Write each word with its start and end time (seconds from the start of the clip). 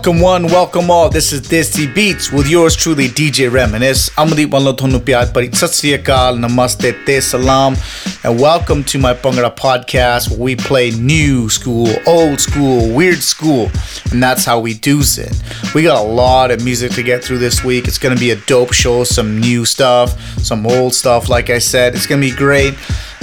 Welcome 0.00 0.22
one, 0.22 0.46
welcome 0.46 0.90
all. 0.90 1.10
This 1.10 1.30
is 1.30 1.42
Desi 1.42 1.94
Beats 1.94 2.32
with 2.32 2.48
yours 2.48 2.74
truly, 2.74 3.08
DJ 3.08 3.52
Reminisce. 3.52 4.08
Amandeep 4.16 4.50
Wallo 4.50 4.72
Thonu 4.72 4.98
Pyar 4.98 5.26
Namaste, 6.38 7.04
Te 7.04 7.20
Salam, 7.20 7.76
and 8.24 8.40
welcome 8.40 8.82
to 8.84 8.98
my 8.98 9.12
Bhangra 9.12 9.54
podcast 9.54 10.30
where 10.30 10.38
we 10.38 10.56
play 10.56 10.90
new 10.92 11.50
school, 11.50 11.86
old 12.06 12.40
school, 12.40 12.90
weird 12.96 13.18
school, 13.18 13.70
and 14.10 14.22
that's 14.22 14.46
how 14.46 14.58
we 14.58 14.72
do 14.72 15.00
it. 15.02 15.42
We 15.74 15.82
got 15.82 16.02
a 16.02 16.08
lot 16.08 16.50
of 16.50 16.64
music 16.64 16.92
to 16.92 17.02
get 17.02 17.22
through 17.22 17.38
this 17.38 17.62
week. 17.62 17.86
It's 17.86 17.98
gonna 17.98 18.16
be 18.16 18.30
a 18.30 18.36
dope 18.36 18.72
show, 18.72 19.04
some 19.04 19.38
new 19.38 19.66
stuff, 19.66 20.18
some 20.38 20.66
old 20.66 20.94
stuff, 20.94 21.28
like 21.28 21.50
I 21.50 21.58
said. 21.58 21.94
It's 21.94 22.06
gonna 22.06 22.22
be 22.22 22.34
great. 22.34 22.72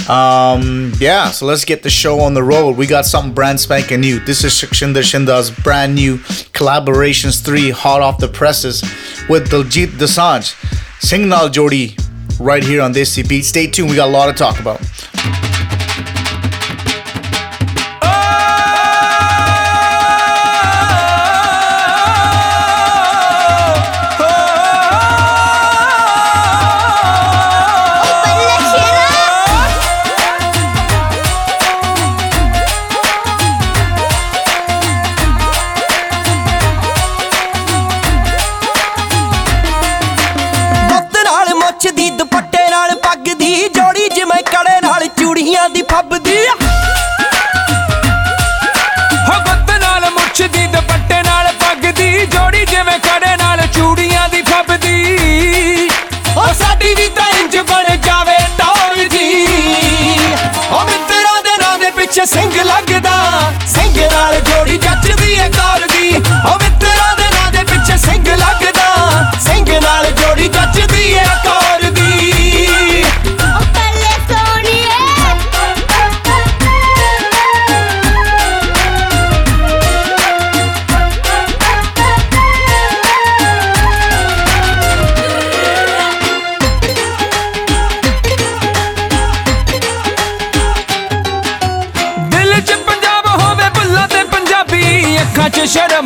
Um, 0.10 0.94
yeah, 1.00 1.32
so 1.32 1.46
let's 1.46 1.66
get 1.66 1.84
the 1.84 1.90
show 1.90 2.22
on 2.22 2.34
the 2.34 2.44
road. 2.44 2.78
We 2.78 2.88
got 2.88 3.06
something 3.06 3.34
brand 3.34 3.60
spanking 3.60 4.00
new. 4.00 4.20
This 4.20 4.44
is 4.44 4.54
Sukshinder 4.54 5.04
Shinda's 5.04 5.52
brand 5.52 5.96
new 5.96 6.18
Collaborations 6.54 7.44
3 7.44 7.72
hot 7.72 8.02
off 8.02 8.18
the 8.18 8.30
presses 8.30 8.82
with 9.28 9.50
Diljit 9.50 9.98
Dosanjh. 9.98 10.56
Singh 11.02 11.28
Naal 11.28 11.50
Jodi 11.50 11.98
right 12.40 12.64
here 12.64 12.82
on 12.82 12.94
this 12.94 13.22
beat. 13.28 13.44
Stay 13.44 13.68
tuned, 13.68 13.90
we 13.90 13.96
got 13.98 14.08
a 14.08 14.12
lot 14.12 14.28
to 14.28 14.34
talk 14.34 14.60
about. 14.60 14.80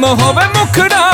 होवे 0.05 0.45
मुखड़ा। 0.57 1.10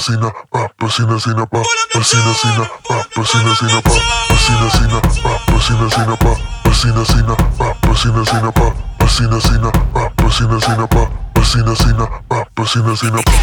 sina, 0.00 0.32
pa, 0.50 0.68
pasina 0.78 1.18
sina, 1.20 1.46
pa, 1.46 1.62
pasina 1.92 2.34
sina, 2.34 2.64
pa, 2.88 3.04
pasina 3.14 3.54
sina, 3.54 3.80
pa, 3.82 3.92
pasina 4.28 4.70
sina, 4.70 5.00
pa, 5.00 5.38
pasina 5.44 5.90
sina, 5.90 6.16
pa, 6.16 6.36
pasina 6.64 7.04
sina, 7.04 7.36
pa, 7.36 7.64
pasina 7.78 8.24
sina, 8.24 8.50
pa, 8.52 8.72
pasina 8.98 9.40
sina, 9.40 9.70
pa, 9.92 10.30
sina, 10.60 10.86
pa, 10.86 11.10
pasina 11.34 11.74
sina, 11.76 12.06
pa, 12.28 12.66
sina, 12.96 13.22
pa. 13.22 13.39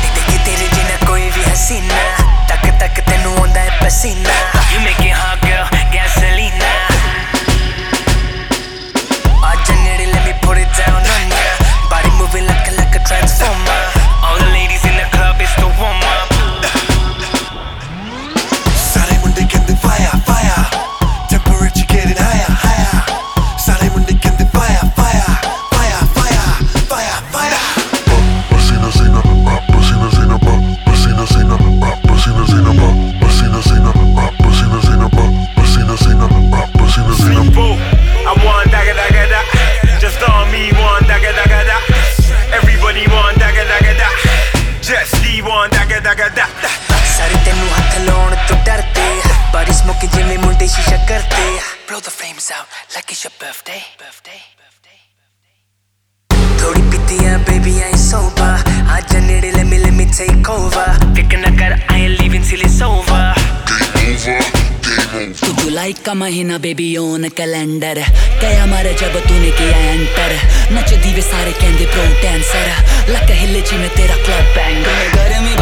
का 66.08 66.14
महीना 66.14 66.58
baby 66.64 66.86
own 66.98 67.28
calendar 67.38 68.00
कया 68.42 68.66
मारे 68.72 68.94
जब 69.02 69.14
तूने 69.28 69.52
किया 69.60 69.78
enter 69.92 70.32
नच 70.76 70.94
दीवे 71.04 71.22
सारे 71.22 71.52
कहते 71.60 71.86
pro 71.92 72.04
dancer 72.24 72.68
luck 73.14 73.32
हिले 73.40 73.62
जी 73.70 73.78
में 73.78 73.90
तेरा 73.96 74.16
क्लब 74.26 74.46
बैंगर 74.58 75.02
गर्मी 75.16 75.56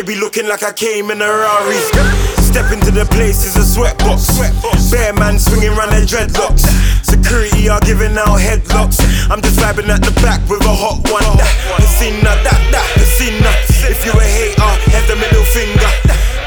They 0.00 0.14
be 0.14 0.18
looking 0.18 0.48
like 0.48 0.62
I 0.62 0.72
came 0.72 1.10
in 1.10 1.20
a 1.20 1.28
Rari. 1.28 1.74
Step 2.40 2.72
into 2.72 2.90
the 2.90 3.06
place, 3.10 3.44
it's 3.44 3.56
a 3.56 3.80
sweatbox. 3.80 4.79
Bear 4.90 5.14
man 5.14 5.38
swinging 5.38 5.70
round 5.78 5.92
their 5.92 6.02
dreadlocks. 6.02 6.66
Security 7.06 7.68
are 7.68 7.80
giving 7.80 8.18
out 8.18 8.42
headlocks. 8.42 8.98
I'm 9.30 9.40
just 9.40 9.58
vibing 9.58 9.88
at 9.88 10.02
the 10.02 10.10
back 10.20 10.42
with 10.50 10.66
a 10.66 10.74
hot 10.74 10.98
one. 11.06 11.22
Piscina, 11.78 12.34
that, 12.42 12.60
that, 12.74 12.88
piscina. 12.98 13.50
If 13.86 14.04
you 14.04 14.12
a 14.12 14.24
hater, 14.24 14.72
have 14.90 15.06
the 15.06 15.16
middle 15.16 15.46
finger. 15.54 15.90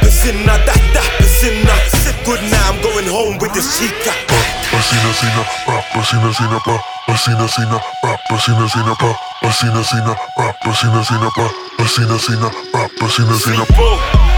Piscina, 0.03 0.59
that, 0.67 0.81
that, 0.91 1.09
piscina. 1.17 2.03
Good 2.25 2.39
night, 2.51 2.67
I'm 2.71 2.79
going 2.79 3.07
home 3.07 3.37
with 3.39 3.53
this 3.53 3.79
chica. 3.79 4.11
Pasina, 4.71 5.11
sina, 5.11 5.43
pa, 5.67 5.83
pasina, 5.91 6.31
sina, 6.31 6.59
pa, 6.63 6.79
pasina, 7.05 7.47
sina, 7.47 7.79
pa, 8.01 8.17
pasina, 8.27 8.67
sina, 8.67 8.95
pa, 8.95 9.11
pasina, 9.43 11.03
sina, 11.03 11.29
pa, 11.35 11.47
pasina, 11.77 12.17
sina, 12.17 12.49
pa, 12.71 12.87
pasina, 12.97 13.35
sina, 13.35 14.32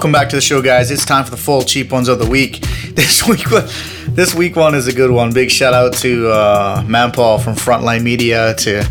Welcome 0.00 0.12
back 0.12 0.30
to 0.30 0.36
the 0.36 0.40
show, 0.40 0.62
guys. 0.62 0.90
It's 0.90 1.04
time 1.04 1.24
for 1.26 1.30
the 1.30 1.36
full 1.36 1.60
cheap 1.60 1.92
ones 1.92 2.08
of 2.08 2.18
the 2.18 2.26
week. 2.26 2.64
This 2.94 3.28
week, 3.28 3.44
this 4.14 4.34
week 4.34 4.56
one 4.56 4.74
is 4.74 4.86
a 4.86 4.94
good 4.94 5.10
one. 5.10 5.30
Big 5.30 5.50
shout 5.50 5.74
out 5.74 5.92
to 5.98 6.30
uh, 6.30 6.82
Manpaul 6.84 7.38
from 7.44 7.54
Frontline 7.54 8.02
Media 8.02 8.54
to 8.54 8.82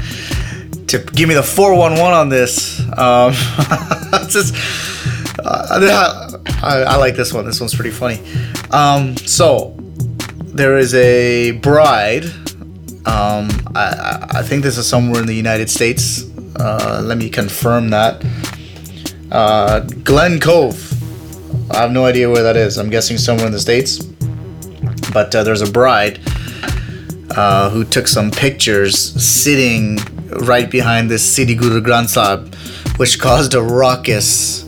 to 0.86 1.00
give 1.16 1.28
me 1.28 1.34
the 1.34 1.42
411 1.42 2.14
on 2.14 2.30
this. 2.30 2.80
Um, 2.96 3.34
just, 4.30 4.54
uh, 5.44 6.38
I, 6.62 6.84
I 6.90 6.96
like 6.98 7.16
this 7.16 7.34
one. 7.34 7.44
This 7.44 7.60
one's 7.60 7.74
pretty 7.74 7.90
funny. 7.90 8.22
Um, 8.70 9.18
so 9.18 9.76
there 10.44 10.78
is 10.78 10.94
a 10.94 11.54
bride 11.54 12.26
um, 13.08 13.50
I, 13.74 13.96
I- 14.00 14.28
I 14.42 14.44
think 14.44 14.62
this 14.62 14.78
is 14.78 14.86
somewhere 14.88 15.22
in 15.22 15.26
the 15.26 15.34
United 15.34 15.72
States. 15.72 16.24
Uh, 16.56 17.02
let 17.04 17.18
me 17.18 17.32
confirm 17.32 17.90
that. 17.90 18.24
Uh, 19.32 19.80
Glen 20.04 20.40
Cove. 20.40 20.86
I 21.72 21.82
have 21.82 21.92
no 21.92 22.06
idea 22.06 22.30
where 22.30 22.44
that 22.44 22.58
is. 22.58 22.78
I'm 22.78 22.90
guessing 22.90 23.18
somewhere 23.18 23.46
in 23.46 23.52
the 23.52 23.60
States. 23.60 24.04
But 25.14 25.34
uh, 25.34 25.44
there's 25.44 25.62
a 25.62 25.72
bride 25.72 26.20
uh, 27.32 27.70
who 27.70 27.84
took 27.84 28.08
some 28.08 28.32
pictures 28.32 28.98
sitting 28.98 29.98
right 30.42 30.70
behind 30.70 31.10
this 31.10 31.36
Sri 31.36 31.56
Guru 31.56 31.82
Granth 31.82 32.10
Sahib, 32.10 32.54
which 32.98 33.20
caused 33.20 33.54
a 33.54 33.62
ruckus. 33.62 34.64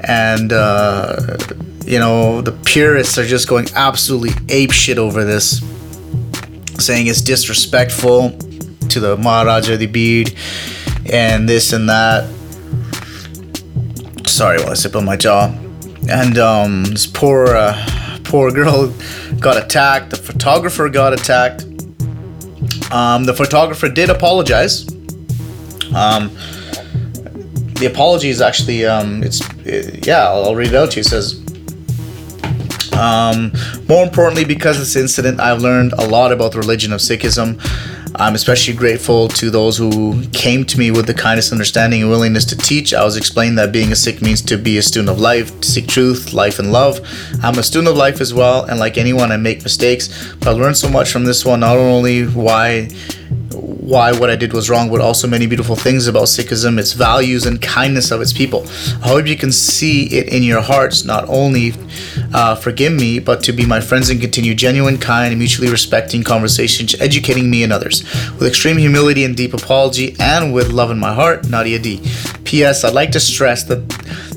And, 0.00 0.52
uh, 0.52 1.36
you 1.84 1.98
know, 1.98 2.40
the 2.40 2.52
purists 2.64 3.18
are 3.18 3.26
just 3.26 3.48
going 3.48 3.66
absolutely 3.74 4.30
ape 4.48 4.72
shit 4.72 4.98
over 4.98 5.24
this 5.24 5.62
saying 6.78 7.06
it's 7.06 7.20
disrespectful 7.20 8.30
to 8.88 9.00
the 9.00 9.16
Maharaja 9.16 9.76
the 9.76 9.86
Bead 9.86 10.36
and 11.12 11.48
this 11.48 11.72
and 11.72 11.88
that. 11.88 12.28
Sorry 14.26 14.58
while 14.58 14.70
I 14.70 14.74
sip 14.74 14.96
on 14.96 15.04
my 15.04 15.16
jaw. 15.16 15.54
And 16.08 16.38
um, 16.38 16.84
this 16.84 17.06
poor, 17.06 17.46
uh, 17.48 18.18
poor 18.24 18.50
girl 18.50 18.92
got 19.38 19.62
attacked. 19.62 20.10
The 20.10 20.16
photographer 20.16 20.88
got 20.88 21.12
attacked. 21.12 21.64
Um, 22.92 23.24
the 23.24 23.34
photographer 23.34 23.88
did 23.88 24.10
apologize. 24.10 24.88
Um, 25.94 26.30
the 27.74 27.88
apology 27.90 28.28
is 28.28 28.40
actually, 28.40 28.84
um, 28.84 29.22
it's, 29.22 29.40
uh, 29.66 29.98
yeah, 30.04 30.28
I'll, 30.28 30.44
I'll 30.44 30.54
read 30.54 30.68
it 30.68 30.74
out 30.74 30.92
to 30.92 30.96
you. 30.96 31.00
It 31.00 31.06
says, 31.06 31.38
um, 32.94 33.52
more 33.88 34.04
importantly, 34.04 34.44
because 34.44 34.76
of 34.76 34.82
this 34.82 34.96
incident, 34.96 35.40
I've 35.40 35.60
learned 35.60 35.94
a 35.94 36.06
lot 36.06 36.32
about 36.32 36.52
the 36.52 36.58
religion 36.58 36.92
of 36.92 37.00
Sikhism. 37.00 37.58
I'm 38.16 38.34
especially 38.34 38.74
grateful 38.74 39.28
to 39.28 39.50
those 39.50 39.78
who 39.78 40.22
came 40.32 40.64
to 40.66 40.78
me 40.78 40.90
with 40.90 41.06
the 41.06 41.14
kindest 41.14 41.50
understanding 41.50 42.02
and 42.02 42.10
willingness 42.10 42.44
to 42.46 42.56
teach. 42.56 42.92
I 42.92 43.04
was 43.04 43.16
explained 43.16 43.56
that 43.58 43.72
being 43.72 43.90
a 43.90 43.96
Sikh 43.96 44.20
means 44.20 44.42
to 44.42 44.58
be 44.58 44.76
a 44.76 44.82
student 44.82 45.08
of 45.08 45.18
life, 45.18 45.58
to 45.60 45.68
seek 45.68 45.88
truth, 45.88 46.34
life, 46.34 46.58
and 46.58 46.72
love. 46.72 47.00
I'm 47.42 47.58
a 47.58 47.62
student 47.62 47.88
of 47.88 47.96
life 47.96 48.20
as 48.20 48.34
well, 48.34 48.64
and 48.64 48.78
like 48.78 48.98
anyone, 48.98 49.32
I 49.32 49.38
make 49.38 49.62
mistakes. 49.62 50.34
But 50.34 50.48
I 50.48 50.50
learned 50.52 50.76
so 50.76 50.90
much 50.90 51.10
from 51.10 51.24
this 51.24 51.44
one, 51.44 51.60
not 51.60 51.78
only 51.78 52.26
why 52.26 52.90
why 53.54 54.12
what 54.12 54.30
I 54.30 54.36
did 54.36 54.52
was 54.52 54.70
wrong, 54.70 54.90
but 54.90 55.00
also 55.00 55.26
many 55.26 55.46
beautiful 55.46 55.76
things 55.76 56.06
about 56.06 56.24
Sikhism, 56.24 56.78
its 56.78 56.92
values 56.92 57.46
and 57.46 57.60
kindness 57.60 58.10
of 58.10 58.20
its 58.20 58.32
people. 58.32 58.66
I 59.02 59.08
hope 59.08 59.26
you 59.26 59.36
can 59.36 59.52
see 59.52 60.06
it 60.06 60.32
in 60.32 60.42
your 60.42 60.60
hearts, 60.60 61.04
not 61.04 61.28
only 61.28 61.74
uh, 62.32 62.54
forgive 62.54 62.92
me, 62.92 63.18
but 63.18 63.42
to 63.44 63.52
be 63.52 63.66
my 63.66 63.80
friends 63.80 64.10
and 64.10 64.20
continue 64.20 64.54
genuine, 64.54 64.98
kind, 64.98 65.32
and 65.32 65.38
mutually 65.38 65.70
respecting 65.70 66.22
conversations, 66.22 66.94
educating 67.00 67.50
me 67.50 67.62
and 67.62 67.72
others. 67.72 68.02
With 68.32 68.46
extreme 68.46 68.78
humility 68.78 69.24
and 69.24 69.36
deep 69.36 69.54
apology, 69.54 70.16
and 70.18 70.52
with 70.52 70.68
love 70.72 70.90
in 70.90 70.98
my 70.98 71.14
heart, 71.14 71.48
Nadia 71.48 71.78
D. 71.78 72.00
P.S. 72.44 72.84
I'd 72.84 72.94
like 72.94 73.12
to 73.12 73.20
stress 73.20 73.64
that 73.64 73.80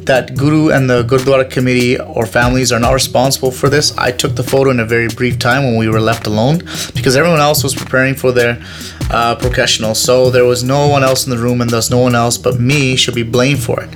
that 0.06 0.36
Guru 0.38 0.70
and 0.70 0.90
the 0.90 1.04
Gurdwara 1.04 1.50
committee 1.50 2.00
or 2.00 2.26
families 2.26 2.72
are 2.72 2.80
not 2.80 2.94
responsible 2.94 3.52
for 3.52 3.70
this. 3.70 3.96
I 3.98 4.12
took 4.12 4.36
the 4.36 4.44
photo 4.44 4.70
in 4.70 4.80
a 4.80 4.86
very 4.86 5.08
brief 5.08 5.40
time 5.40 5.64
when 5.64 5.78
we 5.78 5.90
were 5.90 6.00
left 6.00 6.28
alone 6.28 6.60
because 6.94 7.16
everyone 7.16 7.40
else 7.40 7.64
was 7.64 7.74
preparing 7.74 8.14
for 8.16 8.32
their 8.32 8.62
uh, 9.12 9.36
professional. 9.36 9.96
So 9.96 10.30
there 10.30 10.46
was 10.46 10.64
no 10.64 10.88
one 10.88 11.04
else 11.04 11.26
in 11.26 11.32
the 11.32 11.38
room, 11.38 11.60
and 11.62 11.70
thus 11.70 11.90
no 11.90 12.00
one 12.00 12.16
else 12.16 12.38
but 12.38 12.60
me 12.60 12.96
should 12.96 13.16
be 13.16 13.24
blamed 13.24 13.64
for 13.64 13.82
it. 13.82 13.90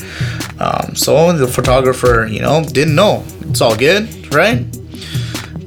Um, 0.59 0.95
so 0.95 1.31
the 1.33 1.47
photographer, 1.47 2.27
you 2.29 2.41
know, 2.41 2.63
didn't 2.63 2.95
know. 2.95 3.23
It's 3.41 3.61
all 3.61 3.75
good, 3.75 4.33
right? 4.33 4.65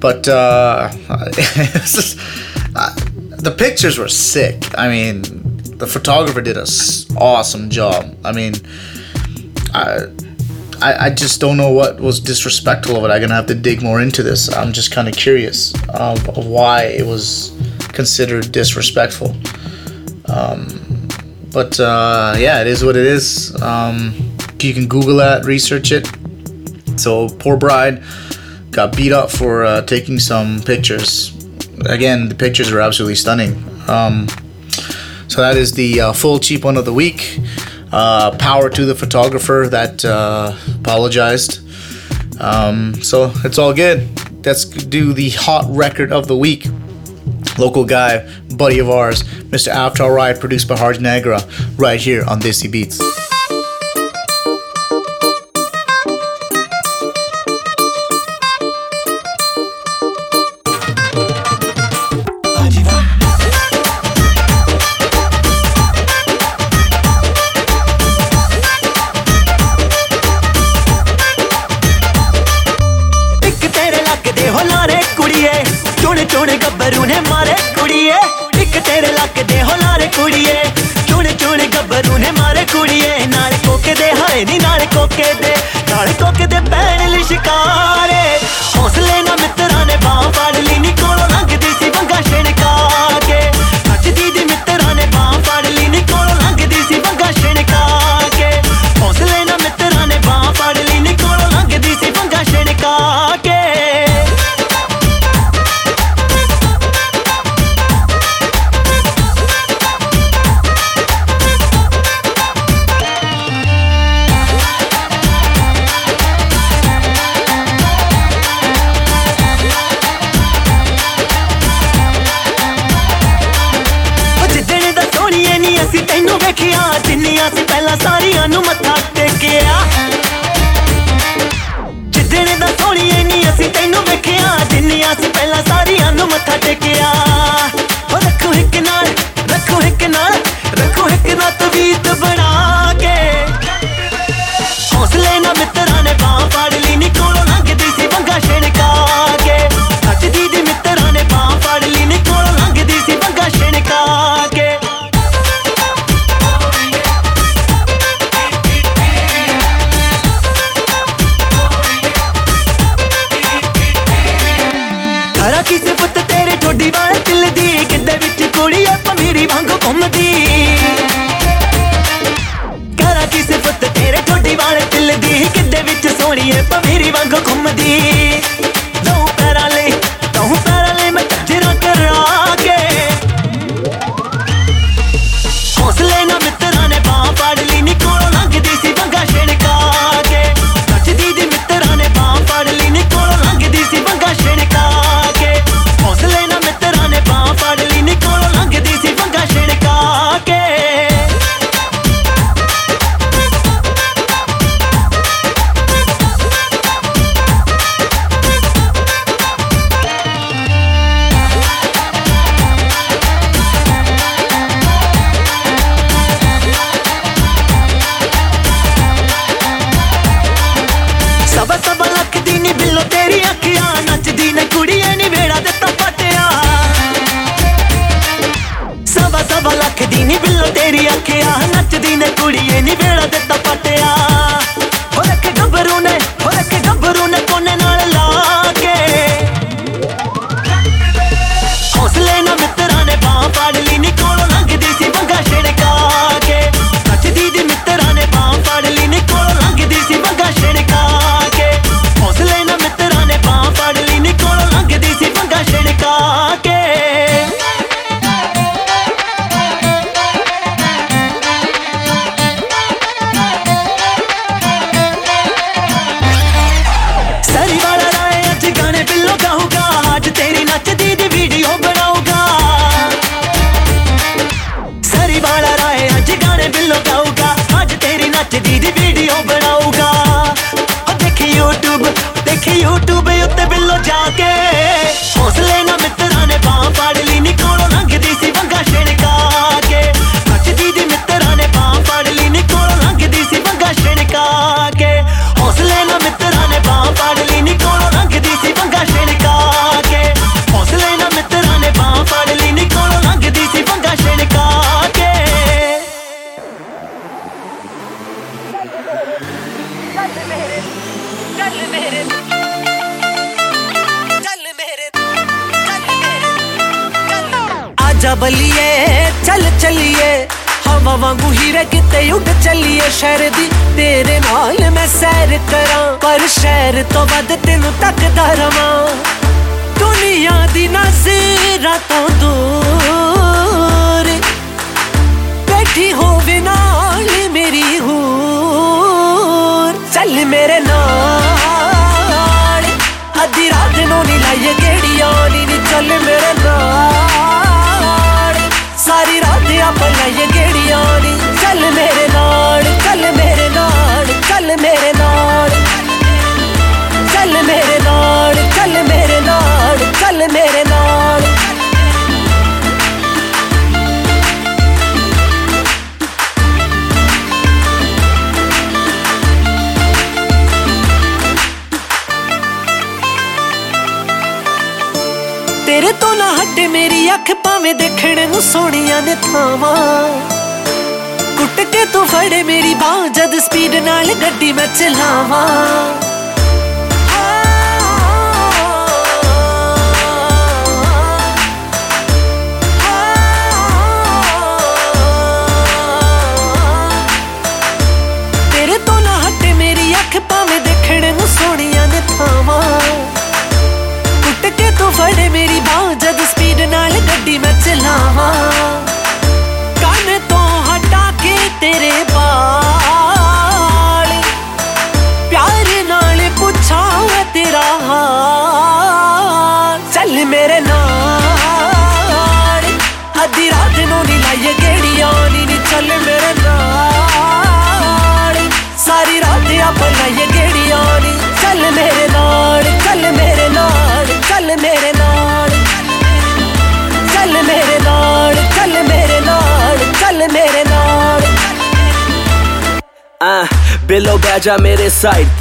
But 0.01 0.27
uh, 0.27 0.91
just, 1.73 2.19
uh, 2.75 2.95
the 3.39 3.55
pictures 3.57 3.97
were 3.99 4.09
sick. 4.09 4.77
I 4.77 4.89
mean, 4.89 5.23
the 5.79 5.87
photographer 5.87 6.41
did 6.41 6.57
a 6.57 6.63
s- 6.63 7.07
awesome 7.17 7.71
job. 7.71 8.17
I 8.25 8.33
mean, 8.33 8.55
I, 9.75 10.07
I, 10.83 11.07
I 11.07 11.11
just 11.11 11.41
don't 11.41 11.57
know 11.57 11.71
what 11.71 12.01
was 12.01 12.19
disrespectful 12.19 12.97
of 12.97 13.05
it. 13.05 13.15
I'm 13.15 13.21
gonna 13.21 13.35
have 13.35 13.47
to 13.47 13.55
dig 13.55 13.83
more 13.83 14.01
into 14.01 14.23
this. 14.25 14.53
I'm 14.53 14.73
just 14.73 14.91
kind 14.91 15.09
of 15.09 15.15
curious 15.15 15.73
of, 15.91 16.29
of 16.31 16.47
why 16.47 16.85
it 16.85 17.07
was 17.07 17.57
considered 17.93 18.51
disrespectful. 18.51 19.35
Um, 20.27 21.09
but 21.53 21.79
uh, 21.79 22.35
yeah, 22.37 22.61
it 22.61 22.67
is 22.67 22.85
what 22.85 22.97
it 22.97 23.07
is. 23.07 23.55
Um, 23.63 24.35
you 24.61 24.75
can 24.75 24.89
Google 24.89 25.17
that, 25.17 25.45
research 25.45 25.93
it. 25.93 26.09
So 26.97 27.29
poor 27.29 27.57
bride 27.57 28.03
got 28.71 28.97
beat 28.97 29.13
up 29.13 29.31
for 29.31 29.65
uh, 29.65 29.83
taking 29.83 30.19
some 30.19 30.61
pictures. 30.63 31.37
Again, 31.87 32.29
the 32.29 32.35
pictures 32.35 32.73
are 32.73 32.81
absolutely 32.81 33.17
stunning. 33.17 33.53
Um, 33.89 34.27
so 35.29 35.41
that 35.43 35.57
is 35.57 35.73
the 35.73 36.01
uh, 36.01 36.13
full 36.13 36.39
cheap 36.39 36.65
one 36.65 36.77
of 36.77 36.85
the 36.85 36.93
week. 36.93 37.39
Uh, 37.93 38.35
power 38.39 38.71
to 38.71 38.87
the 38.87 38.95
photographer 38.95 39.67
that 39.71 40.05
uh, 40.05 40.57
apologized. 40.81 41.61
Um, 42.41 42.95
so 43.03 43.33
it's 43.45 43.59
all 43.59 43.75
good. 43.75 44.09
Let's 44.45 44.65
do 44.65 45.13
the 45.13 45.31
hot 45.31 45.67
record 45.69 46.11
of 46.11 46.27
the 46.27 46.37
week. 46.37 46.67
Local 47.59 47.85
guy, 47.85 48.27
buddy 48.57 48.79
of 48.79 48.89
ours, 48.89 49.23
Mr. 49.25 49.73
Avtar 49.73 50.15
Rai, 50.15 50.35
produced 50.35 50.69
by 50.69 50.75
Harj 50.77 50.97
Nagra, 50.97 51.79
right 51.79 52.01
here 52.01 52.25
on 52.25 52.41
Desi 52.41 52.71
Beats. 52.71 52.99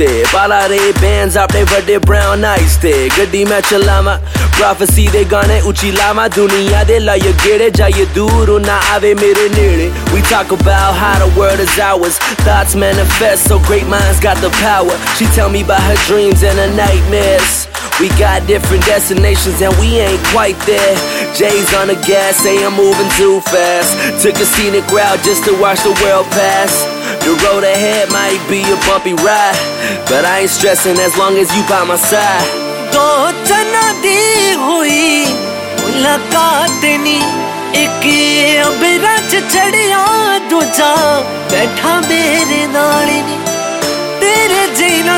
ਤੇ 0.01 0.23
ਪਾਲਾ 0.33 0.59
ਰੇ 0.69 0.79
ਬੈਂਸ 0.99 1.35
ਆਪਣੇ 1.37 1.63
ਵੱਡੇ 1.71 1.97
brown 2.05 2.45
ice 2.45 2.75
ਤੇ 2.81 2.93
ਗੱਡੀ 3.17 3.43
ਮੈਂ 3.45 3.59
ਚਲਾਵਾ 3.69 4.17
prophecy 4.57 5.07
ਦੇ 5.13 5.23
ਗਾਣੇ 5.31 5.59
ਉੱਚੀ 5.71 5.91
ਲਾਵਾ 5.91 6.27
ਦੁਨੀਆ 6.35 6.83
ਦੇ 6.83 6.97
ਲਾਇ 6.99 7.33
ਗੇੜੇ 7.45 7.69
ਜਾਈਏ 7.69 8.05
ਦੂਰ 8.15 8.49
ਉਹ 8.49 8.59
ਨਾ 8.59 8.79
ਆਵੇ 8.93 9.13
ਮੇਰੇ 9.21 9.47
ਨੇੜੇ 9.55 9.89
we 10.13 10.21
talk 10.29 10.53
about 10.55 10.97
how 11.01 11.13
the 11.23 11.27
world 11.37 11.61
is 11.65 11.75
ours 11.87 12.17
thoughts 12.47 12.73
manifest 12.83 13.51
so 13.51 13.59
great 13.67 13.87
minds 13.91 14.23
got 14.25 14.41
the 14.45 14.51
power 14.57 14.97
she 15.19 15.27
tell 15.37 15.51
me 15.57 15.61
about 15.67 15.85
her 15.89 15.97
dreams 16.07 16.45
and 16.51 16.63
her 16.63 16.71
nightmares 16.79 17.59
We 18.01 18.07
got 18.19 18.47
different 18.47 18.87
destinations 18.87 19.61
and 19.67 19.75
we 19.81 19.89
ain't 20.03 20.23
quite 20.29 20.63
there. 20.69 20.95
Jay's 21.41 21.73
on 21.81 21.91
the 21.93 21.97
gas, 22.07 22.41
say 22.45 22.55
I'm 22.69 22.79
moving 22.79 23.11
too 23.19 23.35
fast. 23.51 24.23
Took 24.23 24.41
a 24.47 24.49
scenic 24.53 24.97
route 24.97 25.29
just 25.29 25.45
to 25.49 25.55
watch 25.65 25.85
the 25.89 25.93
world 26.01 26.33
pass. 26.39 26.81
The 27.23 27.33
road 27.45 27.63
ahead 27.63 28.09
might 28.09 28.41
be 28.49 28.61
a 28.65 28.77
bumpy 28.87 29.13
ride, 29.13 29.59
but 30.09 30.25
I 30.25 30.41
ain't 30.41 30.49
stressing 30.49 30.97
as 30.97 31.15
long 31.17 31.37
as 31.37 31.53
you 31.55 31.61
by 31.69 31.83
my 31.85 31.95
side. 31.95 32.49
दो 32.93 33.07
di 34.03 34.19
हुई 34.57 35.25
मुलाकात 35.81 36.83
नी 37.03 37.17
एक 37.83 38.05
अंबरा 38.65 39.15
च 39.29 39.41
चढ़िया 39.53 40.01
दूजा 40.49 40.91
बैठा 41.51 41.93
मेरे 42.09 42.65
नाल 42.73 43.09
नी 43.27 43.37
तेरे 44.21 44.61
जेना 44.77 45.17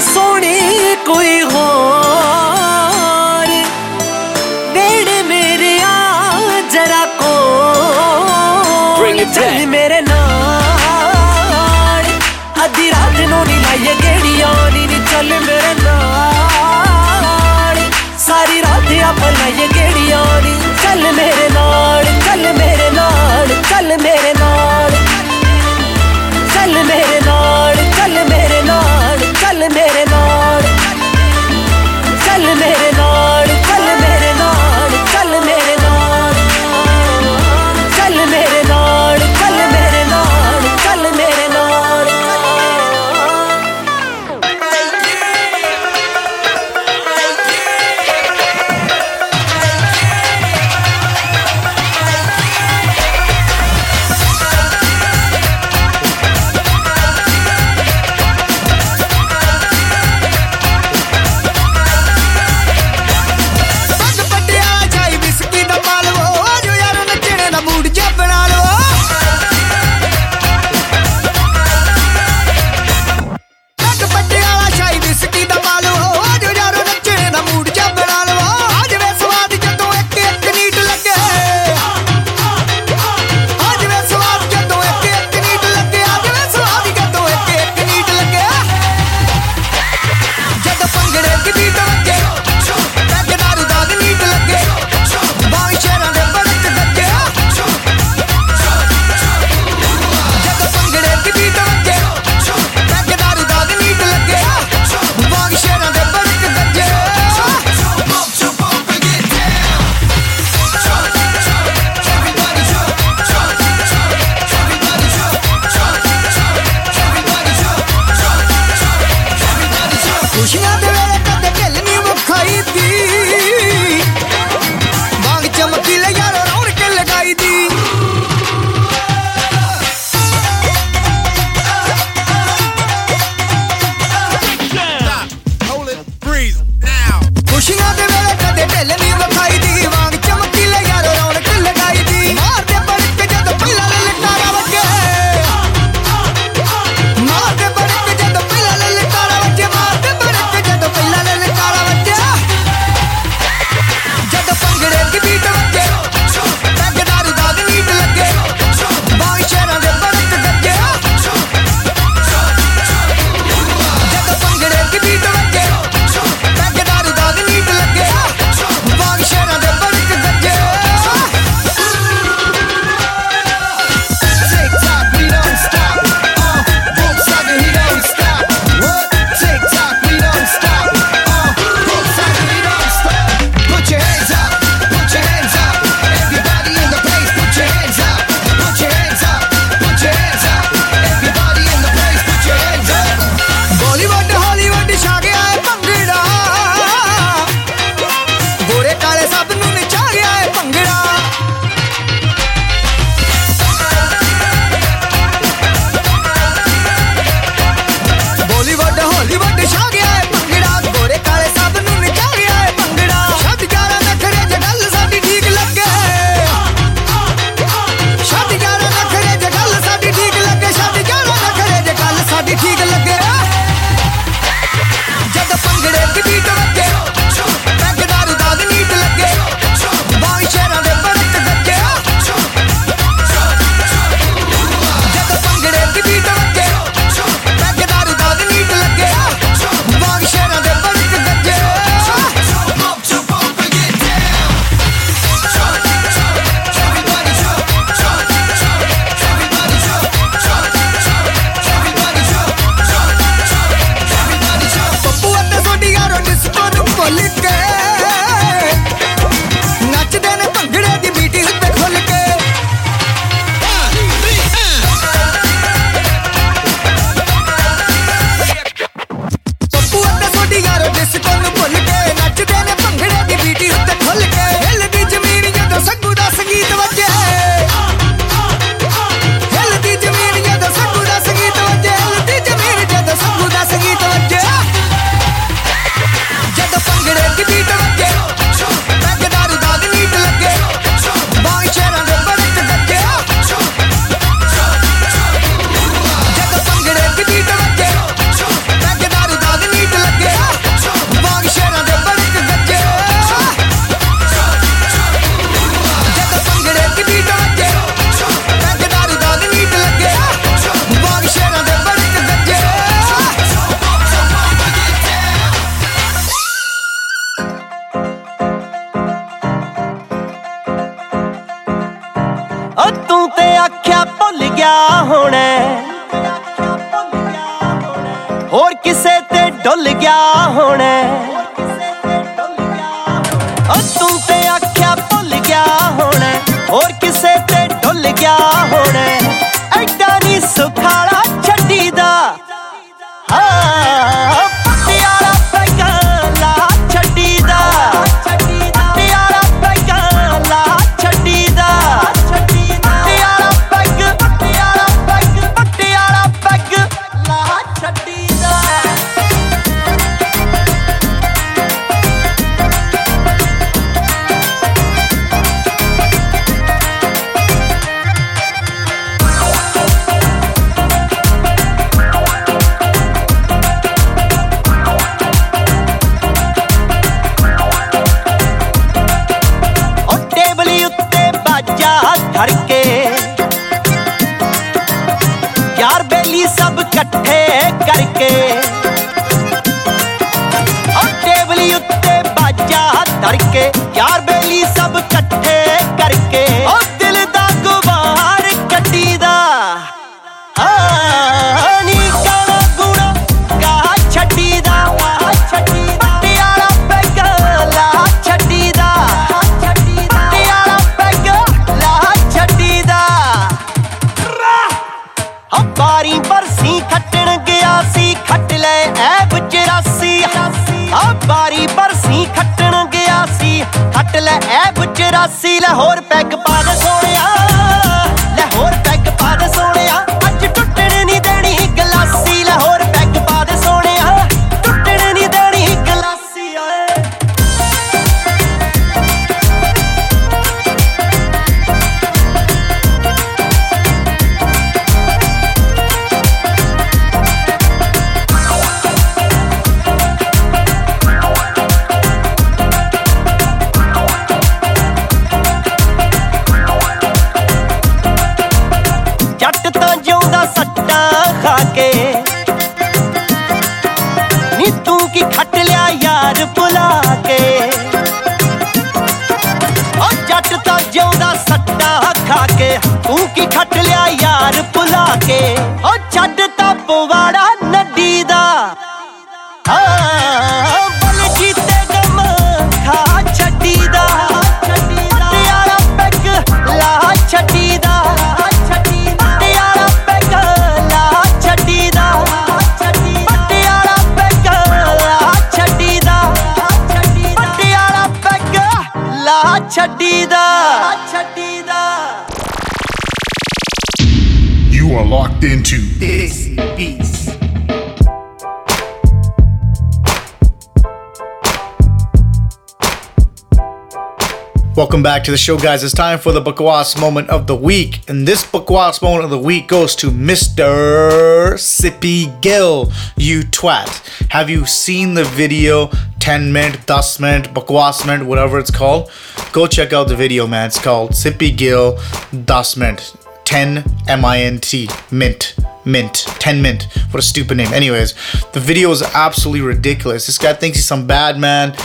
Welcome 514.93 515.01
back 515.01 515.23
to 515.23 515.31
the 515.31 515.37
show, 515.37 515.57
guys. 515.57 515.83
It's 515.83 515.91
time 515.91 516.19
for 516.19 516.31
the 516.31 516.39
Bakwas 516.39 517.01
moment 517.01 517.27
of 517.31 517.47
the 517.47 517.55
week. 517.55 518.07
And 518.07 518.27
this 518.27 518.45
Bakwas 518.45 519.01
moment 519.01 519.23
of 519.23 519.31
the 519.31 519.39
week 519.39 519.67
goes 519.67 519.95
to 519.95 520.11
Mr. 520.11 521.53
Sippy 521.53 522.39
Gill, 522.41 522.91
you 523.17 523.39
twat. 523.39 523.89
Have 524.29 524.51
you 524.51 524.67
seen 524.67 525.15
the 525.15 525.23
video 525.23 525.87
10 526.19 526.53
minute, 526.53 526.85
10 526.85 527.03
minute, 527.19 527.53
Bakwas 527.55 528.05
minute, 528.05 528.27
whatever 528.27 528.59
it's 528.59 528.69
called? 528.69 529.09
Go 529.51 529.65
check 529.65 529.93
out 529.93 530.09
the 530.09 530.15
video, 530.15 530.45
man. 530.45 530.67
It's 530.67 530.79
called 530.79 531.13
Sippy 531.13 531.57
Gill 531.57 531.97
10 532.45 532.45
minute. 532.77 533.15
10 533.45 533.83
M-I-N-T 534.07 534.89
mint 535.11 535.55
mint 535.85 536.15
10 536.39 536.61
mint 536.61 536.83
what 537.11 537.19
a 537.19 537.21
stupid 537.21 537.57
name 537.57 537.73
anyways 537.73 538.13
the 538.53 538.59
video 538.59 538.89
is 538.89 539.01
absolutely 539.01 539.59
ridiculous 539.59 540.27
this 540.27 540.37
guy 540.37 540.53
thinks 540.53 540.77
he's 540.77 540.85
some 540.85 541.05
bad 541.05 541.37
man 541.37 541.75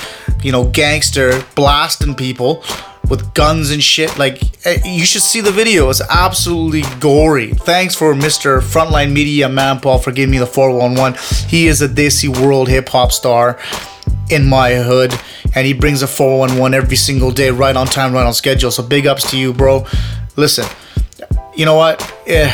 you 0.40 0.52
know 0.52 0.64
gangster 0.68 1.44
blasting 1.56 2.14
people 2.14 2.62
with 3.08 3.32
guns 3.34 3.70
and 3.70 3.82
shit 3.82 4.16
like 4.18 4.42
eh, 4.66 4.78
you 4.84 5.04
should 5.04 5.22
see 5.22 5.40
the 5.40 5.50
video. 5.50 5.90
It's 5.90 6.00
absolutely 6.00 6.82
gory. 7.00 7.52
Thanks 7.52 7.94
for 7.94 8.14
mr 8.14 8.60
frontline 8.60 9.12
media 9.12 9.48
man 9.48 9.80
paul 9.80 9.98
for 9.98 10.12
giving 10.12 10.30
me 10.30 10.38
the 10.38 10.46
411 10.46 11.18
he 11.48 11.66
is 11.66 11.82
a 11.82 11.88
desi 11.88 12.28
world 12.40 12.68
hip-hop 12.68 13.12
star 13.12 13.58
in 14.30 14.46
my 14.46 14.74
hood 14.74 15.12
and 15.54 15.66
he 15.66 15.72
brings 15.72 16.02
a 16.02 16.06
411 16.06 16.74
every 16.74 16.96
single 16.96 17.30
day 17.30 17.50
right 17.50 17.76
on 17.76 17.86
time 17.86 18.12
right 18.12 18.26
on 18.26 18.34
schedule. 18.34 18.70
So 18.70 18.82
big 18.82 19.06
ups 19.06 19.30
to 19.30 19.38
you 19.38 19.52
bro. 19.52 19.86
Listen 20.36 20.66
you 21.58 21.64
know 21.64 21.74
what? 21.74 22.00
Eh, 22.28 22.48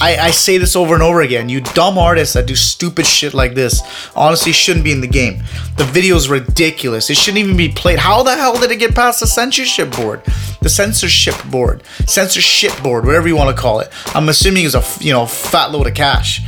I, 0.00 0.16
I 0.16 0.30
say 0.30 0.56
this 0.56 0.74
over 0.74 0.94
and 0.94 1.02
over 1.02 1.20
again. 1.20 1.50
You 1.50 1.60
dumb 1.60 1.98
artists 1.98 2.32
that 2.32 2.46
do 2.46 2.54
stupid 2.54 3.04
shit 3.04 3.34
like 3.34 3.52
this 3.52 3.82
honestly 4.16 4.52
shouldn't 4.52 4.84
be 4.84 4.90
in 4.90 5.02
the 5.02 5.06
game. 5.06 5.42
The 5.76 5.84
video 5.84 6.16
is 6.16 6.30
ridiculous. 6.30 7.10
It 7.10 7.18
shouldn't 7.18 7.44
even 7.44 7.58
be 7.58 7.68
played. 7.68 7.98
How 7.98 8.22
the 8.22 8.34
hell 8.34 8.58
did 8.58 8.70
it 8.70 8.76
get 8.76 8.94
past 8.94 9.20
the 9.20 9.26
censorship 9.26 9.94
board? 9.94 10.22
The 10.62 10.70
censorship 10.70 11.34
board, 11.50 11.82
censorship 12.06 12.72
board, 12.82 13.04
whatever 13.04 13.28
you 13.28 13.36
want 13.36 13.54
to 13.54 13.60
call 13.60 13.80
it. 13.80 13.90
I'm 14.14 14.30
assuming 14.30 14.64
it's 14.64 14.74
a 14.74 15.04
you 15.04 15.12
know 15.12 15.26
fat 15.26 15.70
load 15.70 15.86
of 15.86 15.92
cash. 15.92 16.40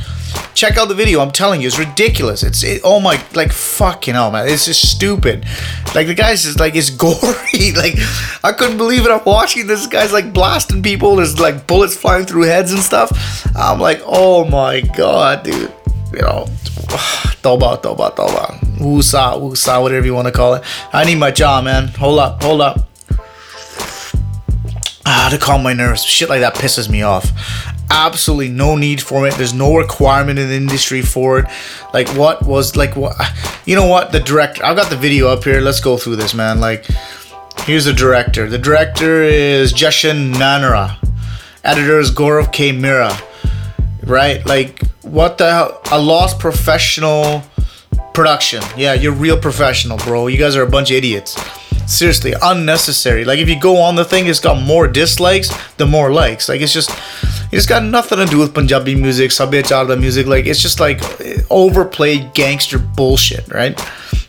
Check 0.53 0.77
out 0.77 0.87
the 0.89 0.95
video. 0.95 1.21
I'm 1.21 1.31
telling 1.31 1.61
you, 1.61 1.67
it's 1.67 1.79
ridiculous. 1.79 2.43
It's 2.43 2.63
it, 2.63 2.81
oh 2.83 2.99
my 2.99 3.23
like 3.33 3.51
fucking 3.51 4.13
hell, 4.13 4.31
man. 4.31 4.47
It's 4.47 4.65
just 4.65 4.91
stupid. 4.91 5.45
Like 5.95 6.07
the 6.07 6.13
guy's 6.13 6.43
just 6.43 6.59
like 6.59 6.75
it's 6.75 6.89
gory. 7.03 7.71
like 7.73 7.95
I 8.43 8.53
couldn't 8.55 8.77
believe 8.77 9.05
it. 9.05 9.11
I'm 9.11 9.23
watching 9.25 9.67
this 9.67 9.87
guy's 9.87 10.13
like 10.13 10.33
blasting 10.33 10.83
people. 10.83 11.15
There's 11.15 11.39
like 11.39 11.67
bullets 11.67 11.95
flying 11.95 12.25
through 12.25 12.43
heads 12.43 12.71
and 12.71 12.81
stuff. 12.81 13.11
I'm 13.55 13.79
like, 13.79 14.01
oh 14.05 14.45
my 14.45 14.81
god, 14.81 15.43
dude. 15.43 15.73
You 16.13 16.21
know, 16.21 16.47
toba, 17.41 17.79
toba, 17.81 18.13
toba. 18.15 18.59
Woosah, 18.77 19.39
woosah, 19.39 19.81
whatever 19.81 20.05
you 20.05 20.13
want 20.13 20.27
to 20.27 20.33
call 20.33 20.55
it. 20.55 20.63
I 20.93 21.05
need 21.05 21.15
my 21.15 21.31
jaw, 21.31 21.61
man. 21.61 21.87
Hold 21.87 22.19
up, 22.19 22.43
hold 22.43 22.61
up. 22.61 22.87
Ah, 25.05 25.29
to 25.31 25.37
calm 25.37 25.63
my 25.63 25.73
nerves. 25.73 26.03
Shit 26.03 26.29
like 26.29 26.41
that 26.41 26.55
pisses 26.55 26.89
me 26.89 27.01
off. 27.01 27.31
Absolutely 27.93 28.47
no 28.47 28.77
need 28.77 29.01
for 29.01 29.27
it. 29.27 29.33
There's 29.35 29.53
no 29.53 29.75
requirement 29.75 30.39
in 30.39 30.47
the 30.47 30.55
industry 30.55 31.01
for 31.01 31.39
it. 31.39 31.45
Like, 31.93 32.07
what 32.15 32.41
was 32.45 32.77
like 32.77 32.95
what? 32.95 33.15
You 33.65 33.75
know 33.75 33.85
what? 33.85 34.13
The 34.13 34.21
director. 34.21 34.63
I've 34.63 34.77
got 34.77 34.89
the 34.89 34.95
video 34.95 35.27
up 35.27 35.43
here. 35.43 35.59
Let's 35.59 35.81
go 35.81 35.97
through 35.97 36.15
this, 36.15 36.33
man. 36.33 36.61
Like, 36.61 36.85
here's 37.59 37.85
the 37.85 37.93
director. 37.93 38.49
The 38.49 38.57
director 38.57 39.23
is 39.23 39.73
Jashan 39.73 40.33
Nanara. 40.33 40.97
Editor 41.65 41.99
is 41.99 42.11
Gaurav 42.11 42.53
K 42.53 42.71
Mira. 42.71 43.11
Right? 44.03 44.43
Like, 44.45 44.81
what 45.01 45.37
the 45.37 45.51
hell? 45.51 45.81
A 45.91 45.99
lost 45.99 46.39
professional 46.39 47.43
production. 48.13 48.63
Yeah, 48.77 48.93
you're 48.93 49.11
real 49.11 49.37
professional, 49.37 49.97
bro. 49.97 50.27
You 50.27 50.37
guys 50.37 50.55
are 50.55 50.63
a 50.63 50.69
bunch 50.69 50.91
of 50.91 50.97
idiots. 50.97 51.35
Seriously, 51.91 52.33
unnecessary. 52.41 53.25
Like 53.25 53.39
if 53.39 53.49
you 53.49 53.59
go 53.59 53.77
on 53.81 53.95
the 53.95 54.05
thing, 54.05 54.27
it's 54.27 54.39
got 54.39 54.61
more 54.61 54.87
dislikes 54.87 55.49
than 55.75 55.89
more 55.89 56.11
likes. 56.11 56.47
Like 56.47 56.61
it's 56.61 56.73
just, 56.73 56.89
it's 57.51 57.65
got 57.65 57.83
nothing 57.83 58.17
to 58.17 58.25
do 58.25 58.39
with 58.39 58.53
Punjabi 58.53 58.95
music, 58.95 59.31
Sabhyachar 59.31 59.87
the 59.87 59.97
music. 59.97 60.25
Like 60.25 60.45
it's 60.45 60.61
just 60.61 60.79
like 60.79 61.01
overplayed 61.51 62.33
gangster 62.33 62.79
bullshit, 62.79 63.51
right? 63.53 63.77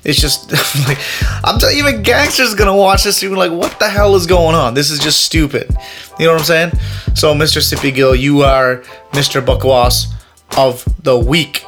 It's 0.02 0.20
just 0.20 0.50
like 0.88 0.98
I'm 1.44 1.60
telling 1.60 1.76
you, 1.76 1.86
even 1.86 2.02
gangsters 2.02 2.56
gonna 2.56 2.76
watch 2.76 3.04
this 3.04 3.22
and 3.22 3.36
like, 3.36 3.52
what 3.52 3.78
the 3.78 3.88
hell 3.88 4.16
is 4.16 4.26
going 4.26 4.56
on? 4.56 4.74
This 4.74 4.90
is 4.90 4.98
just 4.98 5.22
stupid. 5.22 5.70
You 6.18 6.26
know 6.26 6.32
what 6.32 6.40
I'm 6.40 6.46
saying? 6.46 6.72
So, 7.14 7.32
Mr. 7.32 7.62
Sippy 7.62 7.94
Gill, 7.94 8.16
you 8.16 8.42
are 8.42 8.78
Mr. 9.12 9.40
Bakwas 9.40 10.12
of 10.58 10.84
the 11.04 11.16
week. 11.16 11.64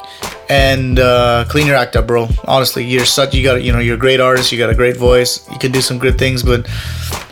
And 0.49 0.99
uh, 0.99 1.45
clean 1.49 1.65
your 1.65 1.75
act 1.75 1.95
up, 1.95 2.07
bro. 2.07 2.27
Honestly, 2.45 2.85
you're 2.85 3.05
such 3.05 3.33
you 3.33 3.43
got 3.43 3.63
you 3.63 3.71
know 3.71 3.79
you're 3.79 3.95
a 3.95 3.99
great 3.99 4.19
artist. 4.19 4.51
You 4.51 4.57
got 4.57 4.69
a 4.69 4.75
great 4.75 4.97
voice. 4.97 5.49
You 5.51 5.57
can 5.57 5.71
do 5.71 5.81
some 5.81 5.97
good 5.97 6.17
things, 6.19 6.43
but 6.43 6.67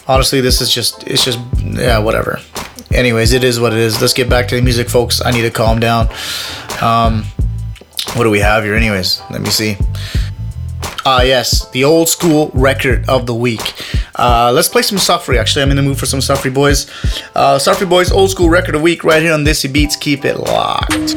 honestly, 0.08 0.42
this 0.42 0.62
is 0.62 0.74
just 0.74 1.04
it's 1.08 1.24
just 1.24 1.40
yeah 1.62 2.00
whatever. 2.00 2.40
Anyways, 2.92 3.34
it 3.34 3.44
is 3.44 3.60
what 3.60 3.74
it 3.74 3.80
is. 3.80 4.02
Let's 4.02 4.14
get 4.14 4.30
back 4.30 4.48
to 4.50 4.56
the 4.56 4.62
music, 4.62 4.90
folks. 4.90 5.24
I 5.24 5.32
need 5.32 5.42
to 5.44 5.52
calm 5.52 5.80
down. 5.80 6.10
Um, 6.82 7.24
what 8.16 8.24
do 8.24 8.30
we 8.30 8.40
have 8.40 8.64
here, 8.64 8.76
anyways? 8.76 9.22
Let 9.32 9.42
me 9.42 9.50
see. 9.50 9.78
Ah, 11.06 11.22
yes, 11.22 11.70
the 11.72 11.84
old 11.84 12.08
school 12.08 12.50
record 12.54 13.10
of 13.10 13.26
the 13.26 13.34
week. 13.34 13.74
Uh, 14.16 14.52
let's 14.54 14.70
play 14.70 14.82
some 14.84 14.98
Safri. 14.98 15.38
Actually, 15.38 15.64
I'm 15.64 15.72
in 15.72 15.78
the 15.78 15.84
mood 15.84 15.98
for 15.98 16.06
some 16.06 16.20
Safri 16.20 16.54
Boys. 16.54 16.90
Uh, 17.36 17.58
Safri 17.58 17.90
Boys, 17.90 18.12
old 18.12 18.30
school 18.30 18.50
record 18.50 18.76
of 18.76 18.82
the 18.82 18.84
week, 18.84 19.04
right 19.04 19.22
here 19.22 19.34
on 19.34 19.44
Desi 19.44 19.72
Beats. 19.72 19.96
Keep 19.96 20.24
it 20.24 20.38
locked. 20.38 21.16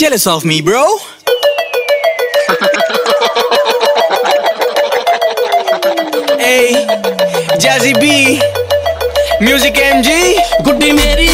jealous 0.00 0.26
of 0.26 0.46
me, 0.46 0.62
bro? 0.62 0.82
hey, 6.40 6.72
Jazzy 7.60 7.92
B, 8.00 8.40
Music 9.44 9.74
MG. 9.74 10.08
गुड्डी 10.64 10.92
मेरी 10.92 11.28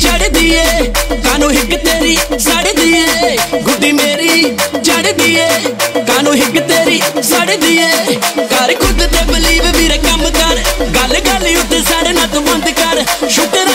जड़ 0.00 0.28
दिए 0.32 0.64
कानू 1.26 1.48
हिक 1.48 1.72
तेरी 1.84 2.16
सड़ 2.46 2.72
दिए 2.80 3.36
गुड्डी 3.68 3.92
मेरी 4.00 4.56
जड़ 4.88 5.12
दिए 5.20 5.46
कानू 6.08 6.32
हिक 6.40 6.56
तेरी 6.72 6.98
सड़ 7.30 7.56
दिए 7.64 7.90
कर 8.52 8.70
खुद 8.80 9.00
ते 9.12 9.20
बिलीव 9.32 9.64
भी 9.76 9.86
रकम 9.94 10.24
कर 10.40 10.56
गल 10.96 11.14
गल 11.28 11.44
उत्ते 11.60 11.82
सड़ना 11.92 12.26
तू 12.34 12.40
बंद 12.48 12.66
कर 12.80 13.04
छुट्टे 13.28 13.65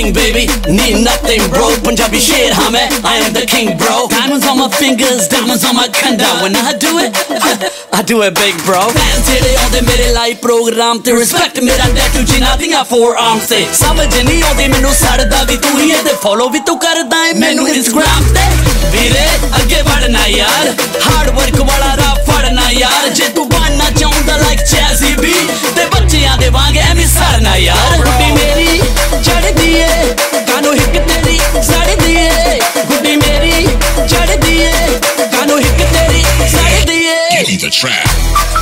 nothing 0.00 0.12
baby 0.12 0.44
need 0.68 1.04
nothing 1.04 1.40
bro 1.52 1.68
Punjabi 1.84 2.18
shit 2.18 2.52
हाँ 2.52 2.70
मैं 2.70 2.88
I 3.04 3.16
am 3.18 3.32
the 3.34 3.44
king 3.46 3.76
bro 3.76 4.08
diamonds 4.08 4.46
on 4.46 4.58
my 4.58 4.68
fingers 4.72 5.28
diamonds 5.28 5.64
on 5.64 5.76
my 5.76 5.88
khanda 5.88 6.28
when 6.42 6.56
I 6.56 6.72
do 6.74 6.92
it 6.98 7.12
I 7.92 8.02
do 8.02 8.22
it 8.22 8.34
big 8.36 8.56
bro 8.64 8.80
fans 8.90 9.28
ਜਿਹੜੇ 9.30 9.54
ਆਉਂਦੇ 9.56 9.80
ਮੇਰੇ 9.80 10.06
ਲਾਈਵ 10.12 10.36
ਪ੍ਰੋਗਰਾਮ 10.42 10.98
ਤੇ 11.00 11.12
respect 11.12 11.62
ਮੇਰਾ 11.64 11.84
tattoo 11.96 12.22
ਜਿਨ੍ਹਾਂ 12.32 12.56
ਦੀਆਂ 12.56 12.82
four 12.92 13.10
arms 13.24 13.48
ਤੇ 13.48 13.64
ਸਮਝ 13.80 14.06
ਨਹੀਂ 14.14 14.42
ਆਉਂਦੀ 14.42 14.68
ਮੈਨੂੰ 14.68 14.92
ਸੜਦਾ 14.94 15.42
ਵੀ 15.50 15.56
ਤੂੰ 15.56 15.80
ਹੀ 15.80 15.90
ਇਹ 15.90 16.02
ਤੇ 16.04 16.14
ਫੋਲੋ 16.22 16.48
ਵੀ 16.48 16.58
ਤੂੰ 16.66 16.78
ਕਰਦਾ 16.78 17.24
ਏ 17.26 17.32
ਮੈਨੂੰ 17.40 17.68
ਇੰਸਟਾਗ੍ਰਾਮ 17.68 18.32
ਤੇ 18.34 18.46
ਵੀਰੇ 18.96 19.26
ਅੱਗੇ 19.60 19.82
ਵੜਨਾ 19.82 20.26
ਯਾਰ 20.26 20.74
ਹਾਰਡ 21.06 21.30
ਵਰਕ 21.38 21.60
ਵਾਲਾ 21.60 21.94
ਰਾਹ 21.96 22.14
ਫੜਨਾ 22.30 22.70
ਯਾਰ 22.70 23.08
ਜੇ 23.14 23.28
ਤੂੰ 23.36 23.48
ਬਣਨਾ 23.48 23.90
ਚਾਹੁੰਦਾ 23.98 24.36
ਲਾਈਕ 24.36 24.64
ਚੈਜ਼ੀ 24.72 25.14
ਬੀ 25.20 25.34
ਤੇ 25.76 25.86
ਬੱਚਿਆਂ 25.94 26.36
ਦੇ 26.38 26.48
ਵਾਂਗ 26.58 26.76
ਐਵੇਂ 26.90 27.06
ਸੜਨਾ 27.08 27.56
ਯਾਰ 27.56 28.04
the 37.61 37.69
track. 37.69 38.60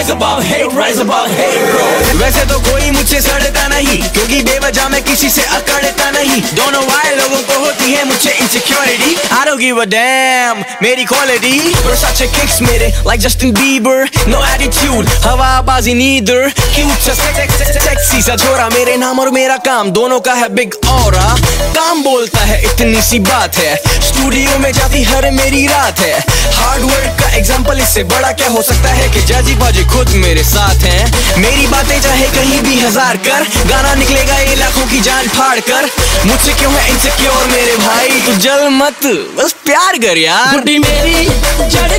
Rise 0.00 0.12
above 0.12 0.42
hate, 0.42 0.72
rise 0.72 0.98
above 0.98 1.28
hate, 1.28 1.64
bro. 1.70 1.86
वैसे 2.20 2.44
तो 2.48 2.58
कोई 2.60 2.90
मुझसे 2.90 3.20
सड़ता 3.20 3.66
नहीं 3.68 3.98
क्योंकि 4.12 4.40
बेवजह 4.42 4.88
मैं 4.88 5.02
किसी 5.04 5.28
से 5.30 5.42
अकड़ता 5.56 6.10
नहीं। 6.10 6.40
दोनों 6.56 6.82
वाले 6.84 7.14
लोगों 7.16 7.40
को 7.48 7.58
होती 7.64 7.92
है 7.92 8.04
मुझसे 8.08 8.30
insecurity 8.32 9.16
I 9.38 9.42
don't 9.48 9.60
give 9.60 9.80
damn 9.92 10.62
मेरी 10.82 11.04
quality 11.04 11.52
Versace 11.84 12.24
kicks 12.36 12.60
मेरे 12.68 12.88
like 13.08 13.20
Justin 13.26 13.52
Bieber 13.58 13.98
no 14.32 14.40
attitude 14.52 15.10
हवाबाजी 15.26 15.94
neither 16.00 16.40
cute 16.54 17.04
सा 17.06 17.14
sex- 17.20 17.60
sex- 17.60 17.84
sexy 17.88 18.22
सा 18.28 18.36
छोरा 18.44 18.68
मेरे 18.68 18.96
नाम 18.96 19.20
और 19.20 19.30
मेरा 19.36 19.56
काम। 19.68 19.90
दोनों 20.00 20.20
का 20.20 20.34
है 20.40 20.48
big 20.56 20.78
aura 20.96 21.28
काम 21.76 22.02
बोलता 22.04 22.44
है 22.44 22.62
इतनी 22.64 23.02
सी 23.02 23.18
बात 23.28 23.56
है। 23.56 23.76
स्टूडियो 24.08 24.58
में 24.58 24.72
जाती 24.72 25.02
हर 25.02 25.30
मेरी 25.30 25.66
रात 25.66 26.00
है। 26.00 26.18
हार्ड 26.56 26.82
वर्क 26.84 27.20
का 27.20 27.30
एग्ज़ाम्पल 27.36 27.80
इससे 27.80 28.02
बड़ा 28.14 28.32
क्या 28.40 28.48
हो 28.48 28.62
सकता 28.62 28.88
है 28.98 29.08
कि 29.14 29.22
जाजी 29.26 29.54
बाजी 29.60 29.84
खुद 29.90 30.08
मेरे 30.16 30.42
साथ 30.44 30.84
हैं। 30.84 31.04
मेरी 31.38 31.66
बातें 31.66 32.00
चाहे 32.00 32.26
कहीं 32.30 32.60
भी 32.62 32.78
हज़ार 32.80 33.16
कर, 33.26 33.46
गाना 33.68 33.94
निकलेगा 33.94 34.36
ये 34.38 34.54
लाखों 34.56 34.86
की 34.86 35.00
जान 35.00 35.28
फाड़ 35.30 35.60
कर। 35.68 35.88
मुझसे 36.26 36.52
क्यों 36.52 36.72
है 36.72 36.88
इनसिक्योर 36.90 37.46
मेरे 37.46 37.76
भाई? 37.78 38.20
तू 38.26 38.32
जल 38.44 38.68
मत, 38.72 39.06
बस 39.38 39.54
प्यार 39.64 39.98
कर 39.98 40.18
यार। 40.18 40.64
मेरी 40.64 41.24
जड़ 41.68 41.98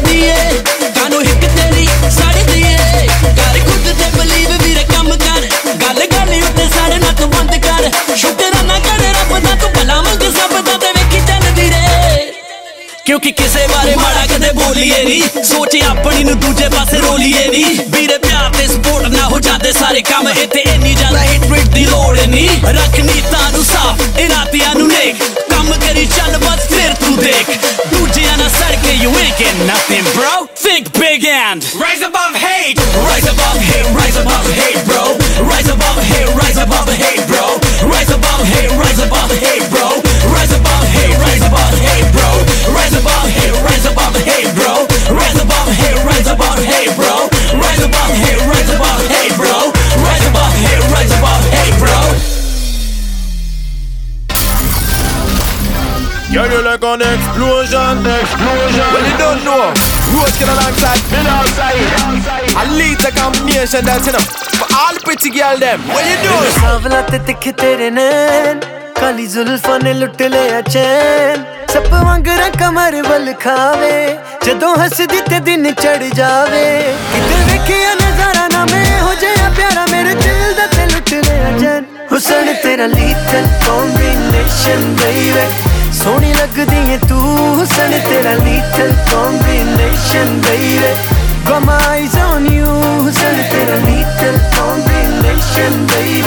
गानो 0.97 1.19
हिक 1.21 1.43
तेरी 1.51 1.85
कर 2.01 3.59
खुद 3.61 3.85
ते 3.99 4.07
बिलीव 4.17 4.51
कर। 5.17 5.41
गल 5.83 5.99
गल 6.13 6.31
बंद 7.27 7.53
कर। 7.65 8.15
शुक्र 8.17 8.63
ना 8.63 8.79
कर, 8.79 9.03
रब 9.11 9.31
तू 9.61 9.67
भला 9.69 10.01
मंग 10.01 10.23
सब 10.37 10.53
दा 10.67 11.00
ਕਿਉਂਕਿ 13.10 13.30
ਕਿਸੇ 13.32 13.66
ਬਾਰੇ 13.68 13.94
ਮਾੜਾ 13.96 14.26
ਕਦੇ 14.26 14.50
ਬੋਲੀਏ 14.52 15.02
ਨਹੀਂ 15.04 15.42
ਸੋਚ 15.44 15.76
ਆਪਣੀ 15.88 16.24
ਨੂੰ 16.24 16.38
ਦੂਜੇ 16.40 16.68
ਪਾਸੇ 16.68 16.98
ਰੋਲੀਏ 17.00 17.46
ਨਹੀਂ 17.48 17.78
ਵੀਰੇ 17.92 18.16
ਪਿਆਰ 18.18 18.50
ਤੇ 18.56 18.66
ਸਪੋਰਟ 18.68 19.06
ਨਾ 19.16 19.26
ਹੋ 19.28 19.38
ਜਾਂਦੇ 19.40 19.72
ਸਾਰੇ 19.72 20.00
ਕੰਮ 20.10 20.28
ਇੱਥੇ 20.28 20.60
ਇੰਨੀ 20.74 20.94
ਜ਼ਿਆਦਾ 20.94 21.20
ਹਿੱਟ 21.22 21.50
ਰੇਟ 21.52 21.68
ਦੀ 21.74 21.84
ਲੋੜ 21.84 22.18
ਨਹੀਂ 22.18 22.48
ਰੱਖ 22.78 22.98
ਨੀਤਾਂ 23.00 23.50
ਨੂੰ 23.52 23.64
ਸਾਫ਼ 23.64 24.18
ਇਰਾਦਿਆਂ 24.20 24.74
ਨੂੰ 24.74 24.88
ਨੇਕ 24.88 25.22
ਕੰਮ 25.50 25.72
ਕਰੀ 25.86 26.06
ਚੱਲ 26.16 26.36
ਬਸ 26.38 26.66
ਫਿਰ 26.74 26.92
ਤੂੰ 27.04 27.16
ਦੇਖ 27.16 27.50
ਦੂਜਿਆਂ 27.94 28.36
ਨਾਲ 28.38 28.50
ਸੜ 28.58 28.74
ਕੇ 28.82 28.96
you 29.04 29.10
ain't 29.22 29.38
getting 29.38 29.66
nothing 29.70 30.06
bro 30.16 30.34
think 30.64 30.90
big 30.98 31.24
and 31.32 31.66
rise 31.82 32.04
above 32.08 32.36
hate 32.44 32.80
rise 33.06 33.28
above 33.32 33.58
hate 33.68 33.90
rise 33.98 34.18
above 34.22 34.48
hate 34.58 34.82
bro 34.90 35.04
rise 35.52 35.70
above 35.74 36.00
hate 36.10 36.34
rise 36.42 36.60
above 36.64 36.92
hate 37.02 37.24
bro 37.32 37.46
rise 37.94 38.12
above 38.18 38.44
hate 38.52 38.76
rise 38.82 39.02
above 39.08 39.34
hate 39.44 39.66
bro 39.74 39.88
rise 40.36 40.54
above 40.60 40.86
hate 40.96 41.18
rise 41.26 41.44
above 41.50 41.78
hate 41.88 42.12
bro 42.18 42.49
rise 46.60 46.60
above 46.60 46.64
hate 46.64 46.92
bro 46.96 47.28
rise 47.60 47.82
above 47.82 48.12
hate 48.12 48.40
rise 48.46 48.70
above 48.74 49.02
hate 49.08 49.34
bro 49.36 49.72
rise 50.04 50.26
above 50.28 50.54
hate 50.64 50.84
rise 50.92 51.12
above 51.18 51.44
hate 51.50 51.78
bro 51.78 52.00
Girl, 56.32 56.50
you 56.52 56.62
like 56.62 56.82
an 56.84 57.00
explosion, 57.00 58.04
explosion. 58.04 58.86
Well, 58.92 59.06
you 59.08 59.16
don't 59.16 59.42
know. 59.42 59.72
Rose 60.12 60.36
get 60.36 60.50
alongside, 60.50 61.00
me 61.08 61.24
outside. 61.24 61.80
A 62.60 62.64
lead 62.76 62.98
the 62.98 63.10
combination 63.16 63.84
that's 63.86 64.06
enough 64.06 64.28
for 64.58 64.66
all 64.76 64.92
the 64.92 65.00
pretty 65.02 65.30
girl 65.30 65.56
them. 65.56 65.80
What 65.88 66.04
you 66.04 66.18
doing? 66.26 66.52
ਸਾਵਲਾ 66.60 67.00
ਤੇ 67.10 67.18
ਤਿੱਖੇ 67.26 67.52
ਤੇਰੇ 67.62 67.90
ਨੈਣ 67.90 68.60
ਕਾਲੀ 69.00 69.26
ਜ਼ੁਲਫਾਂ 69.26 69.78
ਨੇ 69.80 69.92
ਲੁੱਟ 69.94 70.22
ਲਿਆ 70.22 70.60
ਚੈਨ 70.68 71.44
ਸੱਪ 71.73 71.93
ਵਾਂਗਰਾ 71.93 72.47
ਕਮਰ 72.59 72.95
ਵੱਲ 73.09 73.33
ਖਾਵੇ 73.43 74.17
ਜਦੋਂ 74.45 74.75
ਹੱਸਦੀ 74.75 75.21
ਤੇ 75.29 75.39
ਦਿਨ 75.39 75.71
ਚੜ 75.73 75.97
ਜਾਵੇ। 76.15 76.65
ਕਿਤੇ 77.13 77.43
ਵੇਖਿਆ 77.51 77.93
ਨਜ਼ਾਰਾ 78.01 78.47
ਨਾ 78.53 78.65
ਮੈਂ 78.71 79.01
ਹੋ 79.01 79.13
ਜਾਇਆ 79.21 79.49
ਪਿਆਰਾ 79.57 79.85
ਮੇਰੇ 79.91 80.13
ਦਿਲ 80.13 80.53
ਦਾ 80.57 80.65
ਤੇ 80.75 80.85
ਲੁੱਟ 80.93 81.13
ਲਿਆ 81.13 81.51
ਚੈਨ 81.61 81.85
ਹੁਸਨ 82.11 82.53
ਤੇਰਾ 82.63 82.85
ਲੀਥਲ 82.85 83.47
ਕੰਬੀਨੇਸ਼ਨ 83.67 84.85
ਬੇਬੀ 85.01 85.91
ਸੋਹਣੀ 86.03 86.33
ਲੱਗਦੀ 86.33 86.91
ਏ 86.93 86.97
ਤੂੰ 87.09 87.21
ਹੁਸਨ 87.59 87.99
ਤੇਰਾ 88.09 88.33
lethal 88.43 88.93
combination 89.11 90.41
baby 90.47 90.93
Got 91.45 91.63
my 91.67 91.75
eyes 91.85 92.15
on 92.23 92.43
you, 92.49 92.73
ਹੁਸਨ 93.05 93.41
ਤੇਰਾ 93.51 93.75
lethal 93.85 94.37
combination 94.57 95.85
baby 95.85 96.21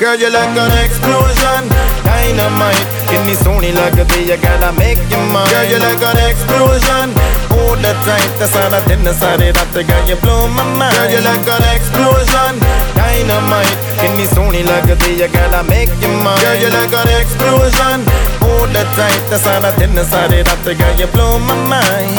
Girl, 0.00 0.16
you 0.16 0.32
like 0.32 0.56
an 0.56 0.72
explosion. 0.80 1.68
Dynamite, 2.08 2.88
give 3.12 3.20
me 3.28 3.36
Sony 3.36 3.68
like 3.76 4.00
a 4.00 4.08
day, 4.08 4.24
you 4.32 4.40
gotta 4.40 4.72
make 4.80 4.96
your 5.12 5.20
mind. 5.28 5.52
Girl, 5.52 5.68
you 5.68 5.76
like 5.76 6.00
an 6.00 6.16
explosion. 6.24 7.12
Hold 7.52 7.84
it 7.84 7.92
tight, 8.08 8.32
that's 8.40 8.56
all 8.56 8.72
I 8.72 8.80
did, 8.88 9.04
that's 9.04 9.20
all 9.20 9.36
it 9.36 9.60
up. 9.60 9.68
Girl, 9.76 10.08
you 10.08 10.16
blow 10.24 10.48
my 10.48 10.64
mind. 10.72 10.96
Girl, 10.96 11.12
you 11.12 11.20
like 11.20 11.44
an 11.44 11.64
explosion. 11.76 12.56
Dynamite, 12.96 13.76
give 14.00 14.16
me 14.16 14.24
Sony 14.24 14.64
like 14.64 14.88
a 14.88 14.96
day, 14.96 15.20
you 15.20 15.28
gotta 15.28 15.68
make 15.68 15.92
your 16.00 16.16
mind. 16.24 16.40
Girl, 16.40 16.56
you 16.56 16.72
like 16.72 16.96
an 16.96 17.12
explosion. 17.20 18.00
Hold 18.40 18.72
it 18.72 18.88
tight, 18.96 19.20
that's 19.28 19.44
all 19.44 19.60
I 19.60 19.76
did, 19.76 19.92
that's 19.92 20.16
all 20.16 20.32
it 20.32 20.48
up. 20.48 20.64
Girl, 20.64 20.94
you 20.96 21.12
blow 21.12 21.36
my 21.38 21.52
mind. 21.68 22.16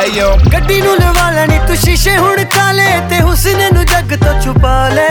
Ayo 0.00 0.28
ਗੱਡੀ 0.52 0.80
ਨੂੰ 0.80 0.96
ਲਵਾ 0.96 1.30
ਲੈਣੀ 1.30 1.58
ਤੂੰ 1.66 1.76
ਸ਼ੀਸ਼ੇ 1.76 2.16
ਹੁਣ 2.16 2.44
ਕਾਲੇ 2.54 2.88
ਤੇ 3.10 3.20
ਹੁਸਨ 3.22 3.74
ਨੂੰ 3.74 3.84
ਜੱਗ 3.86 4.14
ਤੋਂ 4.24 4.40
ਛੁਪਾ 4.40 4.88
ਲੈ 4.88 5.10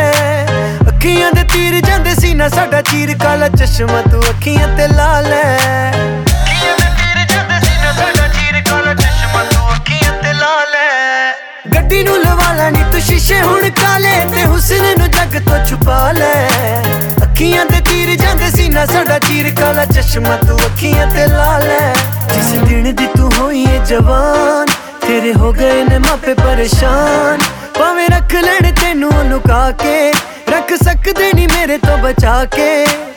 ਅੱਖੀਆਂ 0.99 1.31
ਦੇ 1.31 1.43
ਤੀਰ 1.43 1.79
ਜਾਂਦੇ 1.81 2.13
ਸੀ 2.15 2.33
ਨਾ 2.33 2.47
ਸਾਡਾ 2.49 2.81
ਚੀਰ 2.81 3.13
ਕਾਲਾ 3.17 3.47
ਚਸ਼ਮਾ 3.49 4.01
ਤੂੰ 4.01 4.21
ਅੱਖੀਆਂ 4.29 4.67
ਤੇ 4.77 4.87
ਲਾ 4.87 5.19
ਲੈ। 5.21 5.43
ਅੱਖੀਆਂ 5.91 6.75
ਦੇ 6.77 6.87
ਤੀਰ 6.97 7.25
ਜਾਂਦੇ 7.29 7.59
ਸੀ 7.59 7.77
ਨਾ 7.83 7.91
ਸਾਡਾ 7.93 8.27
ਚੀਰ 8.27 8.61
ਕਾਲਾ 8.69 8.93
ਚਸ਼ਮਾ 8.93 9.43
ਤੂੰ 9.43 9.75
ਅੱਖੀਆਂ 9.75 10.11
ਤੇ 10.23 10.33
ਲਾ 10.33 10.53
ਲੈ। 10.73 11.71
ਗੱਡੀ 11.75 12.01
ਨੂੰ 12.03 12.17
ਲਵਾ 12.19 12.51
ਲੈਣੀ 12.53 12.83
ਤੂੰ 12.91 13.01
ਸ਼ੀਸ਼ੇ 13.01 13.41
ਹੁਣ 13.41 13.69
ਕਾਲੇ 13.81 14.13
ਤੇ 14.35 14.43
ਹੁਸਨ 14.45 14.83
ਨੂੰ 14.99 15.09
ਜੱਗ 15.11 15.39
ਤੋਂ 15.47 15.63
ਛੁਪਾ 15.65 16.11
ਲੈ। 16.11 16.81
ਅੱਖੀਆਂ 17.23 17.65
ਦੇ 17.65 17.79
ਤੀਰ 17.91 18.15
ਜਾਂਦੇ 18.21 18.49
ਸੀ 18.57 18.67
ਨਾ 18.69 18.85
ਸਾਡਾ 18.85 19.19
ਚੀਰ 19.19 19.53
ਕਾਲਾ 19.55 19.85
ਚਸ਼ਮਾ 19.85 20.35
ਤੂੰ 20.47 20.57
ਅੱਖੀਆਂ 20.65 21.07
ਤੇ 21.07 21.27
ਲਾ 21.27 21.57
ਲੈ। 21.59 21.93
ਜਿਸ 22.33 22.51
ਦਿਨ 22.67 22.95
ਦੀ 22.95 23.07
ਤੂੰ 23.17 23.31
ਹੋਈ 23.39 23.63
ਏ 23.65 23.79
ਜਵਾਨ 23.85 24.67
ਤੇਰੇ 25.09 25.33
ਹੋ 25.33 25.51
ਗਏ 25.51 25.83
ਨੇ 25.83 25.97
ਮਾਪੇ 25.97 26.33
ਪਰੇਸ਼ਾਨ। 26.33 27.39
ਭਾਵੇਂ 27.77 28.07
ਰੱਖ 28.09 28.33
ਲੈਣ 28.35 28.71
ਤੈਨੂੰ 28.81 29.11
ਲੁਕਾ 29.29 29.71
ਕੇ 29.71 30.11
ਰੱਖ 30.49 30.73
ਸਕਦੇ 30.83 31.31
ਨਹੀਂ 31.33 31.47
ਮੇਰੇ 31.47 31.77
ਤੋਂ 31.77 31.97
ਬਚਾ 31.97 32.33
ਕੇ। 32.55 32.67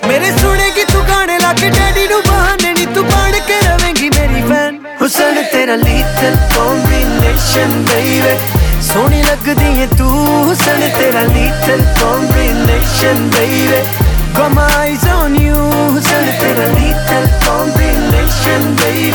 ਮੇਰੇ 0.08 0.30
ਸੁਣੇਗੀ 0.38 0.84
ਤੂੰ 0.92 1.02
ਗਾਣੇ 1.08 1.38
ਲਾ 1.38 1.52
ਕੇ 1.52 1.70
ਡੈਡੀ 1.70 2.06
ਨੂੰ 2.08 2.20
ਬਹਾਨੇ 2.28 2.72
ਨਹੀਂ 2.72 2.86
ਤੂੰ 2.86 3.04
ਬਣ 3.04 3.38
ਕੇ 3.48 3.58
ਰਵੇਂਗੀ 3.66 4.08
ਮੇਰੀ 4.08 4.42
ਫੈਨ 4.48 4.78
ਹੁਸਨ 5.02 5.42
ਤੇਰਾ 5.52 5.74
ਲੀਥਲ 5.74 6.36
ਕੰਬੀਨੇਸ਼ਨ 6.54 7.84
ਬੇਬੀ 7.90 8.36
ਸੋਹਣੀ 8.92 9.22
ਲੱਗਦੀ 9.22 9.82
ਏ 9.82 9.86
ਤੂੰ 9.98 10.08
ਹੁਸਨ 10.48 10.88
ਤੇਰਾ 10.98 11.22
lethal 11.22 11.84
combination 12.00 13.30
baby 13.36 13.82
Got 14.36 14.52
my 14.52 14.66
eyes 14.76 15.02
on 15.14 15.34
you, 15.38 15.56
ਹੁਸਨ 15.94 16.26
ਤੇਰਾ 16.40 16.66
lethal 16.66 17.26
combination 17.46 18.74
baby 18.74 19.10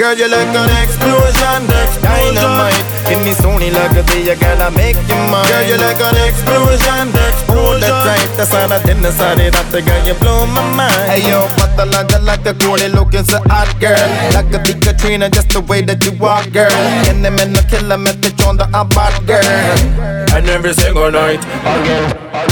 Girl, 0.00 0.16
you 0.16 0.28
like 0.28 0.48
an 0.56 0.70
explosion, 0.82 1.66
dynamite. 2.02 2.84
ਕਿੰਨੀ 3.08 3.32
ਸੋਹਣੀ 3.34 3.68
ਲੱਗਦੀ 3.70 4.28
ਹੈ 4.28 4.34
girl, 4.42 4.62
I 4.66 4.68
make 4.76 5.00
you 5.10 5.18
mine. 5.32 5.48
Girl, 5.50 5.66
you 5.70 5.76
like 5.82 6.00
an 6.08 6.16
explosion, 6.28 7.10
hold 7.50 7.84
the 7.84 7.90
tight. 8.04 8.30
ਤੇ 8.36 8.44
ਸਾਰਾ 8.50 8.78
ਦਿਨ 8.86 9.10
ਸਾਰੇ 9.18 9.50
ਰਾਤ 9.56 9.76
girl, 9.88 10.08
you 10.08 10.14
blow 10.22 10.38
my 10.54 10.64
mind. 10.78 10.96
Hey 11.10 11.20
yo, 11.26 11.42
ਪਤਲਾ 11.58 12.02
ਜਿਹਾ 12.02 12.20
like 12.30 12.48
a 12.52 12.54
ਘੋੜੇ 12.64 12.88
looking 12.94 13.28
so 13.32 13.42
hot 13.52 13.74
girl. 13.84 14.16
ਲੱਗਦੀ 14.36 14.78
Katrina 14.86 15.30
just 15.36 15.58
the 15.58 15.64
way 15.72 15.82
that 15.90 16.08
you 16.08 16.16
walk 16.24 16.48
girl. 16.56 16.80
ਕਿੰਨੇ 17.04 17.30
ਮੈਨੂੰ 17.36 17.68
ਖਿੱਲਾ 17.70 17.96
ਮੈਂ 18.06 18.14
ਤੇ 18.22 18.30
ਚਾਹੁੰਦਾ 18.38 18.68
ਆ 18.74 18.82
ਬਾਤ 18.96 19.22
girl. 19.32 20.19
and 20.35 20.49
every 20.49 20.73
single 20.73 21.11
night. 21.11 21.41
Again, 21.73 22.05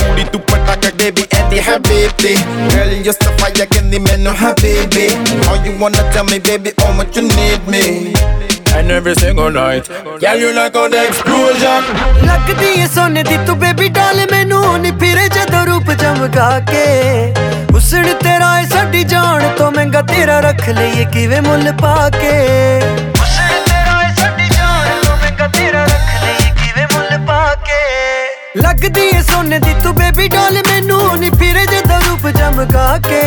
Udi 0.09 0.23
tu 0.31 0.39
pataka 0.39 0.91
baby 0.97 1.23
and 1.37 1.51
the 1.51 1.59
habibi. 1.67 2.33
Girl, 2.73 2.91
you're 3.05 3.13
so 3.13 3.31
fire, 3.37 3.65
can 3.73 3.89
the 3.91 3.99
men 3.99 4.23
no 4.23 4.31
habibi. 4.31 5.07
All 5.47 5.59
you 5.65 5.77
wanna 5.79 6.03
tell 6.13 6.25
me, 6.25 6.39
baby, 6.39 6.71
how 6.79 6.93
much 6.93 7.15
you 7.17 7.23
need 7.23 7.67
me. 7.67 8.13
And 8.75 8.89
every 8.91 9.13
single 9.15 9.51
night, 9.51 9.87
yeah, 10.19 10.33
you 10.33 10.51
like 10.59 10.75
on 10.75 10.91
the 10.91 11.01
explosion. 11.07 11.81
ਲੱਗਦੀ 12.27 12.69
ਏ 12.81 12.87
ਸੋਨੇ 12.95 13.23
ਦੀ 13.23 13.37
ਤੂੰ 13.47 13.57
baby 13.59 13.89
ਡਾਲ 13.97 14.25
ਮੈਨੂੰ 14.31 14.79
ਨੀ 14.81 14.91
ਫਿਰੇ 14.99 15.27
ਜਦੋਂ 15.35 15.65
ਰੂਪ 15.65 15.91
ਚਮਕਾ 16.01 16.47
ਕੇ 16.71 16.85
ਹੁਸਨ 17.73 18.13
ਤੇਰਾ 18.23 18.49
ਏ 18.61 18.65
ਸਾਡੀ 18.73 19.03
ਜਾਨ 19.13 19.47
ਤੋਂ 19.57 19.71
ਮਹਿੰਗਾ 19.71 20.01
ਤੇਰਾ 20.13 20.39
ਰੱਖ 20.47 20.67
ਲਈਏ 20.69 21.05
ਕਿਵੇਂ 21.13 21.41
ਮੁੱਲ 21.41 21.71
ਪਾ 21.81 22.09
ਕੇ 22.19 22.33
ਲੱਗਦੀ 28.62 29.00
ਏ 29.00 29.20
ਸੋਨੇ 29.22 29.58
ਦੀ 29.58 29.74
ਤੂੰ 29.82 29.94
ਬੇਬੀ 29.94 30.28
ਡਾਲ 30.28 30.54
ਮੈਨੂੰ 30.68 31.18
ਨੀ 31.18 31.30
ਫਿਰੇ 31.30 31.64
ਜਦੋਂ 31.66 32.00
ਰੂਪ 32.00 32.28
ਚਮਕਾ 32.38 32.98
ਕੇ। 33.08 33.22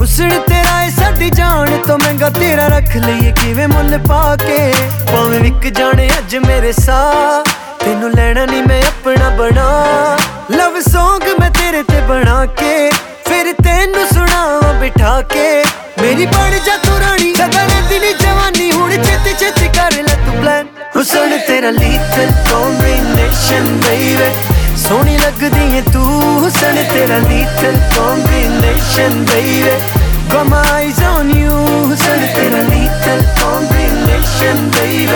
ਹੁਸਨ 0.00 0.30
ਤੇਰਾ 0.48 0.82
ਏ 0.84 0.90
ਸਾਡੀ 0.90 1.30
ਜਾਨ 1.30 1.78
ਤੋਂ 1.86 1.98
ਮਹਿੰਗਾ 1.98 2.30
ਤੇਰਾ 2.30 2.66
ਰੱਖ 2.66 2.96
ਲਈਏ 2.96 3.32
ਕਿਵੇਂ 3.32 3.68
ਮੁੱਲ 3.68 3.98
ਪਾ 3.98 4.36
ਕੇ। 4.36 4.72
ਭਾਵੇਂ 5.12 5.40
ਵਿਕ 5.40 5.68
ਜਾਣੇ 5.78 6.08
ਅੱਜ 6.18 6.36
ਮੇਰੇ 6.36 6.72
ਸਾਹ, 6.72 7.42
ਤੈਨੂੰ 7.84 8.10
ਲੈਣਾ 8.10 8.46
ਨਹੀਂ 8.46 8.62
ਮੈਂ 8.62 8.82
ਆਪਣਾ 8.82 9.28
ਬਣਾ। 9.28 10.18
ਲਵ 10.50 10.78
Song 10.78 11.40
ਮੈਂ 11.40 11.50
ਤੇਰੇ 11.50 11.82
ਤੇ 11.82 12.00
ਬਣਾ 12.00 12.44
ਕੇ, 12.46 12.90
ਫਿਰ 13.26 13.52
ਤੈਨੂੰ 13.64 14.06
ਸੁਣਾਵਾਂ 14.14 14.74
ਬਿਠਾ 14.74 15.20
ਕੇ। 15.22 15.64
ਮੇਰੀ 16.02 16.26
ਬਣ 16.26 16.58
ਜਾ 16.66 16.76
ਤੂੰ 16.76 16.98
ਰਾਣੀ, 17.00 17.34
ਸਦਾ 17.34 17.64
ਰਹਿੰਦੀ 17.64 17.98
ਨੀ 17.98 18.12
ਜਵਾਨੀ, 18.20 18.70
ਹੁਣ 18.72 18.90
ਛੇਤੀ 18.90 19.34
ਛੇਤੀ 19.40 19.68
ਕਰ 19.68 20.02
ਲੈ 20.02 20.14
ਤੂੰ 20.14 20.40
ਪਲਾਨ 20.40 20.66
ਹੁਸਨ 20.97 21.37
ਤੇਰਾ 21.47 21.69
ਲੀਥਲ 21.71 22.31
ਕੰਬੀਨੇਸ਼ਨ 22.49 23.65
ਬੇਬੀ 23.79 24.77
ਸੋਹਣੀ 24.77 25.17
ਲੱਗਦੀ 25.17 25.77
ਏ 25.77 25.81
ਤੂੰ 25.93 26.03
ਹੁਸਨ 26.43 26.83
ਤੇਰਾ 26.93 27.17
lethal 27.17 27.77
combination 27.95 29.25
baby 29.25 30.01
Got 30.31 30.47
my 30.47 30.61
eyes 30.73 30.99
on 31.07 31.29
you 31.31 31.57
ਹੁਸਨ 31.89 32.25
ਤੇਰਾ 32.35 32.61
lethal 32.69 33.21
combination 33.41 34.69
baby 34.71 35.07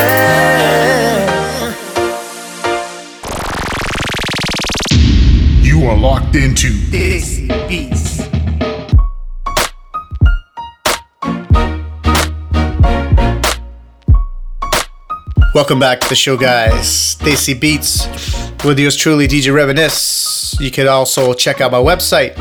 You 5.64 5.90
are 5.90 5.98
locked 5.98 6.36
into 6.36 6.70
This 6.92 7.32
Beats. 7.70 8.31
Welcome 15.55 15.79
back 15.79 16.01
to 16.01 16.09
the 16.09 16.15
show, 16.15 16.39
guys. 16.39 17.17
Desi 17.17 17.61
Beats 17.61 18.07
with 18.65 18.79
yours 18.79 18.97
truly, 18.97 19.29
DJ 19.29 19.55
Reminisce. 19.55 20.59
You 20.59 20.71
can 20.71 20.89
also 20.89 21.35
check 21.35 21.61
out 21.61 21.73
my 21.73 21.79
website. 21.79 22.39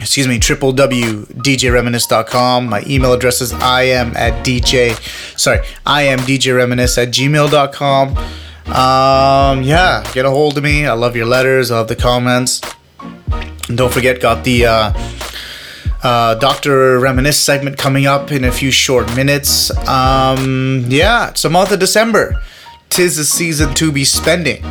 Excuse 0.00 0.28
me, 0.28 0.38
www.djreminisce.com. 0.38 2.68
My 2.68 2.84
email 2.86 3.12
address 3.12 3.40
is 3.40 3.52
I 3.52 3.82
am 3.82 4.16
at 4.16 4.46
DJ, 4.46 4.94
sorry, 5.36 5.58
I 5.84 6.02
am 6.02 6.20
DJ 6.20 6.56
Reminisce 6.56 6.96
at 6.98 7.08
gmail.com. 7.08 8.16
Um, 8.68 9.62
yeah, 9.64 10.08
get 10.12 10.24
a 10.24 10.30
hold 10.30 10.56
of 10.56 10.62
me. 10.62 10.86
I 10.86 10.92
love 10.92 11.16
your 11.16 11.26
letters, 11.26 11.72
I 11.72 11.78
love 11.78 11.88
the 11.88 11.96
comments. 11.96 12.60
And 13.68 13.76
don't 13.76 13.92
forget, 13.92 14.20
got 14.20 14.44
the 14.44 14.66
uh, 14.66 14.92
uh, 16.02 16.34
Dr. 16.36 16.98
Reminisce 16.98 17.38
segment 17.38 17.76
coming 17.76 18.06
up 18.06 18.32
in 18.32 18.44
a 18.44 18.52
few 18.52 18.70
short 18.70 19.14
minutes. 19.14 19.70
Um, 19.86 20.84
yeah, 20.88 21.30
it's 21.30 21.42
the 21.42 21.50
month 21.50 21.72
of 21.72 21.78
December. 21.78 22.42
Tis 22.88 23.16
the 23.16 23.24
season 23.24 23.74
to 23.74 23.92
be 23.92 24.04
spending. 24.04 24.64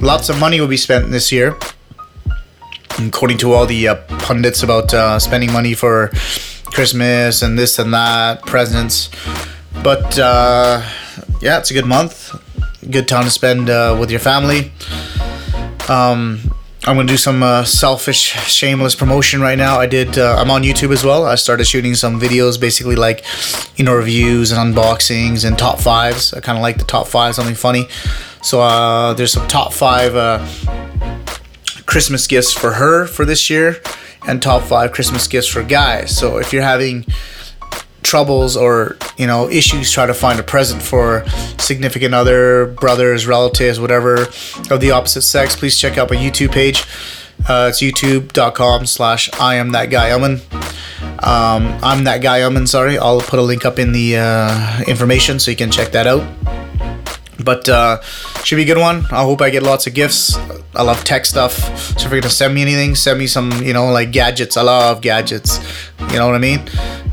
Lots 0.00 0.28
of 0.28 0.40
money 0.40 0.60
will 0.60 0.68
be 0.68 0.76
spent 0.76 1.10
this 1.10 1.30
year. 1.30 1.56
According 2.98 3.38
to 3.38 3.52
all 3.52 3.66
the 3.66 3.88
uh, 3.88 3.94
pundits 4.20 4.62
about 4.62 4.92
uh, 4.92 5.18
spending 5.18 5.52
money 5.52 5.74
for 5.74 6.10
Christmas 6.66 7.42
and 7.42 7.58
this 7.58 7.78
and 7.78 7.92
that, 7.94 8.42
presents. 8.42 9.10
But 9.82 10.18
uh, 10.18 10.82
yeah, 11.40 11.58
it's 11.58 11.70
a 11.70 11.74
good 11.74 11.86
month. 11.86 12.34
Good 12.90 13.08
time 13.08 13.24
to 13.24 13.30
spend 13.30 13.70
uh, 13.70 13.96
with 13.98 14.10
your 14.10 14.20
family. 14.20 14.72
Um, 15.88 16.40
I'm 16.86 16.96
gonna 16.96 17.08
do 17.08 17.18
some 17.18 17.42
uh, 17.42 17.64
selfish, 17.64 18.32
shameless 18.50 18.94
promotion 18.94 19.42
right 19.42 19.58
now. 19.58 19.78
I 19.78 19.86
did. 19.86 20.16
Uh, 20.16 20.36
I'm 20.38 20.50
on 20.50 20.62
YouTube 20.62 20.92
as 20.92 21.04
well. 21.04 21.26
I 21.26 21.34
started 21.34 21.66
shooting 21.66 21.94
some 21.94 22.18
videos, 22.18 22.58
basically 22.58 22.96
like, 22.96 23.22
you 23.76 23.84
know, 23.84 23.94
reviews 23.94 24.50
and 24.50 24.74
unboxings 24.74 25.44
and 25.44 25.58
top 25.58 25.78
fives. 25.78 26.32
I 26.32 26.40
kind 26.40 26.56
of 26.56 26.62
like 26.62 26.78
the 26.78 26.84
top 26.84 27.06
five, 27.06 27.34
something 27.34 27.54
funny. 27.54 27.86
So 28.42 28.62
uh, 28.62 29.12
there's 29.12 29.30
some 29.30 29.46
top 29.46 29.74
five 29.74 30.16
uh, 30.16 30.46
Christmas 31.84 32.26
gifts 32.26 32.50
for 32.50 32.72
her 32.72 33.06
for 33.06 33.26
this 33.26 33.50
year, 33.50 33.76
and 34.26 34.40
top 34.40 34.62
five 34.62 34.92
Christmas 34.92 35.28
gifts 35.28 35.48
for 35.48 35.62
guys. 35.62 36.16
So 36.16 36.38
if 36.38 36.50
you're 36.50 36.62
having 36.62 37.04
troubles 38.02 38.56
or 38.56 38.96
you 39.16 39.26
know 39.26 39.48
issues 39.48 39.90
try 39.90 40.06
to 40.06 40.14
find 40.14 40.40
a 40.40 40.42
present 40.42 40.82
for 40.82 41.24
significant 41.58 42.14
other 42.14 42.66
brothers 42.66 43.26
relatives 43.26 43.78
whatever 43.78 44.22
of 44.70 44.80
the 44.80 44.90
opposite 44.90 45.22
sex 45.22 45.54
please 45.54 45.78
check 45.78 45.98
out 45.98 46.10
my 46.10 46.16
youtube 46.16 46.52
page. 46.52 46.84
Uh, 47.48 47.68
it's 47.70 47.80
youtube.com 47.80 48.84
slash 48.84 49.30
i 49.40 49.54
am 49.54 49.72
that 49.72 49.86
guy 49.90 50.10
um, 51.22 51.78
i'm 51.82 52.04
that 52.04 52.20
guy 52.22 52.42
Amen, 52.42 52.66
sorry. 52.66 52.98
I'll 52.98 53.20
put 53.20 53.38
a 53.38 53.42
link 53.42 53.64
up 53.64 53.78
in 53.78 53.92
the 53.92 54.16
uh, 54.16 54.82
information 54.86 55.38
so 55.38 55.50
you 55.50 55.56
can 55.56 55.70
check 55.70 55.92
that 55.92 56.06
out 56.06 56.22
but 57.44 57.68
uh, 57.68 58.00
should 58.44 58.56
be 58.56 58.62
a 58.62 58.66
good 58.66 58.78
one. 58.78 59.06
I 59.10 59.22
hope 59.22 59.40
I 59.40 59.50
get 59.50 59.62
lots 59.62 59.86
of 59.86 59.94
gifts. 59.94 60.36
I 60.74 60.82
love 60.82 61.02
tech 61.04 61.26
stuff. 61.26 61.52
So 61.98 62.06
if 62.06 62.12
you're 62.12 62.20
gonna 62.20 62.30
send 62.30 62.54
me 62.54 62.62
anything, 62.62 62.94
send 62.94 63.18
me 63.18 63.26
some, 63.26 63.50
you 63.62 63.72
know, 63.72 63.90
like 63.90 64.12
gadgets. 64.12 64.56
I 64.56 64.62
love 64.62 65.00
gadgets. 65.00 65.58
You 66.10 66.18
know 66.18 66.26
what 66.26 66.34
I 66.34 66.38
mean? 66.38 66.60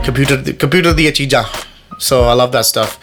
Computer, 0.03 0.53
computer 0.53 0.93
the 0.93 1.07
chija. 1.07 1.45
So 1.99 2.25
I 2.25 2.34
love 2.34 2.51
that 2.51 2.65
stuff. 2.65 2.99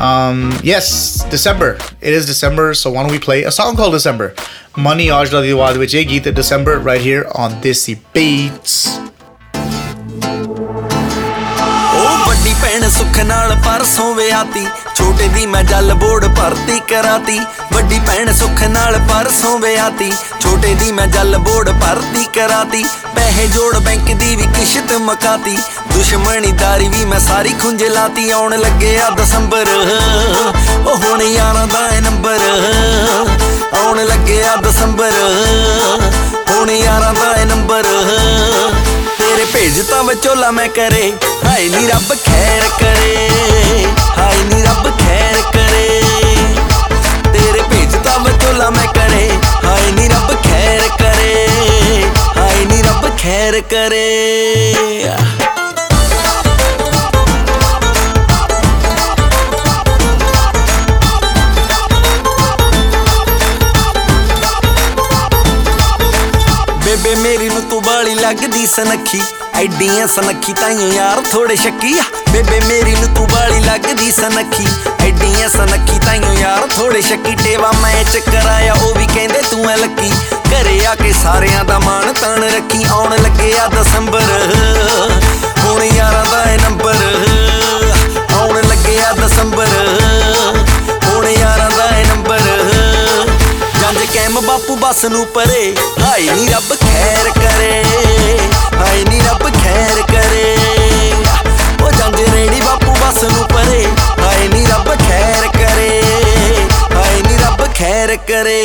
Um, 0.00 0.52
yes, 0.62 1.24
December. 1.30 1.78
It 2.00 2.12
is 2.12 2.26
December. 2.26 2.74
So 2.74 2.90
why 2.90 3.02
don't 3.02 3.12
we 3.12 3.18
play 3.18 3.44
a 3.44 3.50
song 3.50 3.76
called 3.76 3.92
December? 3.92 4.34
Money 4.76 5.06
Aaj 5.06 5.30
Da 5.30 5.40
Diwali 5.40 5.78
with 5.78 5.90
Geet 5.90 6.24
December 6.34 6.78
right 6.78 7.00
here 7.00 7.30
on 7.34 7.52
Desi 7.62 7.98
Beats. 8.12 8.98
ਉਹ 12.56 12.60
ਵੱਡੀ 12.60 12.78
ਭੈਣ 12.78 12.90
ਸੁੱਖ 12.90 13.18
ਨਾਲ 13.24 13.54
ਪਰਸੋਂ 13.64 14.14
ਵਿਆਹਤੀ 14.14 14.66
ਛੋਟੇ 14.94 15.28
ਦੀ 15.28 15.46
ਮੈਂ 15.46 15.62
ਜਲ 15.62 15.92
ਬੋੜ 15.94 16.26
ਭਰਤੀ 16.26 16.78
ਕਰਾਤੀ। 16.88 17.38
ਵੱਡੀ 17.72 17.98
ਭੈਣ 18.06 18.32
ਸੁੱਖ 18.32 18.62
ਨਾਲ 18.62 18.96
ਪਰਸੋਂ 19.08 19.58
ਵਿਆਹਤੀ 19.58 20.12
ਛੋਟੇ 20.40 20.74
ਦੀ 20.74 20.92
ਮੈਂ 20.92 21.06
ਜਲ 21.06 21.36
ਬੋੜ 21.38 21.68
ਭਰਤੀ 21.70 22.24
ਕਰਾਤੀ। 22.34 22.84
ਪੈਸੇ 23.14 23.46
ਜੋੜ 23.46 23.76
ਬੈਂਕ 23.76 24.12
ਦੀ 24.14 24.36
ਵੀ 24.36 24.46
ਕਿਸ਼ਤ 24.54 24.92
ਮਕਾਤੀ। 25.00 25.56
ਦੁਸ਼ਮਣੀਦਾਰੀ 25.92 26.88
ਵੀ 26.88 27.04
ਮੈਂ 27.04 27.20
ਸਾਰੀ 27.20 27.54
ਖੁੰਝ 27.62 27.82
ਲਾਤੀ। 27.82 28.30
ਆਉਣ 28.30 28.58
ਲੱਗੇ 28.58 28.98
ਆ 29.00 29.10
ਦਸੰਬਰ। 29.10 29.68
ਉਹ 30.86 30.96
ਹੁਣ 30.96 31.22
ਯਾਰਾਂ 31.22 31.66
ਦਾ 31.66 31.88
ਏ 31.88 32.00
ਨੰਬਰ। 32.00 32.38
ਆਉਣ 33.74 34.04
ਲੱਗੇ 34.04 34.42
ਆ 34.44 34.56
ਦਸੰਬਰ। 34.56 35.12
ਹੁਣ 36.50 36.70
ਯਾਰਾਂ 36.70 37.14
ਦਾ 37.14 37.34
ਏ 37.36 37.44
ਨੰਬਰ। 37.44 37.86
ਤੇਰੇ 39.46 39.52
ਭੇਜਤਾ 39.52 40.00
ਵਿਚੋਲਾ 40.02 40.50
ਮੈਂ 40.50 40.68
ਕਰੇ। 40.68 41.12
ਹਾਏ 41.44 41.68
ਨੀ 41.68 41.86
ਰੱਬ 41.86 42.12
ਖੈਰ 42.24 42.62
ਕਰੇ। 42.80 43.28
ਹਾਏ 44.18 44.42
ਨੀ 44.44 44.62
ਰੱਬ 44.62 44.88
ਖੈਰ 45.00 45.40
ਕਰੇ। 45.52 46.00
ਤੇਰੇ 47.32 47.62
ਭੇਜਤਾ 47.62 48.16
ਵਿਚੋਲਾ 48.18 48.70
ਮੈਂ 48.70 48.86
ਕਰੇ। 48.94 49.28
ਹਾਏ 49.64 49.90
ਨੀ 49.92 50.08
ਰੱਬ 50.08 50.34
ਖੈਰ 50.44 50.88
ਕਰੇ। 50.98 51.46
ਹਾਏ 52.36 52.64
ਨੀ 52.64 52.82
ਰੱਬ 52.82 53.08
ਖੈਰ 53.18 53.60
ਕਰੇ। 53.70 54.04
ਬੇਬੇ 66.84 67.14
ਮੇਰੀ 67.14 67.45
ਨੂੰ 68.26 68.34
ਤੂੰ 68.34 68.46
ਬਾਲੀ 68.46 68.60
ਲੱਗਦੀ 68.60 68.66
ਸਨੱਖੀ, 68.66 69.20
ਐਡੀਆਂ 69.54 70.06
ਸਨੱਖੀ 70.06 70.52
ਤਾਈਓ 70.52 70.92
ਯਾਰ 70.92 71.20
ਥੋੜੇ 71.32 71.56
ਸ਼ੱਕੀ 71.56 71.98
ਆ। 71.98 72.02
ਬੇਬੇ 72.32 72.60
ਮੇਰੀ 72.60 72.94
ਨੂੰ 72.94 73.14
ਤੂੰ 73.14 73.26
ਬਾਲੀ 73.28 73.60
ਲੱਗਦੀ 73.60 74.10
ਸਨੱਖੀ, 74.12 74.66
ਐਡੀਆਂ 75.06 75.48
ਸਨੱਖੀ 75.48 75.98
ਤਾਈਓ 75.98 76.32
ਯਾਰ 76.32 76.66
ਥੋੜੇ 76.76 77.00
ਸ਼ੱਕੀ। 77.00 77.34
ਟੇਵਾ 77.44 77.72
ਮੈਚ 77.72 78.16
ਕਰਾਇਆ, 78.16 78.72
ਉਹ 78.74 78.94
ਵੀ 78.94 79.06
ਕਹਿੰਦੇ 79.06 79.42
ਤੂੰ 79.50 79.70
ਐ 79.70 79.76
ਲੱਕੀ। 79.76 80.10
ਘਰੇ 80.50 80.86
ਆ 80.86 80.94
ਕੇ 80.94 81.12
ਸਾਰਿਆਂ 81.12 81.64
ਦਾ 81.64 81.78
ਮਾਣ 81.78 82.12
ਤਾਣ 82.12 82.42
ਰੱਖੀ, 82.42 82.84
ਆਉਣ 82.84 83.16
ਲੱਗੇ 83.22 83.58
ਆ 83.58 83.68
ਦਸੰਬਰ। 83.68 84.22
ਹੁਣ 85.64 85.84
ਯਾਰਾਂ 85.84 86.24
ਦਾ 86.26 86.44
ਏ 86.50 86.56
ਨੰਬਰ 86.56 86.96
ਆਉਣ 88.34 88.60
ਲੱਗੇ 88.68 88.98
ਆ 89.04 89.12
ਦਸੰਬਰ। 89.12 89.68
ਜੰਜ 94.26 94.34
ਕੈਮ 94.34 94.46
ਬਾਪੂ 94.46 94.74
ਬਸ 94.76 95.04
ਨੂੰ 95.04 95.26
ਪਰੇ। 95.26 95.74
ਹਾਏ 96.02 96.30
ਨੀ 96.36 96.46
ਰੱਬ 96.48 96.72
ਖੈਰ 96.74 97.28
ਕਰੇ। 97.30 97.82
ਹਾਏ 98.76 99.04
ਨੀ 99.04 99.20
ਰੱਬ 99.20 99.42
ਖੈਰ 99.54 100.00
ਕਰੇ। 100.02 100.56
ਉਹ 101.82 101.90
ਜੰਜ 101.90 102.20
ਰੇੜੀ 102.34 102.60
ਬਾਪੂ 102.60 102.94
ਬਸ 102.94 103.22
ਨੂੰ 103.24 103.46
ਪਰੇ। 103.48 103.86
ਹਾਏ 104.22 104.48
ਨੀ 104.48 104.64
ਰੱਬ 104.66 104.88
ਖੈਰ 105.00 105.46
ਕਰੇ। 105.48 106.00
ਹਾਏ 106.94 107.22
ਨੀ 107.22 107.36
ਰੱਬ 107.36 107.62
ਖੈਰ 107.74 107.74
ਖੈਰ 107.74 108.16
ਕਰੇ। 108.16 108.60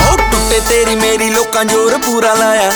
ਉਹ 0.00 0.16
ਟੁੱਟੇ 0.16 0.60
ਤੇਰੀ 0.68 0.94
ਮੇਰੀ 0.94 1.30
ਲੋਕਾਂ 1.30 1.64
ਜੋਰ 1.64 1.98
ਪੂਰਾ 1.98 2.34
ਲਾਇਆ। 2.34 2.72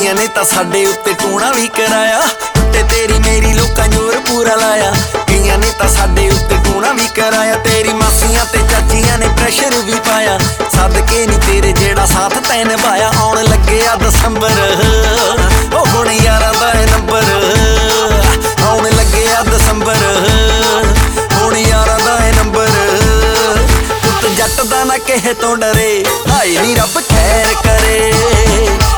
ਕਈਆਂ 0.00 0.14
ਨੇ 0.14 0.26
ਤਾਂ 0.26 0.44
ਸਾਡੇ 0.44 0.86
ਉੱਤੇ 0.86 1.12
ਟੂਣਾ 1.12 1.50
ਵੀ 1.52 1.68
ਕਰਾਇਆ 1.68 2.20
ਟੁੱਟੇ 2.54 2.82
ਤੇਰੀ 2.82 3.18
ਮੇਰੀ 3.18 3.52
ਲੋਕਾਂ 3.52 3.88
ਜੋਰ 3.88 4.14
ਪੂਰਾ 4.28 4.54
ਲਾਇਆ। 4.54 4.92
ਕਈਆਂ 5.28 5.58
ਨੇ 5.58 5.66
ਤਾਂ 5.78 5.88
ਸਾਡੇ 5.88 6.30
ਉੱਤੇ 6.30 6.56
ਟੂਣਾ 6.56 6.92
ਵੀ 6.92 7.08
ਕਰਾਇਆ। 7.08 7.54
ਤੇਰੀ 7.54 7.92
ਮਾਸੀਆਂ 7.92 8.46
ਤੇ 8.52 8.58
ਚਾਚੀਆਂ 8.70 9.18
ਨੇ 9.18 9.28
ਪ੍ਰੈਸ਼ਰ 9.28 9.70
ਵੀ 9.84 9.94
ਪਾਇਆ। 9.94 10.38
ਸਦਕੇ 10.72 11.26
ਨਹੀਂ 11.26 11.38
ਤੇਰੇ 11.38 11.72
ਜਿਹੜਾ 11.72 12.06
ਸਾਥ 12.06 12.38
ਤੈਂ 12.48 12.64
ਨਿਭਾਇਆ। 12.64 13.12
ਆਉਣ 13.18 13.42
ਲੱਗਿਆ 13.42 13.94
ਦਸੰਬਰ। 13.96 14.50
ਉਹ 15.74 15.86
ਹੁਣ 15.86 16.10
ਯਾਰਾਂ 16.12 16.54
ਦਾ 16.60 16.72
ਇਹ 16.72 16.86
ਨੰਬਰ। 16.86 17.24
ਆਉਣ 18.62 18.90
ਲੱਗਿਆ 18.90 19.42
ਦਸੰਬਰ। 19.42 19.96
ਜੱਟ 24.50 24.66
ਦਾ 24.66 24.82
ਨਾ 24.84 24.96
ਕਿਸੇ 24.98 25.32
ਤੋਂ 25.34 25.56
ਡਰੇ। 25.56 26.04
ਹਾਏ 26.30 26.56
ਨੀ 26.62 26.74
ਰੱਬ 26.74 27.00
ਖੈਰ 27.08 27.54
ਕਰੇ। 27.64 28.12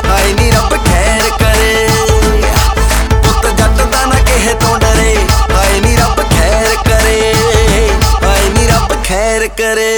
ਹਾਏ 0.07 0.33
ਨੀ 0.33 0.49
ਰੱਬ 0.51 0.75
ਖੈਰ 0.85 1.29
ਕਰੇ। 1.39 1.87
ਪੁੱਤ 3.23 3.47
ਜੱਟ 3.47 3.81
ਦਾ 3.81 4.05
ਨਾ 4.05 4.19
ਕਿਸੇ 4.19 4.53
ਤੋਂ 4.53 4.77
ਡਰੇ। 4.79 5.15
ਹਾਏ 5.51 5.79
ਨੀ 5.79 5.95
ਰੱਬ 5.95 6.21
ਖੈਰ 6.31 6.75
ਕਰੇ। 6.89 7.33
ਹਾਏ 8.23 8.49
ਨੀ 8.49 8.67
ਰੱਬ 8.67 8.95
ਖੈਰ 9.03 9.47
ਕਰੇ। 9.47 9.91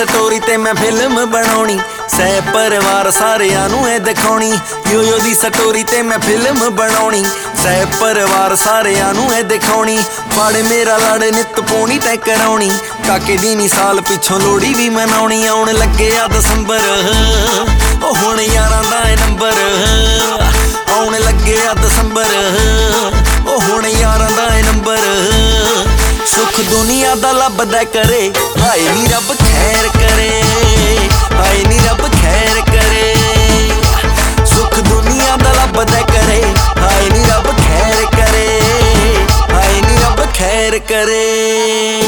ਸਟੋਰੀ 0.00 0.38
ਤੇ 0.40 0.56
ਮੈਂ 0.56 0.74
ਫਿਲਮ 0.74 1.24
ਬਣਾਉਣੀ। 1.30 1.78
ਸਹਿ 2.08 2.40
ਪਰਿਵਾਰ 2.40 3.10
ਸਾਰਿਆਂ 3.10 3.68
ਨੂੰ 3.68 3.90
ਇਹ 3.90 4.00
ਦਿਖਾਉਣੀ। 4.00 4.58
ਯੋਯੋ 4.90 5.18
ਦੀ 5.18 5.34
ਸਟੋਰੀ 5.34 5.82
ਤੇ 5.82 6.02
ਮੈਂ 6.02 6.18
ਫਿਲਮ 6.18 6.70
ਬਣਾਉਣੀ। 6.70 7.24
ਸਹਿ 7.62 7.84
ਪਰਿਵਾਰ 8.00 8.56
ਸਾਰਿਆਂ 8.56 9.14
ਨੂੰ 9.14 9.34
ਇਹ 9.34 9.44
ਦਿਖਾਉਣੀ। 9.44 9.98
ਫੜ 10.30 10.56
ਮੇਰਾ 10.56 10.96
ਲੜ 10.96 11.24
ਨਿਤ 11.24 11.60
ਪੋਣੀ 11.60 11.98
ਤੈ 11.98 12.16
ਕਰਾਉਣੀ। 12.16 12.70
ਕਾਕੇ 13.08 13.36
ਦੀ 13.36 13.54
ਨੀ 13.54 13.68
ਸਾਲ 13.68 14.00
ਪਿੱਛੋਂ 14.00 14.40
ਲੋੜੀ 14.40 14.74
ਵੀ 14.74 14.88
ਮਨਾਉਣੀ। 14.88 15.46
ਆਉਣ 15.46 15.72
ਲੱਗਿਆ 15.72 16.26
ਦਸੰਬਰ। 16.26 16.80
ਉਹ 18.02 18.14
ਹੁਣ 18.14 18.40
ਯਾਰਾਂ 18.40 18.82
ਦਾ 18.90 19.10
ਇਹ 19.10 19.16
ਨੰਬਰ। 19.16 19.52
ਆਉਣ 20.90 21.18
ਲੱਗਿਆ 21.18 21.74
ਦਸੰਬਰ। 21.74 22.26
ਉਹ 23.46 23.60
ਹੁਣ 23.60 23.86
ਯਾਰਾਂ 23.86 24.30
ਦਾ 24.30 24.56
ਇਹ 24.56 24.64
ਨੰਬਰ। 24.64 24.98
ਸੁਖ 26.40 26.60
ਦੁਨੀਆ 26.60 27.14
ਦਾ 27.14 27.32
ਲੱਭਦਾ 27.32 27.84
ਕਰੇ। 27.84 28.32
ਹਾਏ 28.60 28.80
ਨੀ 28.80 29.06
ਰੱਬ 29.06 29.32
ਖੈਰ 29.40 29.88
ਕਰੇ। 29.88 30.42
ਹਾਏ 31.34 31.64
ਨੀ 31.64 31.78
ਰੱਬ 31.88 32.00
ਖੈਰ 32.22 32.60
ਕਰੇ। 32.60 33.14
ਸੁਖ 34.46 34.78
ਦੁਨੀਆ 34.78 35.36
ਦਾ 35.36 35.52
ਲੱਭਦਾ 35.52 36.00
ਕਰੇ। 36.00 36.42
ਹਾਏ 36.80 37.10
ਨੀ 37.10 37.24
ਰੱਬ 37.24 37.46
ਖੈਰ 37.46 38.04
ਕਰੇ। 38.16 38.60
ਹਾਏ 39.52 39.80
ਨੀ 39.80 39.96
ਰੱਬ 40.02 40.26
ਖੈਰ 40.38 40.78
ਕਰੇ। 40.78 42.02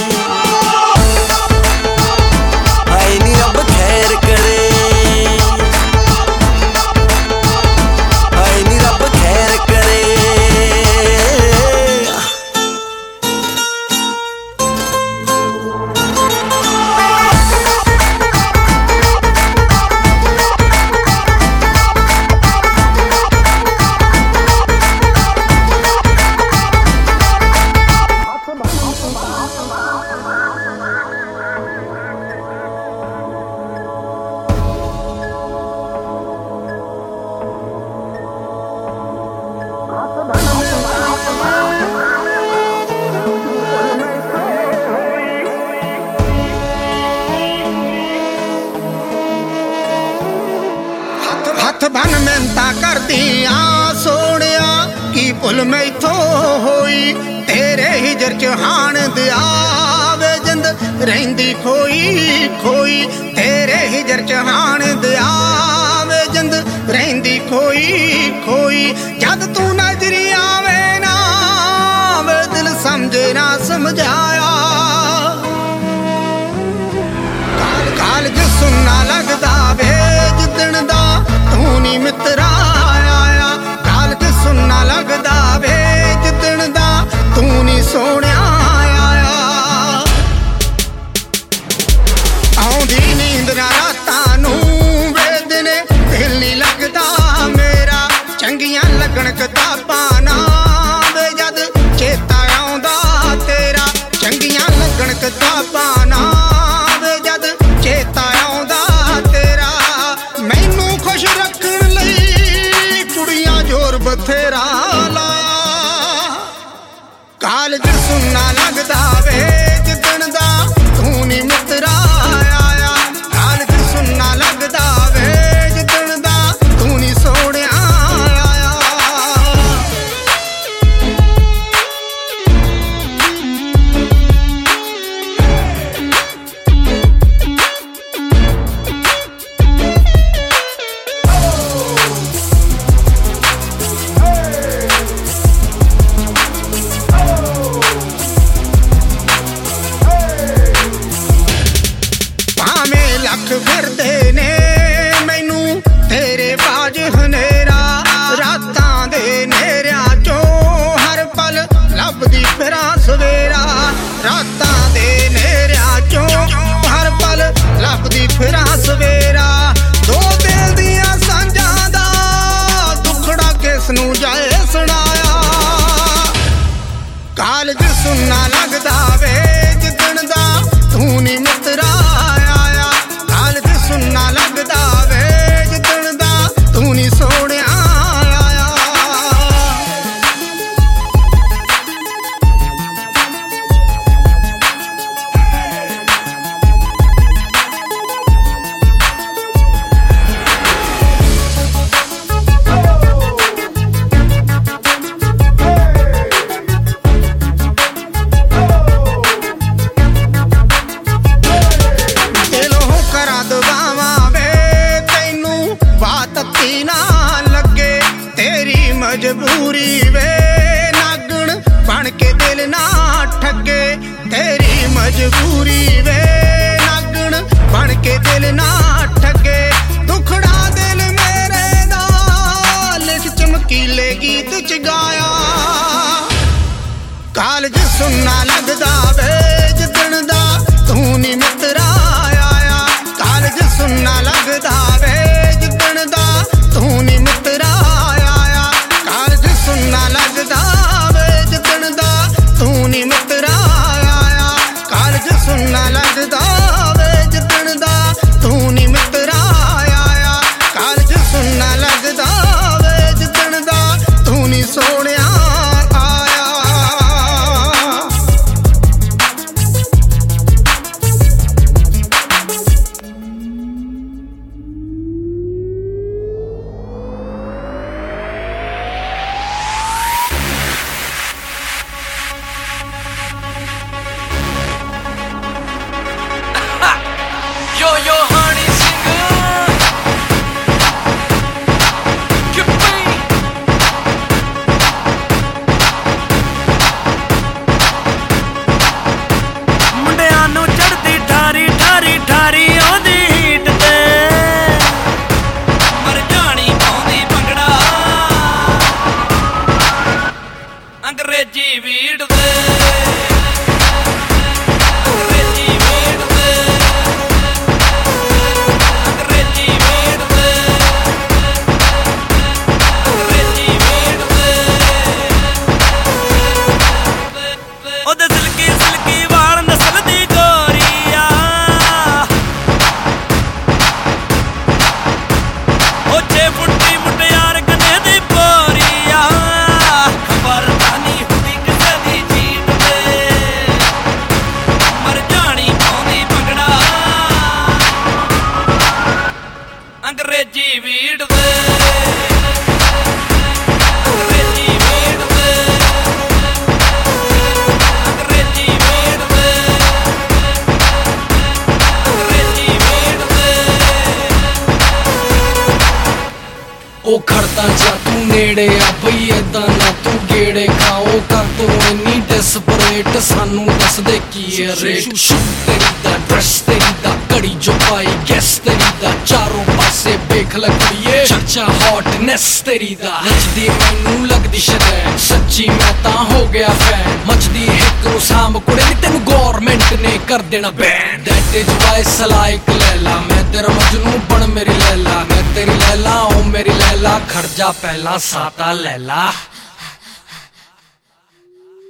ਤੇਰੀ 382.83 382.95
ਦਾ। 382.95 383.21
ਨੱਚਦੀ 383.25 383.69
ਮੈਨੂੰ 383.71 384.27
ਲੱਗਦੀ 384.29 384.59
ਸ਼ਰੈ। 384.59 385.17
ਸੱਚੀ 385.19 385.67
ਮੈਂ 385.69 385.93
ਤਾਂ 386.05 386.25
ਹੋ 386.25 386.47
ਗਿਆ 386.47 386.69
ਫੈਨ 386.81 387.19
ਮੱਚਦੀ 387.27 387.69
ਹਿੱਕ 387.69 388.07
ਨੂੰ 388.07 388.21
ਸਾਮ 388.21 388.59
ਕੁੜੇ 388.61 388.85
ਨੀ 388.85 388.95
ਤੈਨੂੰ 389.03 389.21
ਗਵਰਨਮੈਂਟ 389.27 389.93
ਨੇ 390.01 390.19
ਕਰ 390.29 390.43
ਦੇਣਾ 390.53 390.71
ਬੈਨ 390.71 391.23
ਦੈਟ 391.25 391.55
ਇਜ਼ 391.57 391.71
ਵਾਈ 391.83 392.03
ਸਲਾਈਕ 392.05 392.71
ਲੈਲਾ, 392.71 393.17
ਮੈਂ 393.21 393.43
ਤੇਰਾ 393.53 393.69
ਮਜਨੂ 393.69 394.19
ਬਣ 394.31 394.47
ਮੇਰੀ 394.47 394.75
ਲੈਲਾ। 394.75 395.25
ਮੈਂ 395.31 395.43
ਤੇਰੀ 395.55 395.79
ਲੈਲਾ 395.79 396.19
ਓ 396.23 396.43
ਮੇਰੀ 396.45 396.73
ਲੈਲਾ 396.73 397.19
ਖਰਜਾ 397.31 397.71
ਪਹਿਲਾ 397.83 398.17
ਸਾਤਾ 398.19 398.73
ਲੈਲਾ। 398.73 399.33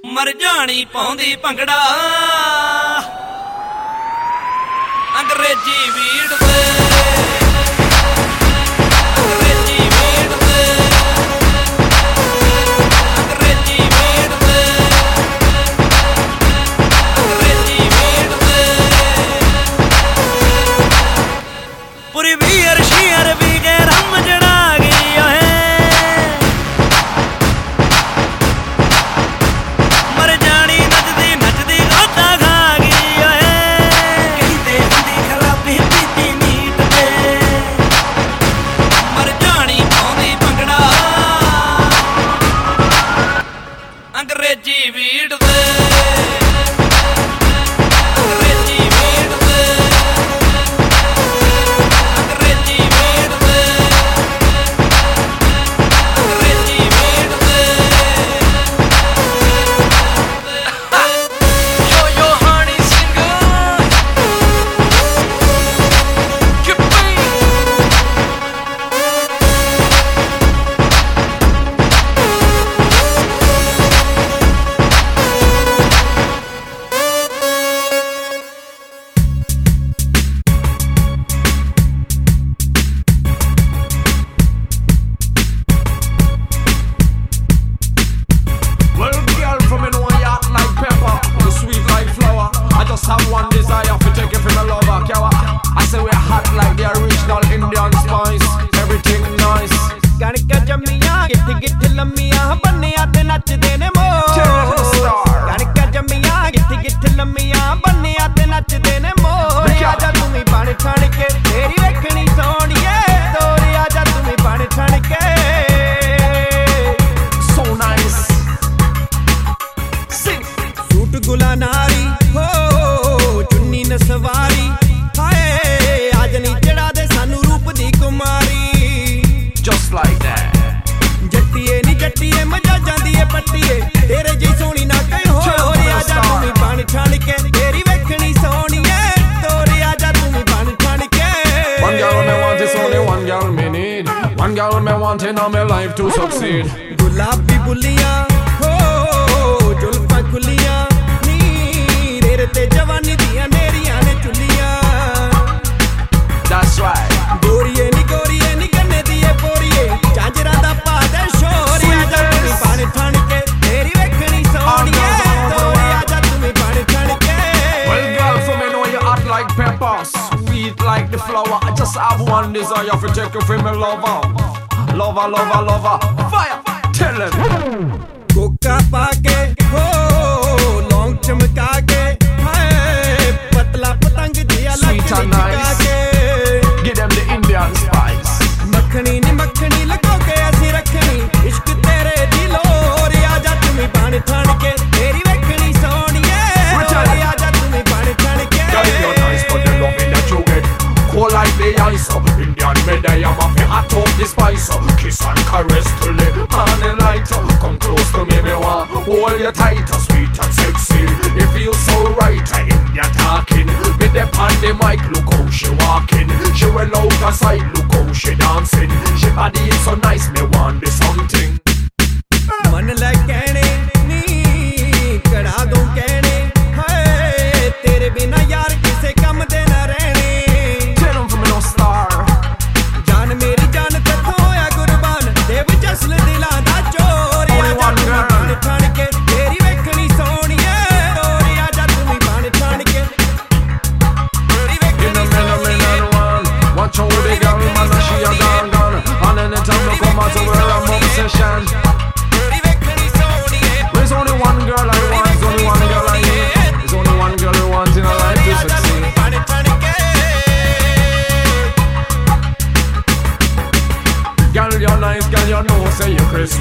ਮਰ 0.05 0.31
ਜਾਣੀ 0.41 0.85
ਪਾਉਂਦੀ 0.85 1.35
ਭੰਗੜਾ। 1.35 1.81
ਅੰਗਰੇਜ਼ੀ 5.19 5.89
ਵੀ 5.89 6.12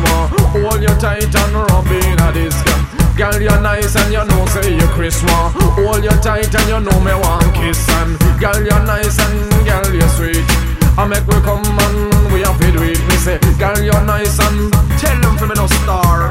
Christmas 0.02 0.42
Hold 0.52 0.82
you 0.82 0.94
tight 0.98 1.34
and 1.34 1.54
rub 1.54 1.86
in 1.86 2.18
a 2.20 2.32
this 2.32 2.56
girl 2.62 3.30
Girl, 3.30 3.40
you're 3.40 3.60
nice 3.60 3.94
and 3.96 4.12
you 4.12 4.24
know, 4.24 4.46
say 4.46 4.74
you 4.74 4.86
Christmas 4.96 5.52
Hold 5.76 6.02
you 6.02 6.10
tight 6.22 6.54
and 6.54 6.68
you 6.68 6.80
know 6.80 6.98
me 7.00 7.12
want 7.12 7.54
kiss 7.54 7.88
and 8.00 8.18
Girl, 8.40 8.58
you're 8.62 8.84
nice 8.84 9.18
and 9.20 9.66
girl, 9.66 9.94
you're 9.94 10.08
sweet. 10.08 10.44
I 10.98 11.06
make 11.06 11.26
we 11.26 11.40
come 11.40 11.64
and 11.64 12.32
we 12.32 12.40
have 12.42 12.60
it 12.60 12.76
Me 12.76 13.16
say, 13.16 13.38
girl, 13.58 13.78
you're 13.80 14.04
nice 14.04 14.38
and 14.40 14.72
tell 14.98 15.18
them 15.20 15.36
for 15.38 15.46
me 15.46 15.54
no 15.56 15.66
star 15.66 16.21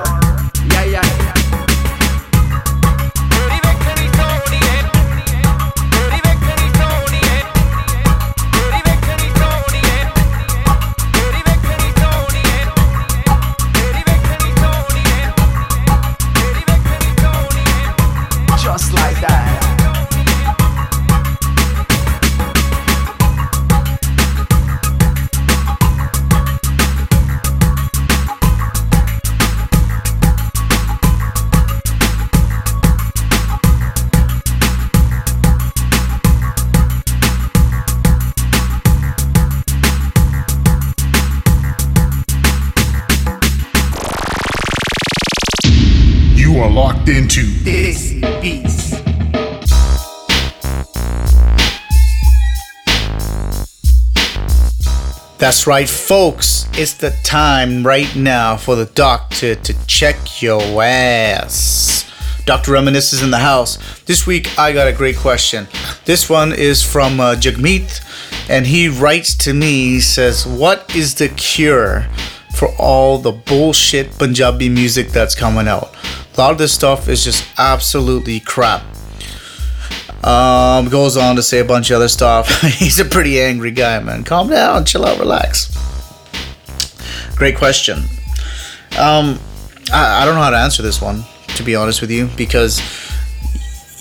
into 47.12 47.42
Desi 47.42 48.22
Beats. 48.42 48.92
That's 55.38 55.68
right, 55.68 55.90
folks. 55.90 56.70
It's 56.74 56.94
the 56.94 57.12
time 57.24 57.86
right 57.86 58.16
now 58.16 58.56
for 58.56 58.76
the 58.76 58.86
doctor 58.86 59.56
to 59.56 59.88
check 59.88 60.42
your 60.42 60.62
ass. 60.82 62.10
Dr. 62.46 62.72
Reminisce 62.72 63.12
is 63.12 63.22
in 63.22 63.32
the 63.32 63.40
house. 63.40 63.78
This 64.04 64.26
week, 64.26 64.58
I 64.58 64.72
got 64.72 64.88
a 64.88 64.94
great 64.94 65.18
question. 65.18 65.68
This 66.06 66.30
one 66.30 66.54
is 66.54 66.82
from 66.82 67.20
uh, 67.20 67.36
Jagmeet, 67.36 68.02
and 68.50 68.66
he 68.66 68.88
writes 68.88 69.36
to 69.44 69.54
me. 69.54 69.90
He 69.90 70.00
says, 70.00 70.48
What 70.48 70.96
is 70.96 71.16
the 71.16 71.28
cure 71.28 72.08
for 72.56 72.70
all 72.80 73.18
the 73.18 73.34
bullshit 73.34 74.18
Punjabi 74.18 74.70
music 74.70 75.10
that's 75.10 75.36
coming 75.36 75.68
out? 75.68 75.94
A 76.34 76.40
lot 76.40 76.52
of 76.52 76.58
this 76.58 76.74
stuff 76.74 77.08
is 77.10 77.24
just 77.24 77.46
absolutely 77.58 78.40
crap. 78.40 78.84
Um, 80.24 80.88
goes 80.90 81.18
on 81.18 81.36
to 81.36 81.44
say 81.44 81.60
a 81.60 81.66
bunch 81.66 81.90
of 81.90 81.96
other 81.98 82.08
stuff. 82.08 82.62
He's 82.78 83.00
a 83.00 83.06
pretty 83.06 83.42
angry 83.42 83.72
guy, 83.72 84.00
man. 84.00 84.24
Calm 84.24 84.50
down, 84.50 84.86
chill 84.86 85.06
out, 85.06 85.20
relax. 85.20 85.76
Great 87.36 87.58
question. 87.58 88.00
Um, 89.00 89.40
I, 89.92 90.22
I 90.22 90.26
don't 90.26 90.36
know 90.36 90.42
how 90.42 90.52
to 90.52 90.58
answer 90.58 90.84
this 90.84 91.02
one, 91.02 91.24
to 91.56 91.64
be 91.64 91.76
honest 91.76 92.02
with 92.02 92.12
you, 92.12 92.30
because 92.38 92.82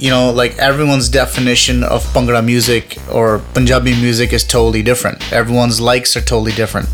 you 0.00 0.08
know, 0.08 0.30
like 0.30 0.56
everyone's 0.58 1.10
definition 1.10 1.84
of 1.84 2.02
Bhangra 2.14 2.44
music 2.44 2.96
or 3.12 3.40
Punjabi 3.52 3.94
music 4.00 4.32
is 4.32 4.44
totally 4.46 4.82
different. 4.82 5.30
Everyone's 5.30 5.78
likes 5.78 6.16
are 6.16 6.22
totally 6.22 6.52
different. 6.52 6.88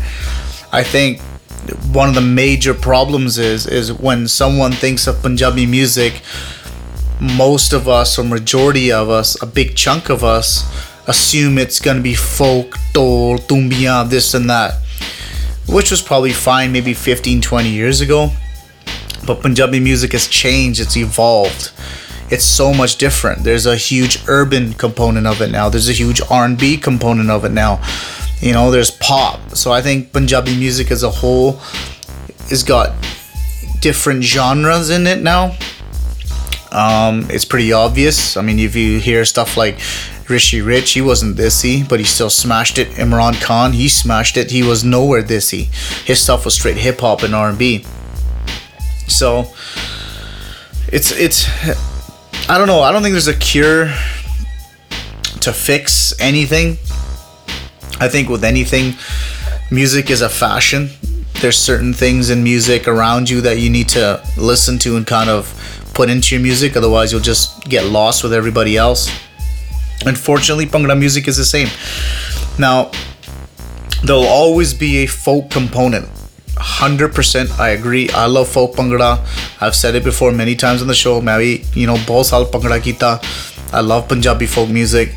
I 0.73 0.83
think 0.83 1.21
one 1.93 2.09
of 2.09 2.15
the 2.15 2.21
major 2.21 2.73
problems 2.73 3.37
is 3.37 3.65
is 3.65 3.91
when 3.91 4.27
someone 4.27 4.71
thinks 4.71 5.07
of 5.07 5.21
Punjabi 5.21 5.65
music 5.65 6.21
most 7.19 7.73
of 7.73 7.87
us 7.87 8.17
or 8.19 8.23
majority 8.23 8.91
of 8.91 9.09
us 9.09 9.41
a 9.41 9.45
big 9.45 9.75
chunk 9.75 10.09
of 10.09 10.23
us 10.23 10.63
assume 11.07 11.57
it's 11.57 11.79
to 11.79 12.01
be 12.01 12.13
folk 12.13 12.75
dol 12.93 13.37
tumbiya 13.37 14.07
this 14.09 14.33
and 14.33 14.49
that 14.49 14.73
which 15.67 15.91
was 15.91 16.01
probably 16.01 16.31
fine 16.31 16.71
maybe 16.71 16.93
15 16.93 17.41
20 17.41 17.69
years 17.69 18.01
ago. 18.01 18.29
But 19.25 19.41
punjabi 19.41 19.79
music 19.79 20.13
has 20.13 20.27
changed 20.27 20.79
it's 20.79 20.95
evolved. 20.95 21.71
It's 22.29 22.45
so 22.45 22.73
much 22.73 22.97
different. 22.97 23.43
There's 23.43 23.65
a 23.65 23.75
huge 23.77 24.19
urban 24.27 24.73
component 24.73 25.27
of 25.27 25.41
it 25.41 25.49
now. 25.49 25.69
There's 25.69 25.87
a 25.87 25.93
huge 25.93 26.21
r&b 26.29 26.77
component 26.77 27.29
of 27.29 27.45
it 27.45 27.51
now 27.51 27.81
you 28.41 28.53
know 28.53 28.71
there's 28.71 28.91
pop 28.91 29.39
so 29.51 29.71
i 29.71 29.81
think 29.81 30.11
punjabi 30.13 30.55
music 30.57 30.91
as 30.91 31.03
a 31.03 31.09
whole 31.09 31.53
has 32.49 32.63
got 32.63 32.93
different 33.81 34.23
genres 34.23 34.89
in 34.89 35.07
it 35.07 35.21
now 35.21 35.55
um, 36.71 37.25
it's 37.29 37.45
pretty 37.45 37.71
obvious. 37.71 38.37
I 38.37 38.41
mean, 38.41 38.59
if 38.59 38.75
you 38.75 38.99
hear 38.99 39.23
stuff 39.25 39.57
like 39.57 39.79
Rishi 40.29 40.61
Rich, 40.61 40.91
he 40.91 41.01
wasn't 41.01 41.37
desi, 41.37 41.87
but 41.87 41.99
he 41.99 42.05
still 42.05 42.29
smashed 42.29 42.77
it. 42.77 42.89
Imran 42.89 43.41
Khan, 43.41 43.73
he 43.73 43.87
smashed 43.87 44.37
it. 44.37 44.51
He 44.51 44.63
was 44.63 44.83
nowhere 44.83 45.23
desi. 45.23 45.65
His 46.05 46.21
stuff 46.21 46.45
was 46.45 46.53
straight 46.55 46.77
hip 46.77 46.99
hop 46.99 47.23
and 47.23 47.33
R 47.33 47.49
and 47.49 47.57
B. 47.57 47.85
So 49.07 49.51
it's 50.89 51.11
it's 51.11 51.47
I 52.49 52.57
don't 52.57 52.67
know. 52.67 52.81
I 52.81 52.91
don't 52.91 53.01
think 53.01 53.13
there's 53.13 53.27
a 53.27 53.37
cure 53.37 53.85
to 55.41 55.53
fix 55.53 56.13
anything. 56.19 56.77
I 57.99 58.07
think 58.07 58.29
with 58.29 58.43
anything, 58.43 58.93
music 59.71 60.09
is 60.09 60.21
a 60.21 60.29
fashion. 60.29 60.89
There's 61.41 61.57
certain 61.57 61.93
things 61.93 62.29
in 62.29 62.43
music 62.43 62.87
around 62.87 63.29
you 63.29 63.41
that 63.41 63.59
you 63.59 63.69
need 63.69 63.89
to 63.89 64.23
listen 64.37 64.77
to 64.79 64.97
and 64.97 65.05
kind 65.05 65.29
of 65.29 65.53
put 65.93 66.09
into 66.09 66.35
your 66.35 66.43
music. 66.43 66.77
Otherwise, 66.77 67.11
you'll 67.11 67.21
just 67.21 67.63
get 67.65 67.85
lost 67.85 68.23
with 68.23 68.33
everybody 68.33 68.77
else. 68.77 69.09
Unfortunately, 70.05 70.65
Bhangra 70.65 70.97
music 70.97 71.27
is 71.27 71.37
the 71.37 71.45
same. 71.45 71.69
Now, 72.59 72.91
there'll 74.03 74.25
always 74.25 74.73
be 74.73 75.03
a 75.03 75.07
folk 75.07 75.49
component. 75.49 76.07
100% 76.55 77.59
I 77.59 77.69
agree. 77.69 78.09
I 78.09 78.25
love 78.25 78.47
folk 78.47 78.73
Bhangra. 78.73 79.19
I've 79.61 79.75
said 79.75 79.95
it 79.95 80.03
before 80.03 80.31
many 80.31 80.55
times 80.55 80.81
on 80.81 80.87
the 80.87 80.95
show. 80.95 81.21
Maybe, 81.21 81.65
you 81.73 81.87
know, 81.87 81.95
bahut 81.95 82.25
saal 82.25 82.45
kita. 82.45 83.73
I 83.73 83.81
love 83.81 84.07
Punjabi 84.07 84.45
folk 84.45 84.69
music. 84.69 85.13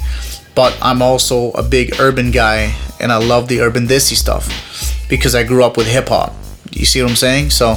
But 0.61 0.77
I'm 0.83 1.01
also 1.01 1.53
a 1.53 1.63
big 1.63 1.99
urban 1.99 2.31
guy 2.31 2.75
and 3.01 3.11
I 3.11 3.17
love 3.17 3.49
the 3.49 3.63
urban 3.63 3.87
desi 3.87 4.15
stuff 4.15 4.47
because 5.09 5.35
I 5.35 5.43
grew 5.43 5.65
up 5.65 5.79
with 5.79 5.87
hip 5.87 6.11
hop. 6.11 6.35
You 6.71 6.85
see 6.85 7.01
what 7.01 7.09
I'm 7.09 7.17
saying? 7.17 7.49
So, 7.49 7.77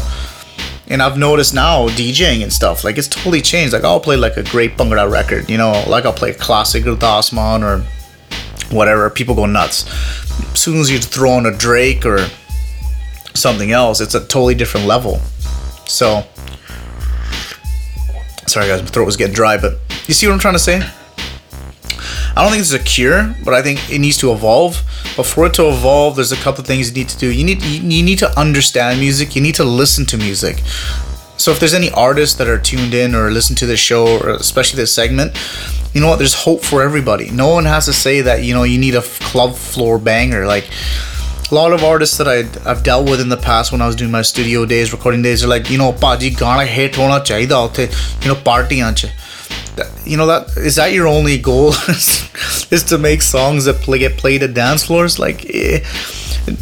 and 0.89 1.01
I've 1.01 1.18
noticed 1.18 1.53
now 1.53 1.88
DJing 1.88 2.43
and 2.43 2.51
stuff 2.51 2.84
like 2.84 2.97
it's 2.97 3.07
totally 3.07 3.39
changed. 3.39 3.72
Like 3.72 3.85
I'll 3.85 4.01
play 4.01 4.18
like 4.18 4.35
a 4.35 4.43
great 4.43 4.76
Bhangra 4.76 5.10
record, 5.10 5.49
you 5.49 5.57
know, 5.57 5.81
like 5.88 6.03
I'll 6.03 6.11
play 6.11 6.34
classic 6.34 6.84
Gurdas 6.84 7.31
Maan 7.31 7.64
or 7.64 7.85
whatever. 8.69 9.10
People 9.10 9.34
go 9.34 9.45
nuts. 9.45 9.88
As 10.51 10.60
soon 10.60 10.81
as 10.81 10.91
you 10.91 10.99
throw 10.99 11.31
on 11.31 11.45
a 11.45 11.57
Drake 11.57 12.05
or 12.05 12.27
something 13.34 13.72
else, 13.72 14.01
it's 14.01 14.14
a 14.14 14.19
totally 14.19 14.55
different 14.55 14.88
level. 14.88 15.22
So, 15.85 16.27
sorry 18.45 18.68
guys, 18.68 18.81
my 18.81 18.89
throat 18.89 19.05
was 19.05 19.15
getting 19.15 19.34
dry, 19.34 19.55
but 19.55 19.80
you 20.05 20.14
see 20.14 20.27
what 20.27 20.34
I'm 20.34 20.39
trying 20.39 20.55
to 20.55 20.60
say? 20.60 20.85
I 22.35 22.41
don't 22.41 22.49
think 22.49 22.61
this 22.61 22.73
is 22.73 22.81
a 22.81 22.84
cure, 22.84 23.35
but 23.43 23.53
I 23.53 23.61
think 23.61 23.91
it 23.91 23.99
needs 23.99 24.18
to 24.18 24.31
evolve. 24.31 24.81
But 25.15 25.27
for 25.27 25.45
it 25.45 25.53
to 25.55 25.68
evolve, 25.68 26.15
there's 26.15 26.31
a 26.31 26.38
couple 26.38 26.64
things 26.64 26.89
you 26.89 26.95
need 26.95 27.10
to 27.10 27.18
do. 27.18 27.31
You 27.31 27.43
need 27.43 27.61
you 27.61 28.03
need 28.03 28.18
to 28.19 28.39
understand 28.39 28.99
music. 28.99 29.35
You 29.35 29.41
need 29.41 29.55
to 29.55 29.64
listen 29.64 30.05
to 30.07 30.18
music. 30.18 30.57
So 31.38 31.51
if 31.51 31.60
there's 31.60 31.73
any 31.76 31.91
artists 31.91 32.35
that 32.38 32.47
are 32.47 32.57
tuned 32.57 32.93
in 32.95 33.14
or 33.14 33.30
listen 33.30 33.55
to 33.57 33.65
this 33.68 33.80
show 33.80 34.18
or 34.19 34.30
especially 34.31 34.77
this 34.77 34.93
segment, 34.93 35.38
you 35.93 36.01
know 36.01 36.07
what? 36.07 36.18
There's 36.18 36.34
hope 36.34 36.64
for 36.64 36.81
everybody. 36.81 37.30
No 37.30 37.49
one 37.49 37.65
has 37.65 37.85
to 37.85 37.93
say 37.93 38.22
that 38.22 38.43
you 38.43 38.55
know 38.55 38.64
you 38.64 38.80
need 38.80 38.95
a 38.95 39.01
club 39.01 39.55
floor 39.55 39.99
banger 39.99 40.45
like. 40.47 40.69
A 41.51 41.53
lot 41.53 41.72
of 41.72 41.84
artists 41.84 42.18
that 42.18 42.27
I, 42.27 42.38
I've 42.68 42.81
dealt 42.81 43.07
with 43.07 43.22
in 43.22 43.30
the 43.30 43.38
past 43.38 43.72
when 43.72 43.80
I 43.80 43.85
was 43.85 43.95
doing 43.95 44.10
my 44.10 44.23
studio 44.23 44.65
days, 44.65 44.91
recording 44.91 45.22
days, 45.22 45.43
are 45.43 45.47
like, 45.47 45.69
you 45.69 45.77
know, 45.77 45.91
Paji, 45.91 46.35
gana 46.35 46.65
hit 46.65 46.93
hona 46.93 47.19
chahida, 47.19 48.23
you 48.23 48.34
know, 48.34 48.39
party 48.41 48.80
anche. 48.80 49.05
You 50.05 50.17
know 50.17 50.27
that 50.27 50.57
is 50.57 50.75
that 50.75 50.93
your 50.93 51.07
only 51.07 51.37
goal 51.37 51.69
is 51.87 52.83
to 52.89 52.97
make 52.97 53.21
songs 53.21 53.65
that 53.65 53.77
play, 53.77 53.99
get 53.99 54.17
played 54.17 54.43
at 54.43 54.53
dance 54.53 54.85
floors? 54.85 55.17
Like, 55.17 55.45
eh, 55.53 55.83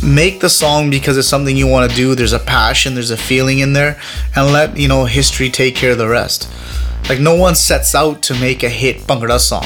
make 0.03 0.39
the 0.39 0.49
song 0.49 0.89
because 0.89 1.17
it's 1.17 1.27
something 1.27 1.57
you 1.57 1.67
want 1.67 1.89
to 1.89 1.95
do. 1.95 2.15
There's 2.15 2.33
a 2.33 2.39
passion, 2.39 2.93
there's 2.93 3.11
a 3.11 3.17
feeling 3.17 3.59
in 3.59 3.73
there, 3.73 3.99
and 4.35 4.53
let 4.53 4.77
you 4.77 4.87
know 4.87 5.05
history 5.05 5.49
take 5.49 5.75
care 5.75 5.91
of 5.91 5.97
the 5.97 6.07
rest. 6.07 6.49
Like 7.09 7.19
no 7.19 7.35
one 7.35 7.55
sets 7.55 7.95
out 7.95 8.21
to 8.23 8.39
make 8.39 8.63
a 8.63 8.69
hit 8.69 8.99
Bhangra 9.01 9.39
song. 9.39 9.65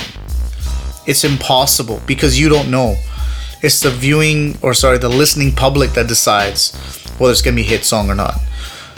It's 1.06 1.24
impossible 1.24 2.02
because 2.08 2.40
you 2.40 2.50
don't 2.50 2.72
know. 2.72 2.96
It's 3.62 3.80
the 3.82 3.92
viewing 3.92 4.58
or 4.62 4.74
sorry, 4.74 4.98
the 4.98 5.10
listening 5.10 5.52
public 5.52 5.92
that 5.92 6.08
decides 6.08 6.76
whether 7.18 7.32
it's 7.32 7.42
gonna 7.42 7.56
be 7.56 7.62
a 7.62 7.66
hit 7.66 7.84
song 7.84 8.10
or 8.10 8.16
not. 8.16 8.36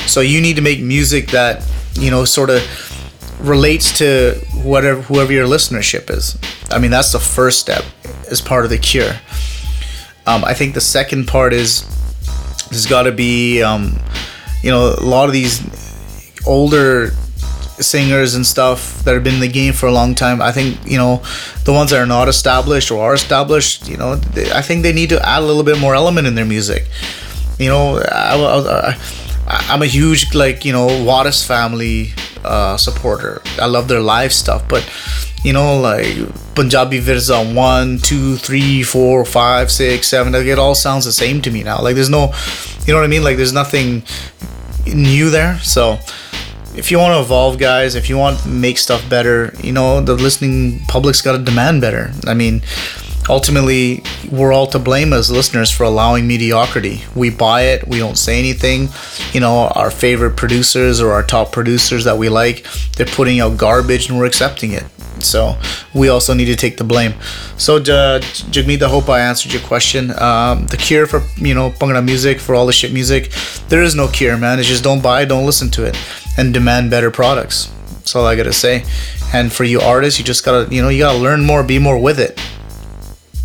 So 0.06 0.22
you 0.22 0.40
need 0.40 0.56
to 0.56 0.62
make 0.62 0.80
music 0.80 1.32
that 1.32 1.66
you 1.96 2.12
know 2.12 2.24
sort 2.26 2.50
of 2.50 2.62
relates 3.40 3.98
to 4.00 4.36
whatever 4.64 5.02
whoever 5.02 5.32
your 5.32 5.48
listenership 5.48 6.10
is. 6.10 6.38
I 6.72 6.80
mean 6.80 6.92
that's 6.92 7.12
the 7.12 7.20
first 7.20 7.60
step 7.60 7.84
as 8.30 8.42
part 8.42 8.64
of 8.64 8.70
the 8.70 8.78
cure. 8.78 9.14
Um, 10.26 10.44
I 10.44 10.54
think 10.54 10.74
the 10.74 10.82
second 10.82 11.28
part 11.28 11.54
is 11.54 11.86
there's 12.70 12.86
got 12.86 13.04
to 13.04 13.12
be 13.12 13.62
um, 13.62 13.98
you 14.62 14.72
know 14.72 14.96
a 14.98 15.06
lot 15.06 15.26
of 15.26 15.34
these 15.34 15.62
older 16.46 17.12
singers 17.80 18.34
and 18.34 18.46
stuff 18.46 19.04
that 19.04 19.14
have 19.14 19.24
been 19.24 19.36
in 19.36 19.40
the 19.40 19.48
game 19.48 19.74
for 19.74 19.86
a 19.88 19.92
long 19.92 20.16
time. 20.16 20.42
I 20.42 20.52
think 20.52 20.78
you 20.86 20.98
know 20.98 21.24
the 21.64 21.74
ones 21.74 21.92
that 21.92 22.00
are 22.00 22.06
not 22.06 22.28
established 22.28 22.92
or 22.92 23.04
are 23.04 23.14
established. 23.14 23.88
You 23.88 23.98
know, 23.98 24.16
they, 24.16 24.52
I 24.52 24.62
think 24.62 24.84
they 24.84 24.94
need 24.94 25.10
to 25.10 25.26
add 25.28 25.44
a 25.44 25.46
little 25.46 25.64
bit 25.64 25.80
more 25.80 25.96
element 25.96 26.28
in 26.28 26.36
their 26.36 26.46
music. 26.46 26.88
You 27.60 27.70
know, 27.70 27.98
I, 28.00 28.36
I, 28.36 28.90
I, 28.90 28.98
I'm 29.48 29.82
a 29.82 29.86
huge 29.86 30.34
like 30.34 30.66
you 30.66 30.74
know 30.74 30.88
Waris 31.06 31.46
family 31.46 32.14
uh, 32.44 32.78
supporter. 32.78 33.42
I 33.60 33.66
love 33.66 33.88
their 33.88 34.02
live 34.02 34.34
stuff, 34.34 34.68
but 34.68 34.84
you 35.44 35.54
know 35.54 35.80
like 35.80 36.16
Punjabi 36.56 37.00
Virsa 37.00 37.56
one, 37.56 38.00
two, 38.00 38.36
three, 38.36 38.84
four, 38.84 39.24
five, 39.26 39.72
six, 39.72 40.08
seven. 40.08 40.34
Like 40.34 40.46
it 40.46 40.60
all 40.60 40.76
sounds 40.76 41.06
the 41.06 41.14
same 41.14 41.42
to 41.44 41.52
me 41.52 41.64
now. 41.64 41.82
Like 41.82 41.96
there's 41.96 42.10
no, 42.10 42.34
you 42.86 42.94
know 42.94 43.00
what 43.00 43.06
I 43.06 43.08
mean? 43.08 43.24
Like 43.24 43.38
there's 43.38 43.54
nothing 43.54 44.04
new 44.86 45.30
there. 45.30 45.60
So 45.60 46.00
if 46.76 46.92
you 46.92 47.00
want 47.00 47.16
to 47.16 47.20
evolve 47.20 47.58
guys 47.58 47.96
if 47.96 48.08
you 48.08 48.16
want 48.16 48.46
make 48.46 48.78
stuff 48.78 49.02
better 49.10 49.52
you 49.64 49.74
know 49.74 50.00
the 50.00 50.14
listening 50.14 50.80
public's 50.88 51.22
got 51.22 51.36
to 51.36 51.44
demand 51.44 51.82
better 51.82 52.12
i 52.28 52.36
mean 52.36 52.62
ultimately 53.30 54.04
we're 54.32 54.54
all 54.54 54.68
to 54.68 54.80
blame 54.80 55.14
as 55.14 55.30
listeners 55.30 55.72
for 55.72 55.84
allowing 55.84 56.28
mediocrity. 56.28 57.02
We 57.16 57.30
buy 57.30 57.62
it 57.64 57.88
we 57.88 58.00
don't 58.00 58.18
say 58.18 58.40
anything. 58.40 58.90
You 59.34 59.40
know 59.40 59.68
our 59.76 59.92
favorite 59.92 60.36
producers 60.36 61.02
or 61.02 61.12
our 61.12 61.24
top 61.24 61.52
producers 61.52 62.04
that 62.06 62.18
we 62.18 62.30
like 62.30 62.66
they're 62.96 63.06
putting 63.06 63.40
out 63.40 63.58
garbage 63.58 64.10
and 64.10 64.18
we're 64.18 64.26
accepting 64.26 64.72
it. 64.74 64.84
So 65.20 65.60
we 65.96 66.10
also 66.10 66.34
need 66.34 66.46
to 66.46 66.56
take 66.56 66.78
the 66.78 66.84
blame. 66.84 67.14
So 67.58 67.78
uh, 67.78 68.20
jagmeet 68.52 68.82
i 68.82 68.90
hope 68.90 69.10
i 69.10 69.20
answered 69.20 69.54
your 69.54 69.64
question. 69.64 70.12
Um, 70.20 70.68
the 70.68 70.78
cure 70.78 71.08
for 71.08 71.24
you 71.38 71.54
know 71.54 71.72
Bhangra 71.72 72.04
music 72.04 72.40
for 72.40 72.56
all 72.56 72.66
the 72.66 72.74
shit 72.74 72.94
music 72.94 73.32
there 73.70 73.82
is 73.82 73.96
no 73.96 74.08
cure 74.08 74.38
man. 74.38 74.60
It's 74.60 74.68
just 74.68 74.84
don't 74.84 75.02
buy 75.02 75.26
don't 75.26 75.46
listen 75.46 75.70
to 75.72 75.86
it 75.86 75.98
and 76.38 76.54
demand 76.54 76.90
better 76.90 77.12
products. 77.12 77.72
That's 77.94 78.16
all 78.16 78.26
i 78.26 78.36
gotta 78.36 78.54
say. 78.54 78.86
And 79.34 79.52
for 79.52 79.66
you 79.66 79.82
artists 79.82 80.20
you 80.20 80.26
just 80.26 80.46
gotta 80.46 80.74
you 80.74 80.82
know 80.82 80.90
you 80.90 81.00
gotta 81.00 81.18
learn 81.18 81.44
more 81.46 81.64
be 81.64 81.80
more 81.80 82.00
with 82.00 82.20
it 82.20 82.40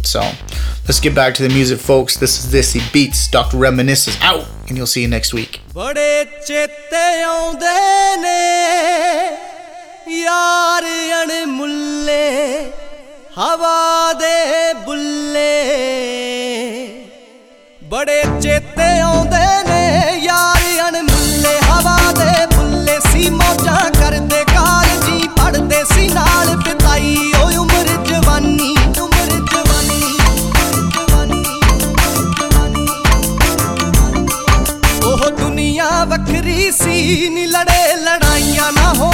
so 0.07 0.21
let's 0.87 1.01
get 1.01 1.15
back 1.15 1.35
to 1.35 1.43
the 1.43 1.49
music, 1.49 1.79
folks. 1.79 2.17
This 2.17 2.45
is 2.45 2.53
Desi 2.53 2.81
Beats. 2.93 3.29
Dr. 3.29 3.57
Reminisce 3.57 4.09
is 4.09 4.19
out, 4.21 4.47
and 4.69 4.77
you'll 4.77 4.87
see 4.87 5.03
you 5.03 5.09
next 5.09 5.33
week. 5.33 5.61
ਬੜੇ 5.75 6.25
ਚੇਤੇ 18.41 19.01
ਆਉਂਦੇ 19.01 19.39
ਨੇ 19.65 20.22
ਸੀ 36.73 37.29
ਨੀ 37.29 37.45
ਲੜੇ 37.47 37.97
ਲੜਾਈਆਂ 37.97 38.71
ਨਾ 38.73 38.93
ਹੋਣ 38.99 39.12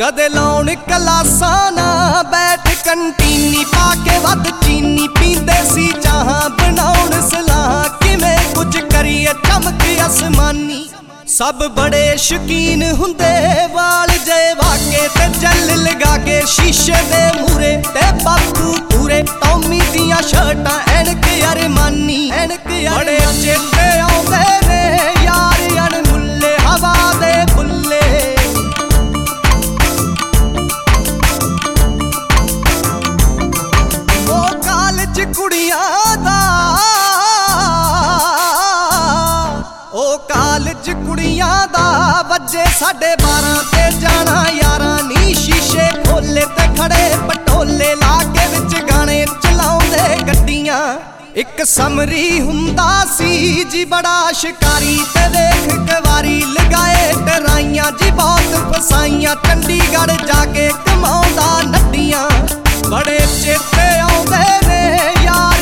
ਕਦੇ 0.00 0.28
ਲਾਉਣ 0.28 0.68
ਕਲਾਸਾਂ 0.88 1.72
ਨਾ 1.72 2.22
ਬੈਠ 2.30 2.68
ਕੰਟੀਨੀ 2.84 3.64
ਪਾ 3.72 3.94
ਕੇ 4.04 4.18
ਵੱਧ 4.18 4.46
ਚੀਨੀ 4.62 5.08
ਪੀਂਦੇ 5.18 5.56
ਸੀ 5.72 5.86
ਚਾਹਾਂ 6.02 6.48
ਬਣਾਉਣ 6.50 7.10
ਸਲਾਹ। 7.28 7.88
ਕਿਵੇਂ 8.02 8.36
ਕੁਝ 8.54 8.80
ਕਰੀਏ 8.92 9.32
ਚਮਕ 9.44 9.84
ਅਸਮਾਨੀ। 10.06 10.84
ਸਭ 11.28 11.62
ਬੜੇ 11.76 12.16
ਸ਼ਕੀਨ 12.18 12.82
ਹੁੰਦੇ 13.00 13.32
ਵਾਲ 13.74 14.08
ਜੇ 14.24 14.42
ਵਾਕੇ 14.62 15.08
ਤੇ 15.16 15.28
ਜਲ 15.40 15.82
ਲਗਾ 15.82 16.16
ਕੇ 16.24 16.40
ਸ਼ੀਸ਼ੇ 16.54 17.02
ਦੇ 17.10 17.22
ਮੂਰੇ 17.40 17.76
ਤੇ 17.94 18.10
ਬਾਪੂ 18.24 18.74
ਪੂਰੇ 18.90 19.22
ਟੌਮੀ 19.22 19.80
ਦੀਆਂ 19.92 20.22
ਸ਼ਰਟਾਂ 20.28 20.78
ਐਨਕ 20.94 21.28
ਅਰਮਾਨੀ। 21.52 22.30
ਐਨਕ 22.34 22.66
ਬੜੇ 22.96 23.20
ਚੇਤੇ 23.42 23.88
ਆਉਂਦੇ 24.00 24.66
ਨੇ 24.66 24.82
ਯਾਰ 25.24 25.59
ਸਾਡੇ 42.80 43.08
12 43.22 43.56
ਤੇ 43.70 43.98
ਜਾਣਾ 44.00 44.44
ਯਾਰਾਂ 44.52 45.02
ਨੀ, 45.04 45.32
ਸ਼ੀਸ਼ੇ 45.34 45.88
ਖੋਲੇ 46.04 46.44
ਤੇ 46.56 46.66
ਖੜੇ 46.76 47.16
ਪਟੋਲੇ 47.28 47.94
ਲਾ 47.94 48.16
ਕੇ 48.34 48.46
ਵਿੱਚ 48.52 48.74
ਗਾਣੇ 48.90 49.24
ਚਲਾਉਂਦੇ 49.42 50.16
ਗੱਡੀਆਂ। 50.28 50.78
ਇੱਕ 51.42 51.62
ਸਮਰੀ 51.64 52.40
ਹੁੰਦਾ 52.40 52.88
ਸੀ 53.16 53.64
ਜੀ, 53.64 53.84
ਬੜਾ 53.84 54.32
ਸ਼ਿਕਾਰੀ 54.32 54.98
ਤੇ 55.14 55.28
ਦੇਖ 55.34 55.68
ਕਵਾਰੀ 55.90 56.40
ਲਗਾਏ 56.48 57.12
ਟਰਾਈਆਂ 57.26 57.90
ਜੀ, 57.92 58.10
ਬਹੁਤ 58.12 58.56
ਫਸਾਈਆਂ, 58.72 59.36
ਚੰਡੀਗੜ੍ਹ 59.44 60.26
ਜਾ 60.26 60.44
ਕੇ 60.54 60.68
ਕਮਾਉਂਦਾ 60.86 61.60
ਨੱਡੀਆਂ। 61.66 62.28
ਬੜੇ 62.88 63.18
ਚੇਤੇ 63.42 63.88
ਆਉਂਦੇ 64.00 64.66
ਨੇ 64.66 65.12
ਯਾਰ 65.24 65.59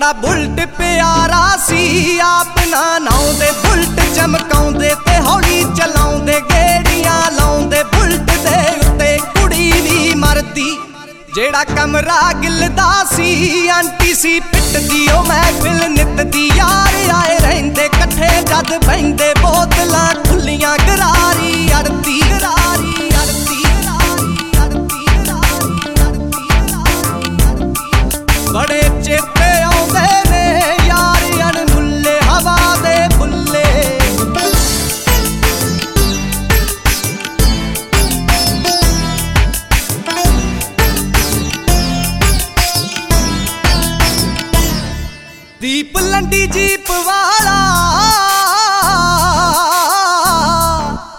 ਬੜਾ 0.00 0.12
ਬੁਲਟ 0.12 0.60
ਪਿਆਰਾ 0.76 1.56
ਸੀ। 1.66 2.18
ਆਪ 2.24 2.58
ਨਾ 2.68 2.98
ਨਾਉਂਦੇ 2.98 3.50
ਬੁਲਟ 3.64 4.00
ਚਮਕਾਉਂਦੇ 4.14 4.94
ਤੇ 5.06 5.16
ਹੌਲੀ 5.26 5.64
ਚਲਾਉਂਦੇ, 5.76 6.40
ਗੇੜੀਆਂ 6.50 7.30
ਲਾਉਂਦੇ, 7.32 7.82
ਬੁਲਟ 7.94 8.30
ਦੇ 8.36 8.60
ਉੱਤੇ 8.78 9.16
ਕੁੜੀ 9.34 9.70
ਵੀ 9.82 10.14
ਮਰਦੀ। 10.14 10.70
ਜਿਹੜਾ 11.34 11.64
ਕਮਰਾ 11.64 12.32
ਗਿਲਦਾ 12.42 12.88
ਸੀ, 13.12 13.68
ਆਂਟੀ 13.68 14.14
ਸੀ 14.14 14.38
ਪਿੱਟਦੀ, 14.42 15.06
ਉਹ 15.08 15.24
ਮਹਿਫਿਲ 15.24 15.88
ਨਿੱਤ 15.90 16.22
ਦੀ 16.22 16.48
ਯਾਰ 16.56 17.10
ਆਏ 17.14 17.38
ਰਹਿੰਦੇ, 17.38 17.84
ਇਕੱਠੇ 17.84 18.30
ਜਦ 18.42 18.76
ਬੈਂਦੇ 18.86 19.32
ਬੋਤਲਾਂ 19.42 20.06
ਖੁੱਲੀਆਂ 20.28 20.76
ਗਰਾਰੀ 20.88 21.68
ਅੜਦੀ 21.80 22.20
ਗਰਾਰੀ 22.22 23.10
ਅੜਦੀ। 23.22 23.64
ਬੜੇ 28.52 28.89
ਦੀਪ 45.60 45.96
ਲੰਡੀ 45.98 46.46
ਜੀਪ 46.46 46.90
ਵਾਲਾ। 47.06 47.56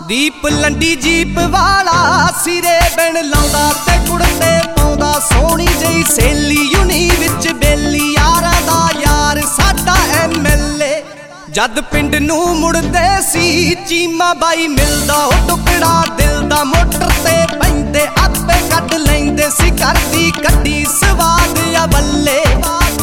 ਦੀਪ 0.08 0.46
ਲੰਡੀ 0.48 0.96
ਜੀਪ 0.96 1.38
ਵਾਲਾ 1.52 2.28
ਸਿਰੇ 2.44 2.80
ਬਿਨ 2.96 3.30
ਲਾਉਂਦਾ 3.30 3.72
ਤੇ 3.86 3.98
ਕੁੜਤੇ 4.08 4.52
ਪਾਉਂਦਾ, 4.78 5.12
ਸੋਹਣੀ 5.30 5.68
ਜਈ 5.80 6.04
ਸੇਲੀ 6.16 6.70
ਯੂਨੀ 6.74 7.10
ਵਿੱਚ 7.20 7.48
ਬੇਲੀ 7.52 8.14
ਯਾਰਾਂ 8.14 8.21
ਦਾ 8.66 8.88
ਯਾਰ, 9.00 9.42
ਸਾਡਾ 9.48 9.96
ਐਮਐਲਏ 10.24 11.02
ਜਦ 11.50 11.80
ਪਿੰਡ 11.82 12.16
ਨੂੰ 12.16 12.56
ਮੁੜਦੇ 12.60 13.08
ਸੀ, 13.32 13.76
ਚੀਮਾ 13.88 14.34
ਬਾਈ 14.34 14.68
ਮਿਲਦਾ, 14.68 15.16
ਉਹ 15.16 15.48
ਟੁਕੜਾ 15.48 16.04
ਦਿਲ 16.18 16.42
ਦਾ 16.50 16.64
ਮੋਟਰ 16.64 17.12
ਤੇ 17.24 17.36
ਪੈਂਦੇ, 17.58 18.08
ਆਪੇ 18.24 18.60
ਕੱਢ 18.70 18.94
ਲੈਂਦੇ 18.94 19.50
ਸੀ 19.50 19.72
ਕਰਦੀ 19.72 20.32
ਕੱਢੀ 20.44 20.86
ਸਵਾਦ 20.86 21.60
ਆ 21.76 21.86
ਬੱਲੇ। 21.86 22.40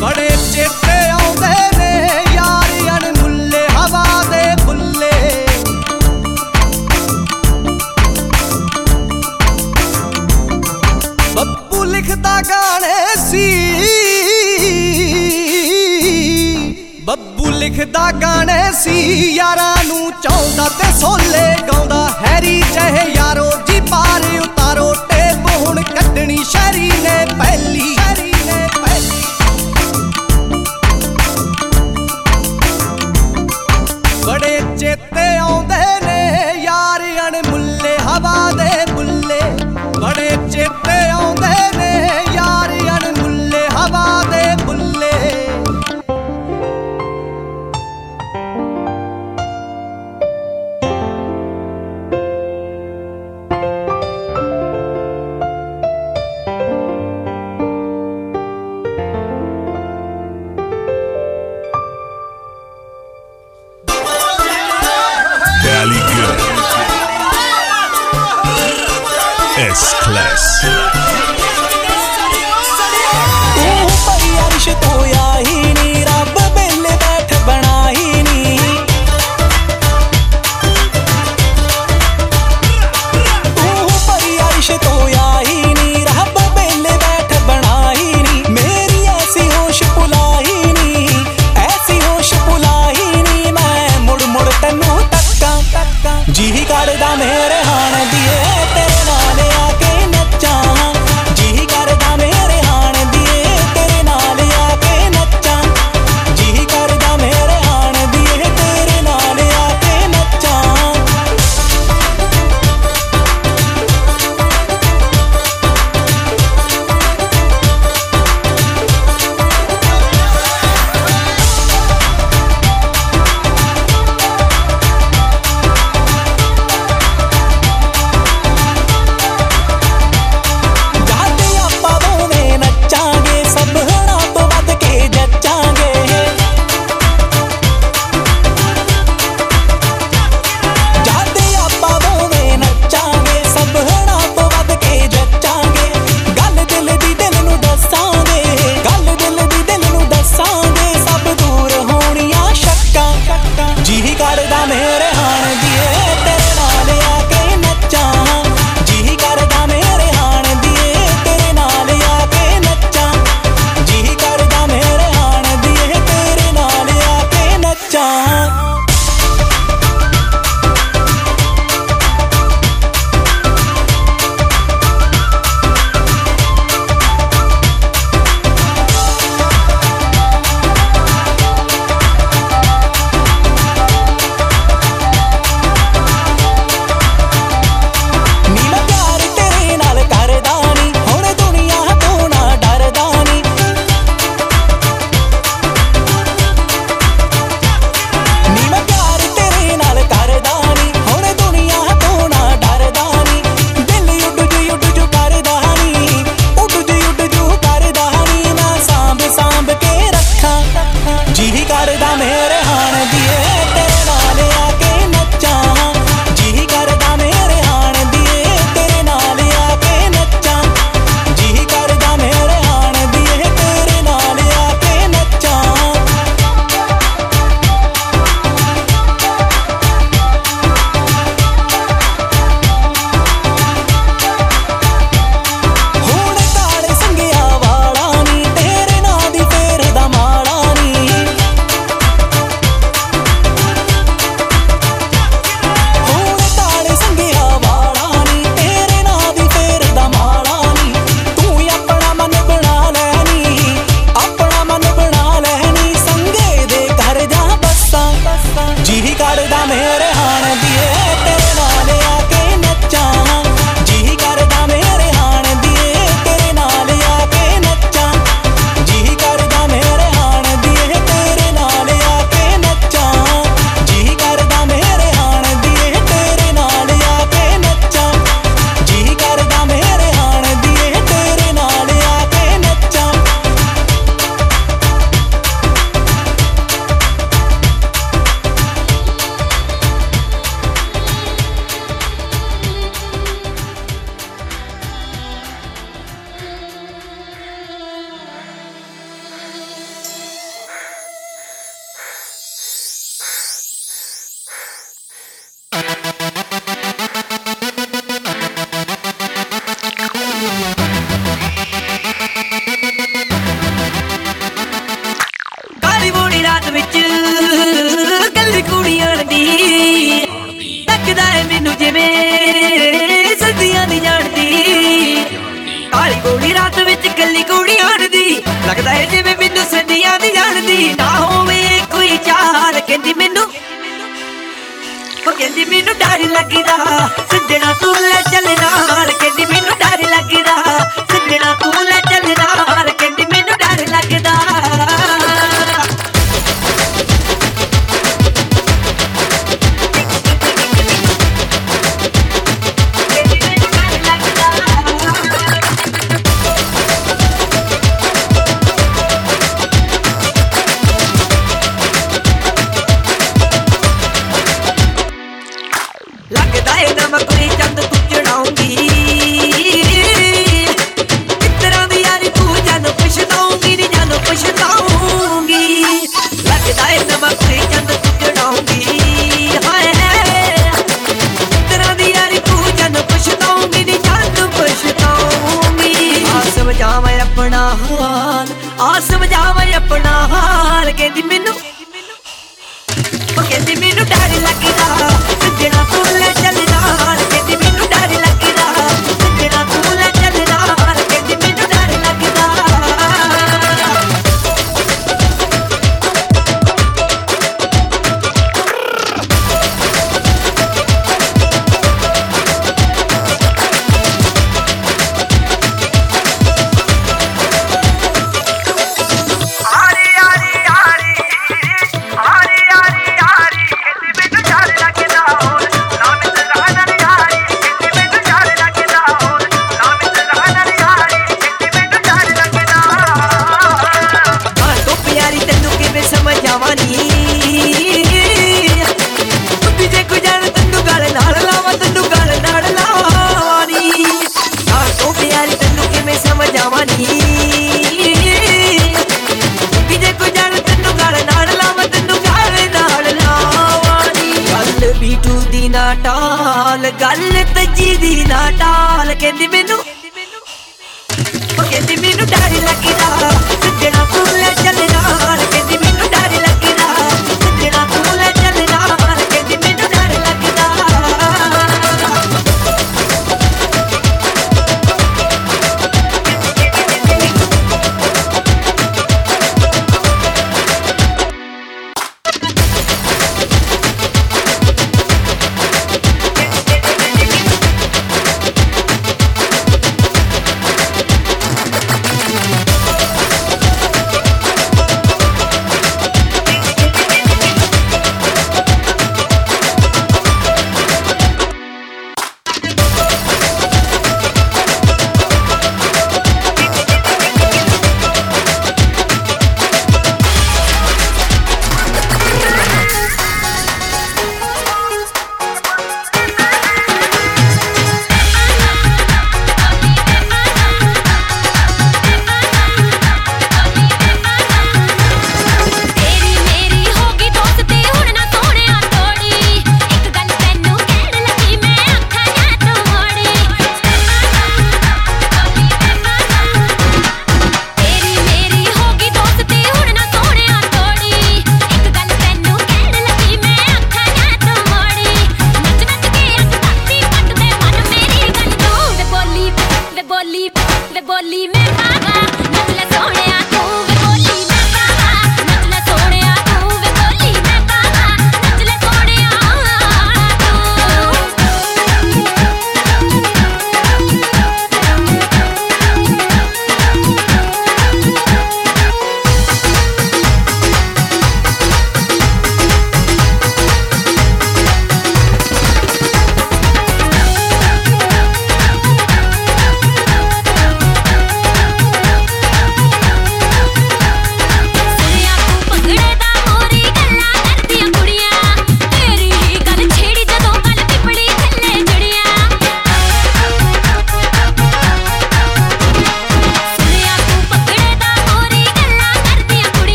ਬੜੇ 0.00 0.28
ਚੇਤੇ 0.52 0.98
ਆਉਂਦੇ 1.10 1.78
ਨੇ, 1.78 1.90
ਯਾਰ 2.34 2.98
ਅਣਮੁੱਲੇ, 2.98 3.66
ਹਵਾ 3.76 4.04
ਦੇ 4.30 4.54
ਬੁੱਲੇ। 4.64 5.10
ਬੱਬੂ 11.34 11.84
ਲਿਖਦਾ 11.84 12.40
ਗਾਣੇ 12.42 12.85
ਲਿਖਦਾ 17.66 18.10
ਗਾਣੇ 18.22 18.72
ਸੀ, 18.72 18.92
ਯਾਰਾਂ 19.34 19.84
ਨੂੰ 19.84 20.12
ਚਾਹੁੰਦਾ 20.22 20.68
ਤੇ 20.78 20.90
ਸੋਲੇ 20.98 21.46
ਗਾਉਂਦਾ। 21.68 21.98
ਹੈਰੀ 22.20 22.62
ਚਾਹੇ 22.74 23.08
ਯਾਰੋ 23.14 23.50
ਜੀ, 23.68 23.80
ਪਾਰ 23.90 24.24
ਉਤਾਰੋ, 24.40 24.92
ਟੇਪ 25.08 25.50
ਹੁਣ 25.52 25.82
ਕੱਢਣੀ 25.82 26.44
ਸ਼ੈਰੀ 26.50 26.90
ਨੇ 27.02 27.24
ਪਹਿਲੀ 27.32 27.95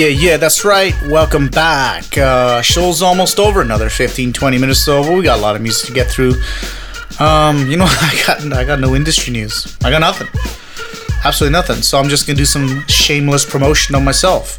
Yeah, 0.00 0.06
yeah, 0.06 0.36
that's 0.38 0.64
right. 0.64 0.94
Welcome 1.08 1.48
back. 1.48 2.16
Uh, 2.16 2.62
show's 2.62 3.02
almost 3.02 3.38
over. 3.38 3.60
Another 3.60 3.90
15, 3.90 4.32
20 4.32 4.56
minutes 4.56 4.88
over. 4.88 5.14
We 5.14 5.22
got 5.22 5.38
a 5.38 5.42
lot 5.42 5.56
of 5.56 5.60
music 5.60 5.88
to 5.88 5.92
get 5.92 6.10
through. 6.10 6.32
Um, 7.18 7.68
you 7.68 7.76
know, 7.76 7.84
I 7.86 8.22
got 8.26 8.50
I 8.50 8.64
got 8.64 8.80
no 8.80 8.94
industry 8.96 9.30
news. 9.30 9.76
I 9.84 9.90
got 9.90 9.98
nothing. 9.98 10.28
Absolutely 11.22 11.52
nothing. 11.52 11.82
So 11.82 11.98
I'm 11.98 12.08
just 12.08 12.26
gonna 12.26 12.38
do 12.38 12.46
some 12.46 12.82
shameless 12.86 13.44
promotion 13.44 13.94
of 13.94 14.02
myself. 14.02 14.56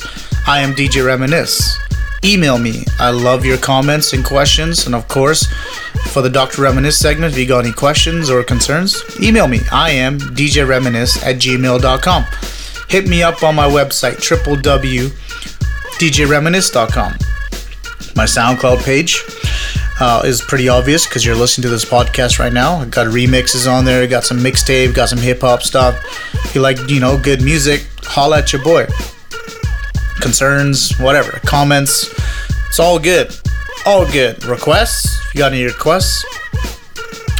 I 0.47 0.59
am 0.59 0.75
DJ 0.75 1.03
Reminisce. 1.03 1.75
Email 2.23 2.59
me. 2.59 2.85
I 2.99 3.09
love 3.09 3.43
your 3.43 3.57
comments 3.57 4.13
and 4.13 4.23
questions. 4.23 4.85
And 4.85 4.93
of 4.93 5.07
course, 5.07 5.47
for 6.11 6.21
the 6.21 6.29
Dr. 6.29 6.61
Reminisce 6.61 6.99
segment, 6.99 7.33
if 7.33 7.39
you 7.39 7.47
got 7.47 7.65
any 7.65 7.73
questions 7.73 8.29
or 8.29 8.43
concerns, 8.43 9.01
email 9.19 9.47
me. 9.47 9.61
I 9.71 9.89
am 9.89 10.19
DJ 10.19 10.67
Reminisce 10.67 11.25
at 11.25 11.37
gmail.com. 11.37 12.25
Hit 12.89 13.07
me 13.07 13.23
up 13.23 13.41
on 13.41 13.55
my 13.55 13.67
website, 13.67 14.21
www.djreminisce.com. 16.01 17.13
My 18.15 18.25
SoundCloud 18.25 18.83
page 18.83 19.21
uh, 19.99 20.23
is 20.25 20.41
pretty 20.41 20.67
obvious 20.67 21.05
because 21.05 21.23
you're 21.23 21.35
listening 21.35 21.63
to 21.63 21.69
this 21.69 21.85
podcast 21.85 22.39
right 22.39 22.51
now. 22.51 22.77
I 22.77 22.85
got 22.85 23.07
remixes 23.07 23.71
on 23.71 23.85
there, 23.85 24.05
got 24.07 24.23
some 24.23 24.39
mixtape, 24.39 24.95
got 24.95 25.09
some 25.09 25.19
hip 25.19 25.41
hop 25.41 25.61
stuff. 25.61 25.95
If 26.45 26.55
you 26.55 26.61
like, 26.61 26.77
you 26.89 26.99
know, 26.99 27.19
good 27.19 27.41
music, 27.43 27.87
holla 28.03 28.39
at 28.39 28.51
your 28.51 28.63
boy. 28.63 28.87
Concerns, 30.19 30.97
whatever, 30.99 31.39
comments, 31.45 32.11
it's 32.67 32.79
all 32.79 32.99
good. 32.99 33.35
All 33.85 34.05
good. 34.11 34.43
Requests, 34.45 35.05
if 35.27 35.35
you 35.35 35.39
got 35.39 35.53
any 35.53 35.63
requests, 35.63 36.25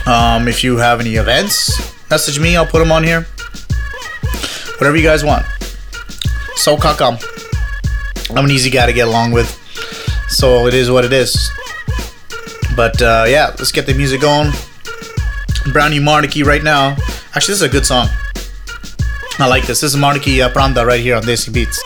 um, 0.07 0.47
if 0.47 0.63
you 0.63 0.77
have 0.77 0.99
any 0.99 1.15
events, 1.15 2.09
message 2.09 2.39
me, 2.39 2.55
I'll 2.55 2.65
put 2.65 2.79
them 2.79 2.91
on 2.91 3.03
here. 3.03 3.23
Whatever 4.77 4.97
you 4.97 5.03
guys 5.03 5.23
want. 5.23 5.45
So 6.55 6.77
kakam. 6.77 7.40
I'm 8.35 8.45
an 8.45 8.51
easy 8.51 8.69
guy 8.69 8.85
to 8.85 8.93
get 8.93 9.07
along 9.07 9.31
with, 9.31 9.49
so 10.29 10.65
it 10.67 10.73
is 10.73 10.89
what 10.89 11.05
it 11.05 11.13
is. 11.13 11.51
But 12.75 13.01
uh, 13.01 13.25
yeah, 13.27 13.47
let's 13.57 13.71
get 13.71 13.85
the 13.85 13.93
music 13.93 14.21
going. 14.21 14.51
Brownie 15.73 15.99
Manak-E 15.99 16.43
right 16.43 16.63
now. 16.63 16.95
Actually, 17.35 17.53
this 17.53 17.61
is 17.61 17.61
a 17.61 17.69
good 17.69 17.85
song. 17.85 18.07
I 19.37 19.47
like 19.47 19.67
this. 19.67 19.81
This 19.81 19.93
is 19.93 19.99
Manak-E 19.99 20.41
uh, 20.41 20.49
Paranda 20.49 20.85
right 20.85 21.01
here 21.01 21.15
on 21.15 21.23
Desi 21.23 21.53
Beats. 21.53 21.81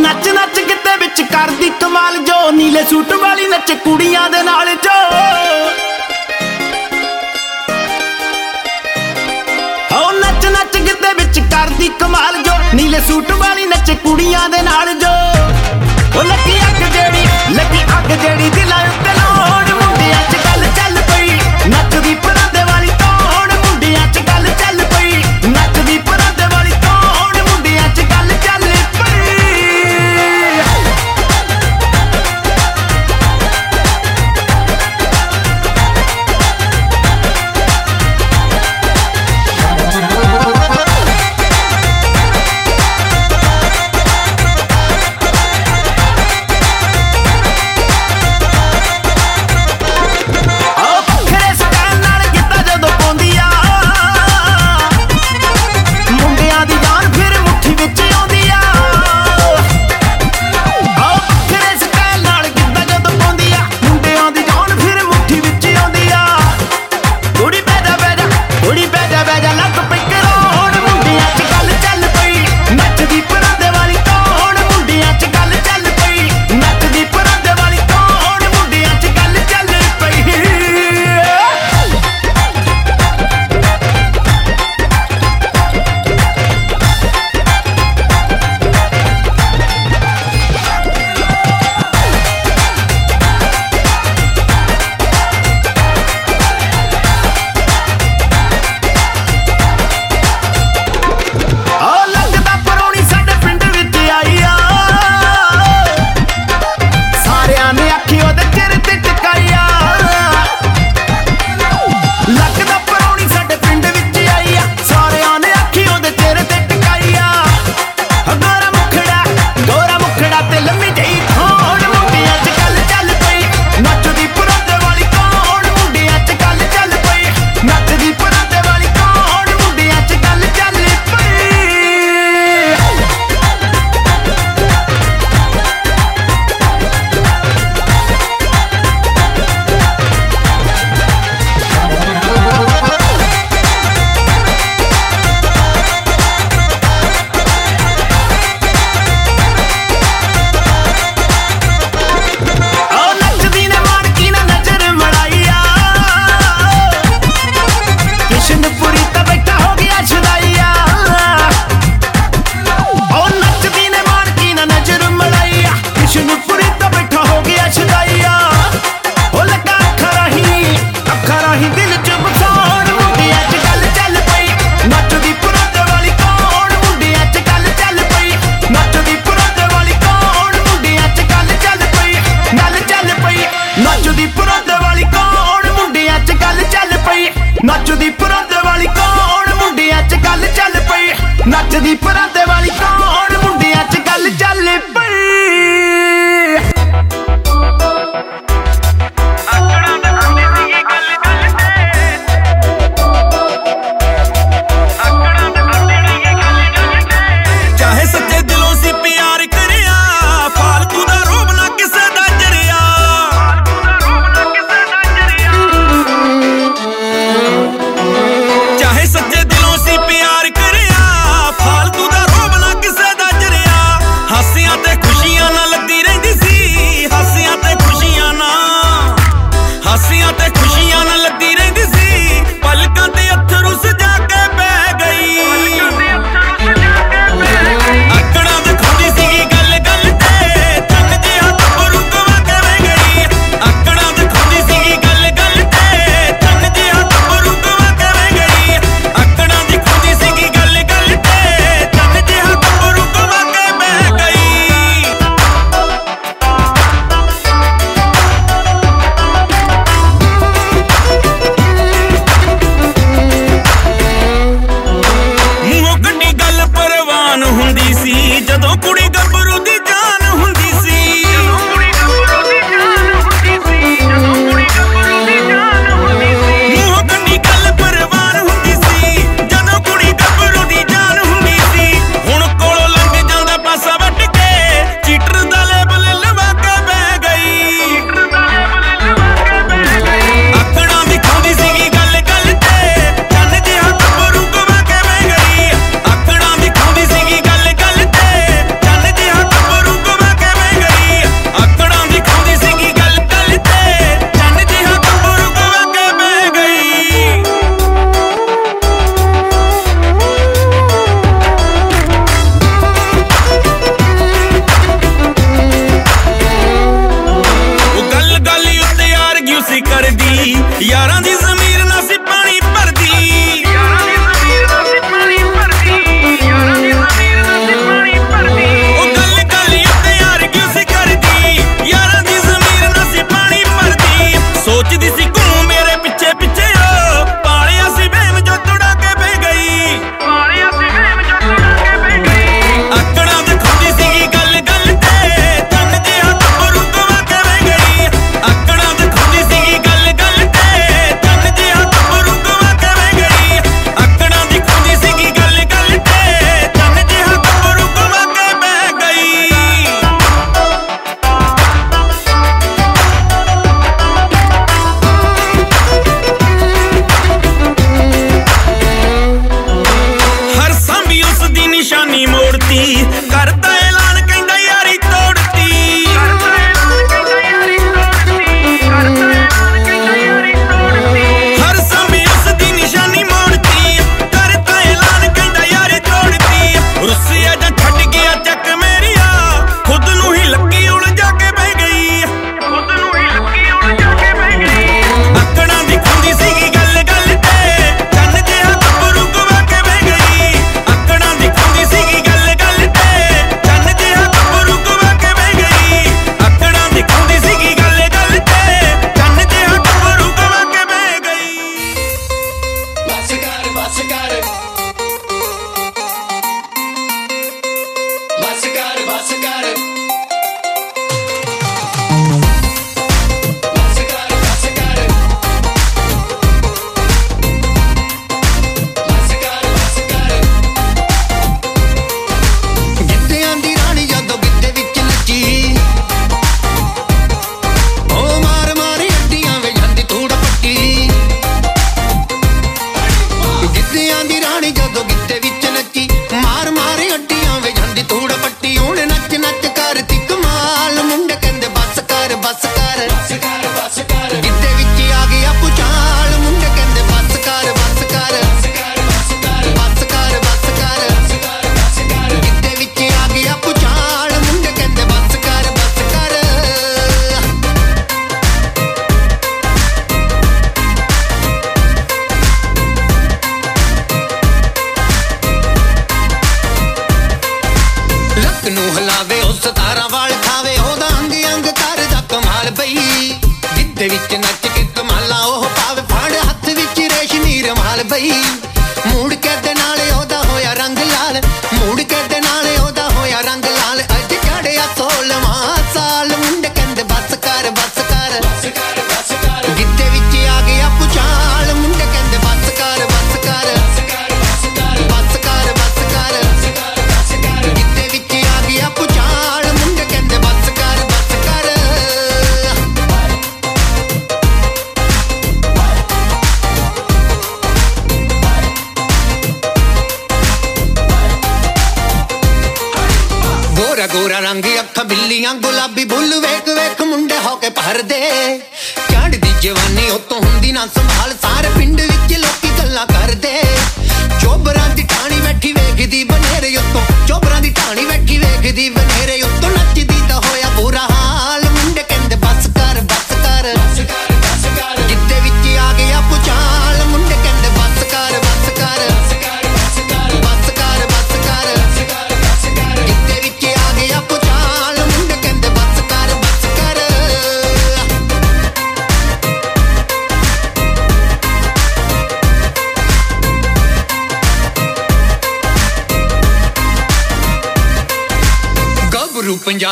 ਨੱਚ 0.00 0.28
ਨੱਚ 0.28 0.58
ਕਿਤੇ 0.60 0.96
ਵਿੱਚ 1.00 1.20
ਕਰਦੀ 1.32 1.68
ਕਮਾਲ 1.80 2.16
ਜੋ 2.24 2.50
ਨੀਲੇ 2.56 2.82
suit 2.90 3.12
ਵਾਲੀ 3.12 3.46
ਨੱਚ 3.48 3.72
ਕੁੜੀਆਂ 3.84 4.28
ਦੇ 4.30 4.42
ਨਾਲ 4.42 4.74
ਜੋ 4.84 5.25
ਕਰਦੀ 11.76 11.88
ਕਮਾਲ 12.00 12.36
ਜੋ। 12.42 12.52
ਨੀਲੇ 12.74 13.00
ਸੂਟ 13.08 13.30
ਵਾਲੀ 13.32 13.64
ਨੱਚ 13.66 13.90
ਕੁੜੀਆਂ 14.04 14.48
ਦੇ 14.48 14.60
ਨਾਲ 14.62 14.92
ਜੋ। 14.94 15.10
ਉਹ 16.18 16.24
ਲੱਗੀ 16.24 16.58
ਅੱਗ 16.58 16.82
ਜਿਹੜੀ 16.92 17.26
ਲੱਗੀ 17.50 17.82
ਅੱਗ 17.98 18.10
ਜਿਹੜੀ 18.12 18.50
ਦਿਲਾਂ 18.50 18.78
ਉੱਤੇ 18.84 19.15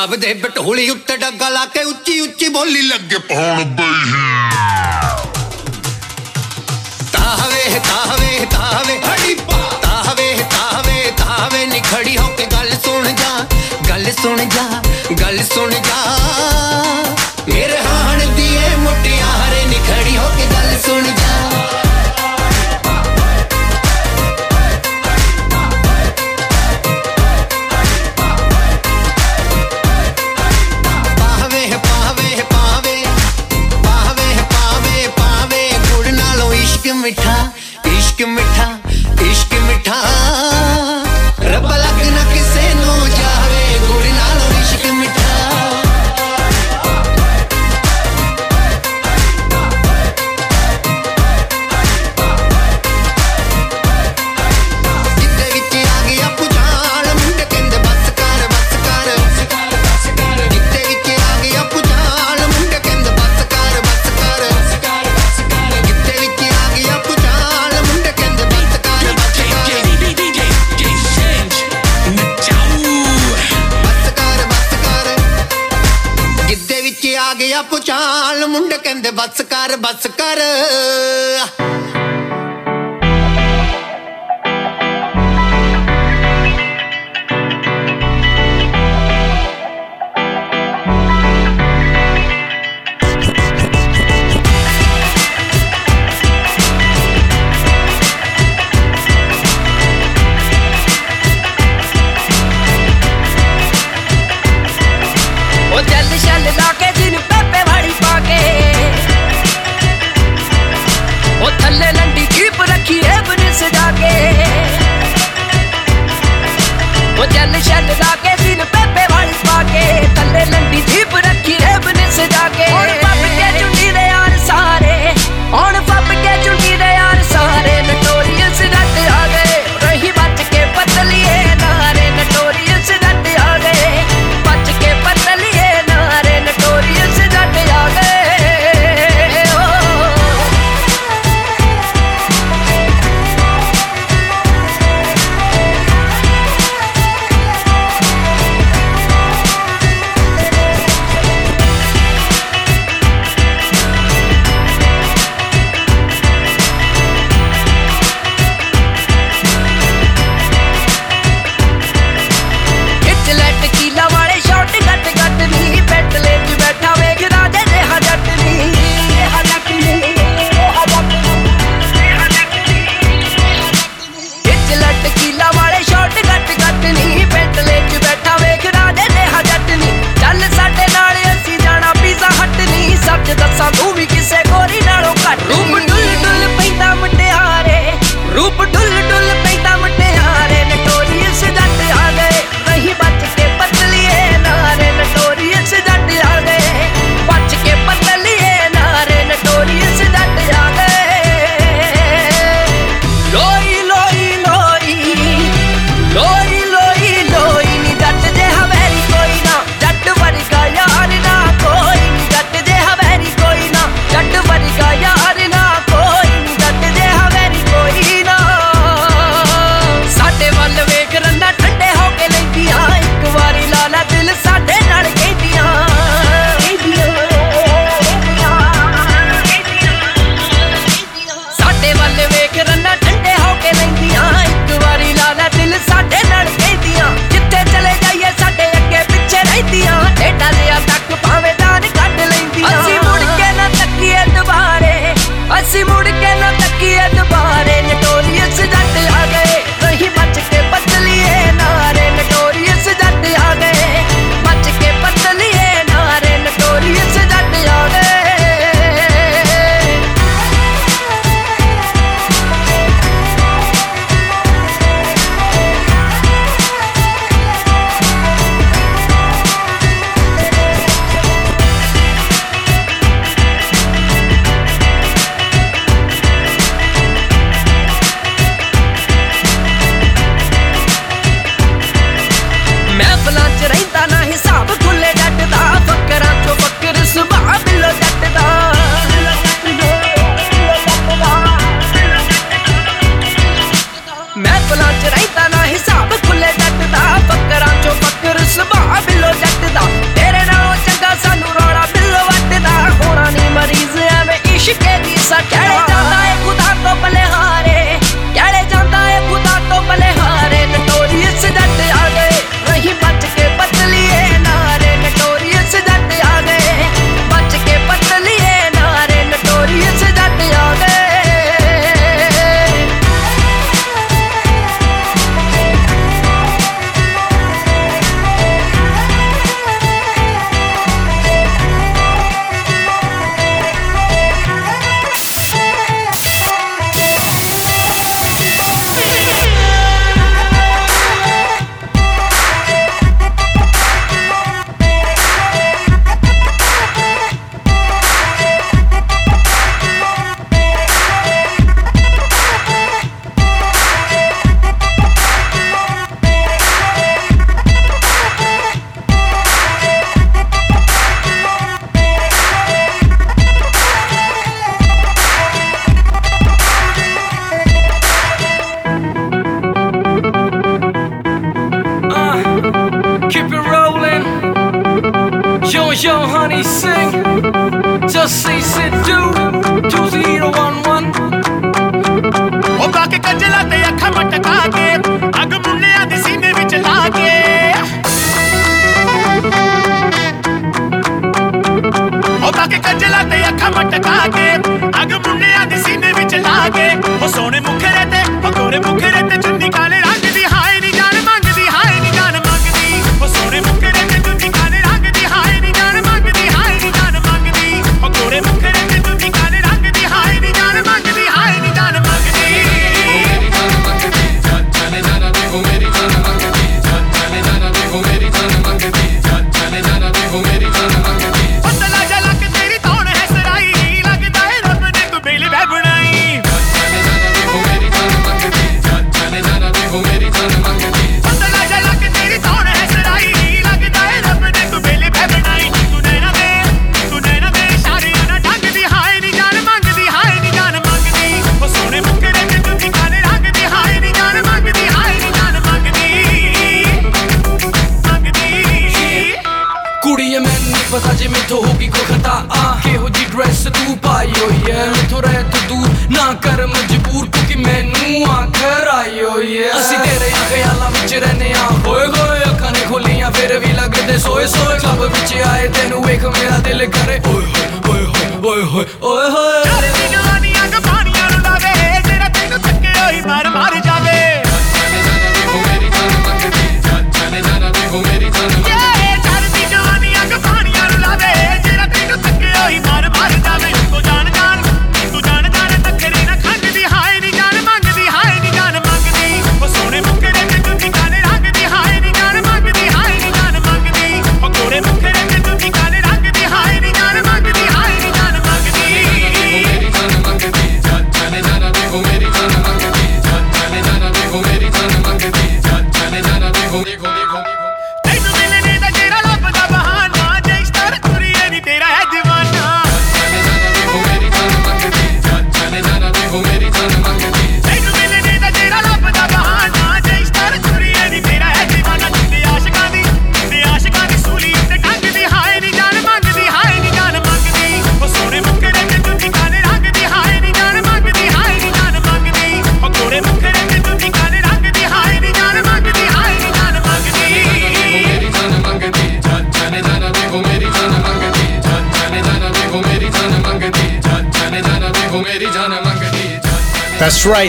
ਪੰਜਾਬ 0.04 0.20
ਦੇ 0.20 0.32
ਬਟੋਲੇ 0.34 0.88
ਉੱਤੇ 0.90 1.16
ਡੱਗਾ 1.16 1.48
ਲਾ 1.48 1.64
ਕੇ 1.74 1.82
ਉੱਚੀ 1.84 2.18
ਉੱਚੀ 2.20 2.48
ਬੋਲੀ 2.54 2.80
ਲੱਗੇ 2.82 3.18
ਪਾਉਣ 3.28 3.64
ਬਈ 3.76 4.10
ਤਾਹਵੇ 7.12 7.80
ਤਾਹਵੇ 7.80 8.46
ਤਾਹਵੇ 8.52 8.98
ਹੜੀ 8.98 9.34
ਪਾ 9.40 9.58
ਤਾਹਵੇ 9.82 10.34
ਤਾਹਵੇ 10.50 11.10
ਤਾਹਵੇ 11.18 11.64
ਨਿਖੜੀ 11.66 12.16
ਹੋ 12.16 12.26
ਕੇ 12.36 12.46
ਗੱਲ 12.52 12.70
ਸੁਣ 12.84 13.08
ਜਾ 13.12 13.46
ਗੱਲ 13.88 14.12
ਸੁਣ 14.22 14.44
ਜਾ 14.46 14.82
ਗੱਲ 15.20 15.42
ਸੁਣ 15.44 15.72
ਜਾ 15.72 16.02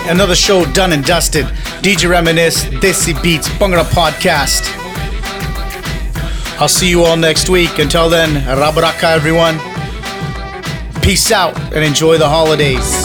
another 0.09 0.35
show 0.35 0.65
done 0.73 0.93
and 0.93 1.03
dusted. 1.03 1.45
DJ 1.81 2.09
Reminisce, 2.09 2.65
Desi 2.65 3.21
Beats, 3.21 3.47
Bhangra 3.49 3.83
Podcast. 3.83 4.71
I'll 6.59 6.67
see 6.67 6.89
you 6.89 7.03
all 7.03 7.17
next 7.17 7.49
week. 7.49 7.79
Until 7.79 8.09
then, 8.09 8.45
Rab 8.45 8.75
Rakha, 8.75 9.15
everyone. 9.15 9.59
Peace 11.01 11.31
out 11.31 11.55
and 11.73 11.83
enjoy 11.83 12.17
the 12.17 12.27
holidays. 12.27 13.04